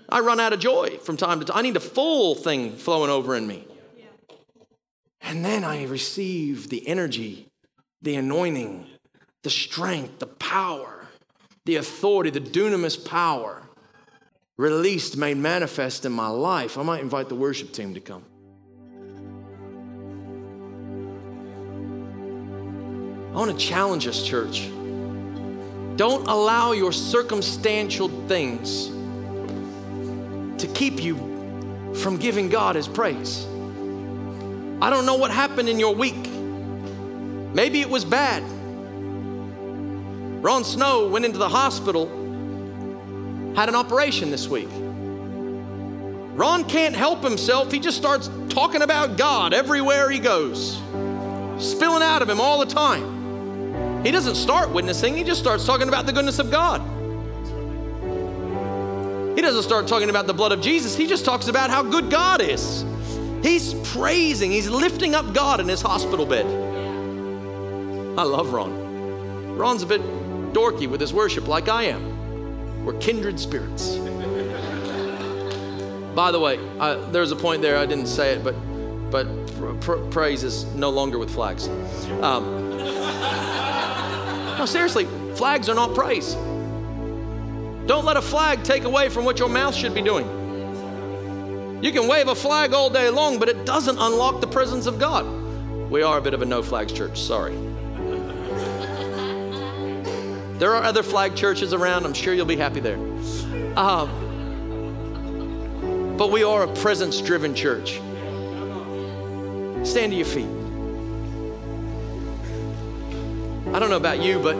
I 0.10 0.20
run 0.20 0.42
out 0.42 0.52
of 0.52 0.60
joy 0.60 0.98
from 0.98 1.16
time 1.16 1.40
to 1.40 1.46
time. 1.46 1.58
I 1.58 1.62
need 1.62 1.78
a 1.78 1.80
full 1.80 2.36
thing 2.36 2.76
flowing 2.76 3.10
over 3.10 3.34
in 3.34 3.48
me. 3.48 3.66
And 5.22 5.46
then 5.46 5.64
I 5.64 5.86
receive 5.86 6.68
the 6.68 6.86
energy, 6.86 7.48
the 8.02 8.16
anointing, 8.16 8.88
the 9.44 9.50
strength, 9.50 10.20
the 10.20 10.28
power, 10.28 11.08
the 11.64 11.78
authority, 11.78 12.30
the 12.30 12.42
dunamis 12.42 13.06
power 13.06 13.70
released, 14.58 15.16
made 15.16 15.38
manifest 15.38 16.06
in 16.06 16.12
my 16.12 16.28
life. 16.28 16.78
I 16.78 16.84
might 16.84 17.02
invite 17.02 17.30
the 17.30 17.36
worship 17.36 17.72
team 17.72 17.94
to 17.94 18.02
come. 18.02 18.26
I 23.32 23.36
want 23.36 23.52
to 23.52 23.58
challenge 23.58 24.08
us, 24.08 24.28
church. 24.28 24.70
Don't 25.96 26.28
allow 26.28 26.74
your 26.74 26.92
circumstantial 26.92 28.10
things 28.28 28.88
to 30.62 30.68
keep 30.74 31.02
you 31.02 31.16
from 31.96 32.18
giving 32.18 32.50
God 32.50 32.76
His 32.76 32.90
praise. 32.90 33.46
I 34.82 34.90
don't 34.90 35.06
know 35.06 35.16
what 35.16 35.32
happened 35.32 35.70
in 35.70 35.80
your 35.80 35.96
week. 35.96 36.28
Maybe 37.54 37.80
it 37.80 37.90
was 37.90 38.04
bad. 38.04 38.44
Ron 40.44 40.66
Snow 40.66 41.08
went 41.08 41.24
into 41.24 41.38
the 41.38 41.48
hospital, 41.48 42.08
had 43.56 43.70
an 43.70 43.76
operation 43.76 44.30
this 44.30 44.50
week. 44.50 44.70
Ron 46.34 46.66
can't 46.66 46.96
help 46.96 47.24
himself. 47.24 47.72
He 47.72 47.80
just 47.80 47.96
starts 47.96 48.30
talking 48.50 48.82
about 48.82 49.18
God 49.18 49.54
everywhere 49.54 50.10
he 50.10 50.20
goes, 50.20 50.82
spilling 51.60 52.04
out 52.04 52.22
of 52.22 52.30
him 52.30 52.42
all 52.42 52.60
the 52.60 52.66
time. 52.66 53.21
He 54.04 54.12
doesn't 54.12 54.36
start 54.36 54.72
witnessing, 54.72 55.16
he 55.16 55.24
just 55.24 55.40
starts 55.40 55.66
talking 55.66 55.88
about 55.88 56.06
the 56.06 56.14
goodness 56.14 56.40
of 56.40 56.50
God. 56.50 56.82
He 59.36 59.42
doesn't 59.42 59.64
start 59.64 59.88
talking 59.88 60.10
about 60.10 60.28
the 60.28 60.34
blood 60.34 60.52
of 60.52 60.62
Jesus, 60.62 60.96
he 60.96 61.08
just 61.08 61.24
talks 61.24 61.48
about 61.48 61.70
how 61.70 61.84
good 61.84 62.10
God 62.10 62.42
is. 62.42 62.84
He's 63.44 63.74
praising, 63.92 64.52
he's 64.52 64.70
lifting 64.70 65.16
up 65.16 65.34
God 65.34 65.60
in 65.60 65.68
his 65.68 65.82
hospital 65.82 66.26
bed. 66.26 66.46
I 68.18 68.24
love 68.24 68.54
Ron. 68.54 69.56
Ron's 69.56 69.84
a 69.84 69.88
bit 69.88 70.02
dorky 70.54 70.88
with 70.88 71.00
his 71.00 71.14
worship, 71.14 71.48
like 71.48 71.70
I 71.70 71.84
am. 71.84 72.84
We're 72.84 72.98
kindred 73.00 73.40
spirits. 73.40 73.98
By 76.16 76.32
the 76.32 76.40
way, 76.40 76.60
I, 76.80 76.96
there's 76.96 77.32
a 77.32 77.36
point 77.36 77.62
there 77.62 77.78
I 77.78 77.86
didn't 77.86 78.08
say 78.08 78.34
it, 78.34 78.44
but 78.44 78.56
but 79.12 79.28
pr- 79.58 79.74
pr- 79.74 80.10
praise 80.10 80.44
is 80.44 80.66
no 80.74 80.90
longer 80.90 81.20
with 81.20 81.30
flags. 81.30 81.68
Um, 82.22 82.72
no, 84.62 84.66
seriously, 84.68 85.06
flags 85.34 85.68
are 85.70 85.74
not 85.74 85.96
praise. 85.96 86.36
Don't 87.88 88.06
let 88.06 88.16
a 88.16 88.22
flag 88.22 88.64
take 88.64 88.84
away 88.84 89.10
from 89.10 89.26
what 89.26 89.40
your 89.40 89.50
mouth 89.50 89.74
should 89.74 89.96
be 89.96 90.04
doing. 90.04 90.28
You 91.84 91.92
can 91.92 92.08
wave 92.08 92.28
a 92.28 92.36
flag 92.36 92.72
all 92.72 92.92
day 92.92 93.10
long, 93.10 93.40
but 93.40 93.50
it 93.50 93.66
doesn't 93.66 93.98
unlock 93.98 94.40
the 94.40 94.46
presence 94.46 94.86
of 94.86 95.00
God. 95.00 95.26
We 95.90 96.04
are 96.04 96.20
a 96.20 96.22
bit 96.22 96.36
of 96.36 96.44
a 96.44 96.46
no 96.46 96.62
flags 96.62 96.94
church, 96.94 97.20
sorry. 97.20 97.56
There 100.60 100.76
are 100.76 100.84
other 100.84 101.02
flag 101.02 101.36
churches 101.36 101.74
around. 101.74 102.06
I'm 102.06 102.14
sure 102.14 102.36
you'll 102.36 102.46
be 102.46 102.56
happy 102.56 102.82
there. 102.82 103.00
Um, 103.76 104.12
but 106.18 106.32
we 106.32 106.44
are 106.44 106.66
a 106.66 106.74
presence 106.76 107.20
driven 107.20 107.56
church. 107.56 107.94
Stand 109.84 110.12
to 110.12 110.18
your 110.18 110.28
feet. 110.28 110.61
I 113.74 113.80
don't 113.80 113.90
know 113.90 113.98
about 113.98 114.22
you, 114.22 114.38
but 114.40 114.56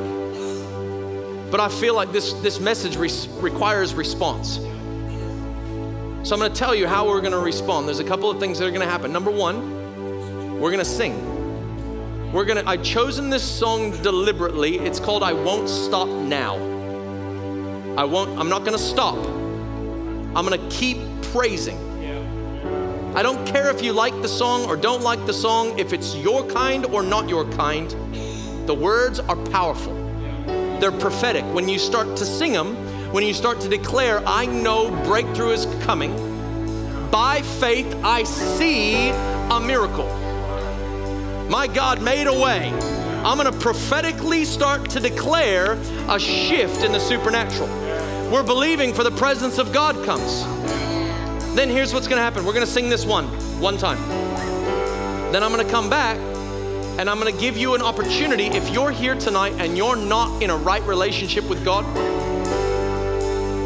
but 1.52 1.60
I 1.60 1.68
feel 1.68 1.94
like 1.94 2.14
this 2.14 2.32
this 2.34 2.60
message 2.60 2.96
re- 2.96 3.10
requires 3.42 3.94
response. 3.94 4.56
So 6.24 6.36
I'm 6.36 6.40
going 6.40 6.52
to 6.52 6.58
tell 6.58 6.74
you 6.74 6.88
how 6.88 7.08
we're 7.08 7.20
going 7.20 7.34
to 7.34 7.40
respond. 7.40 7.88
There's 7.88 8.00
a 8.00 8.06
couple 8.06 8.30
of 8.30 8.40
things 8.40 8.60
that 8.60 8.68
are 8.68 8.72
going 8.72 8.82
to 8.82 8.88
happen. 8.88 9.12
Number 9.12 9.32
1, 9.32 10.60
we're 10.60 10.70
going 10.72 10.84
to 10.84 10.86
sing. 10.86 12.32
We're 12.32 12.46
going 12.46 12.64
to 12.64 12.70
I've 12.70 12.84
chosen 12.84 13.30
this 13.30 13.44
song 13.44 13.92
deliberately. 14.02 14.80
It's 14.80 15.00
called 15.00 15.24
I 15.24 15.34
Won't 15.34 15.68
Stop 15.68 16.08
Now. 16.08 16.56
I 17.98 18.06
won't 18.06 18.40
I'm 18.40 18.48
not 18.48 18.60
going 18.60 18.78
to 18.78 18.84
stop. 18.84 19.18
I'm 19.18 20.46
going 20.46 20.58
to 20.58 20.76
keep 20.76 20.98
praising. 21.34 21.78
I 23.14 23.24
don't 23.24 23.46
care 23.46 23.70
if 23.70 23.82
you 23.82 23.92
like 23.92 24.14
the 24.22 24.30
song 24.30 24.66
or 24.68 24.78
don't 24.78 25.02
like 25.02 25.26
the 25.26 25.34
song, 25.34 25.78
if 25.78 25.92
it's 25.92 26.16
your 26.16 26.48
kind 26.48 26.86
or 26.86 27.04
not 27.04 27.28
your 27.28 27.44
kind. 27.52 27.94
The 28.66 28.76
words 28.76 29.20
are 29.20 29.36
powerful. 29.36 29.94
They're 30.80 30.92
prophetic. 30.92 31.44
When 31.54 31.68
you 31.68 31.78
start 31.80 32.16
to 32.18 32.26
sing 32.26 32.54
them, 32.54 32.76
when 33.12 33.24
you 33.24 33.34
start 33.34 33.60
to 33.62 33.70
declare, 33.70 34.22
I 34.26 34.46
know 34.46 34.90
breakthrough 35.06 35.52
is 35.52 35.66
coming, 35.84 36.12
by 37.12 37.42
faith 37.42 37.94
I 38.04 38.24
see 38.24 39.10
a 39.10 39.60
miracle. 39.60 40.08
My 41.50 41.68
God 41.68 42.02
made 42.02 42.28
a 42.28 42.34
way. 42.34 42.70
I'm 43.24 43.38
going 43.38 43.52
to 43.52 43.60
prophetically 43.60 44.46
start 44.46 44.90
to 44.92 45.00
declare 45.00 45.74
a 46.08 46.18
shift 46.18 46.84
in 46.84 46.92
the 46.92 47.00
supernatural. 47.00 47.68
We're 48.32 48.44
believing 48.44 48.94
for 48.94 49.04
the 49.04 49.12
presence 49.12 49.58
of 49.58 49.74
God 49.74 50.06
comes. 50.06 50.46
Then 51.54 51.70
here's 51.70 51.94
what's 51.94 52.08
going 52.08 52.18
to 52.18 52.24
happen. 52.24 52.46
We're 52.46 52.54
going 52.54 52.66
to 52.66 52.72
sing 52.72 52.90
this 52.90 53.06
one, 53.06 53.26
one 53.60 53.78
time. 53.78 54.00
Then 55.34 55.44
I'm 55.44 55.52
going 55.52 55.66
to 55.66 55.72
come 55.72 55.90
back 55.90 56.18
and 57.00 57.10
I'm 57.10 57.20
going 57.20 57.34
to 57.34 57.40
give 57.40 57.58
you 57.58 57.76
an 57.76 57.82
opportunity. 57.82 58.46
If 58.46 58.70
you're 58.70 58.92
here 58.92 59.16
tonight 59.16 59.54
and 59.54 59.78
you're 59.78 59.96
not 59.96 60.42
in 60.44 60.50
a 60.50 60.58
right 60.58 60.84
relationship 60.84 61.48
with 61.50 61.64
God, 61.64 61.86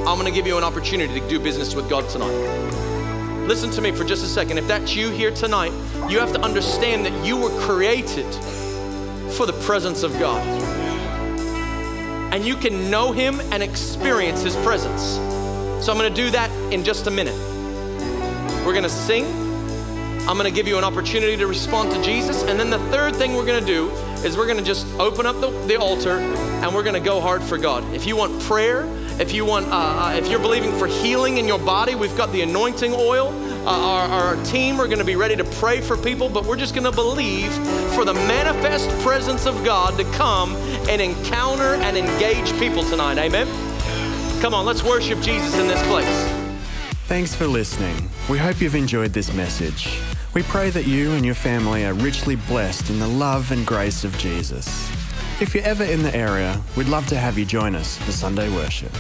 I'm 0.08 0.20
going 0.20 0.26
to 0.26 0.32
give 0.32 0.46
you 0.48 0.58
an 0.58 0.64
opportunity 0.64 1.20
to 1.20 1.30
do 1.30 1.40
business 1.40 1.76
with 1.76 1.90
God 1.90 2.08
tonight. 2.10 2.34
Listen 3.48 3.70
to 3.72 3.82
me 3.82 3.92
for 3.92 4.04
just 4.04 4.24
a 4.24 4.28
second. 4.28 4.58
If 4.58 4.68
that's 4.68 4.96
you 4.96 5.10
here 5.10 5.32
tonight, 5.32 5.72
you 6.10 6.20
have 6.20 6.32
to 6.34 6.42
understand 6.42 7.06
that 7.06 7.26
you 7.26 7.38
were 7.38 7.50
created 7.62 8.32
for 9.34 9.46
the 9.46 9.54
presence 9.64 10.04
of 10.04 10.12
God. 10.20 10.42
And 12.34 12.46
you 12.46 12.56
can 12.56 12.90
know 12.90 13.12
Him 13.12 13.40
and 13.52 13.62
experience 13.62 14.42
His 14.42 14.56
presence. 14.58 15.02
So 15.84 15.92
I'm 15.92 15.98
going 15.98 16.14
to 16.14 16.22
do 16.22 16.30
that 16.32 16.52
in 16.74 16.84
just 16.84 17.08
a 17.08 17.12
minute. 17.12 17.36
We're 18.66 18.74
going 18.74 18.84
to 18.84 18.90
sing. 18.90 19.45
I'm 20.28 20.38
going 20.38 20.52
to 20.52 20.56
give 20.56 20.68
you 20.68 20.78
an 20.80 20.84
opportunity 20.84 21.38
to 21.38 21.46
respond 21.46 21.92
to 21.92 22.02
Jesus. 22.02 22.44
And 22.44 22.60
then 22.60 22.72
the 22.72 22.80
third 22.90 23.16
thing 23.16 23.36
we're 23.36 23.46
going 23.46 23.64
to 23.64 23.66
do 23.66 23.92
is 24.26 24.36
we're 24.36 24.48
going 24.48 24.58
to 24.58 24.64
just 24.64 24.88
open 25.00 25.28
up 25.28 25.40
the, 25.40 25.52
the 25.68 25.76
altar 25.76 26.18
and 26.18 26.74
we're 26.74 26.82
going 26.82 26.96
to 26.96 27.00
go 27.00 27.22
hard 27.22 27.44
for 27.44 27.60
God. 27.60 27.84
If 27.94 28.08
you 28.08 28.16
want 28.16 28.42
prayer, 28.42 28.88
if 29.20 29.34
you 29.34 29.46
want, 29.46 29.68
uh, 29.68 29.70
uh, 29.76 30.16
if 30.18 30.28
you're 30.28 30.40
believing 30.40 30.72
for 30.80 30.88
healing 30.88 31.38
in 31.38 31.48
your 31.48 31.60
body, 31.60 31.94
we've 31.94 32.18
got 32.18 32.32
the 32.32 32.42
anointing 32.42 32.92
oil. 32.94 33.28
uh, 33.68 33.70
our, 33.70 34.08
our 34.08 34.44
team 34.46 34.82
are 34.82 34.88
going 34.88 35.00
to 35.00 35.06
be 35.06 35.16
ready 35.16 35.36
to 35.36 35.44
pray 35.44 35.80
for 35.80 35.96
people, 35.96 36.28
but 36.28 36.44
we're 36.44 36.58
just 36.58 36.74
going 36.74 36.86
to 36.86 36.92
believe 36.92 37.52
for 37.94 38.04
the 38.04 38.14
manifest 38.14 38.90
presence 39.04 39.46
of 39.46 39.64
God 39.64 39.98
to 39.98 40.04
come 40.12 40.56
and 40.90 41.02
encounter 41.02 41.76
and 41.76 41.96
engage 41.96 42.52
people 42.60 42.84
tonight. 42.84 43.18
Amen? 43.20 43.48
Come 44.42 44.54
on, 44.54 44.66
let's 44.66 44.84
worship 44.84 45.20
Jesus 45.22 45.58
in 45.60 45.68
this 45.68 45.82
place. 45.88 46.32
Thanks 47.08 47.36
for 47.36 47.46
listening. 47.46 48.10
We 48.28 48.40
hope 48.40 48.60
you've 48.60 48.76
enjoyed 48.76 49.14
this 49.14 49.32
message. 49.34 50.00
We 50.36 50.44
pray 50.44 50.70
that 50.72 50.86
you 50.86 51.14
and 51.14 51.26
your 51.26 51.34
family 51.34 51.86
are 51.86 51.94
richly 51.94 52.36
blessed 52.36 52.90
in 52.90 53.00
the 53.00 53.08
love 53.08 53.54
and 53.54 53.66
grace 53.66 54.04
of 54.04 54.18
Jesus. 54.18 54.68
If 55.40 55.56
you're 55.56 55.64
ever 55.64 55.86
in 55.86 56.04
the 56.04 56.14
area, 56.14 56.62
we'd 56.76 56.90
love 56.90 57.08
to 57.08 57.18
have 57.18 57.38
you 57.38 57.46
join 57.46 57.74
us 57.74 57.98
for 58.00 58.12
Sunday 58.12 58.54
worship. 58.54 58.92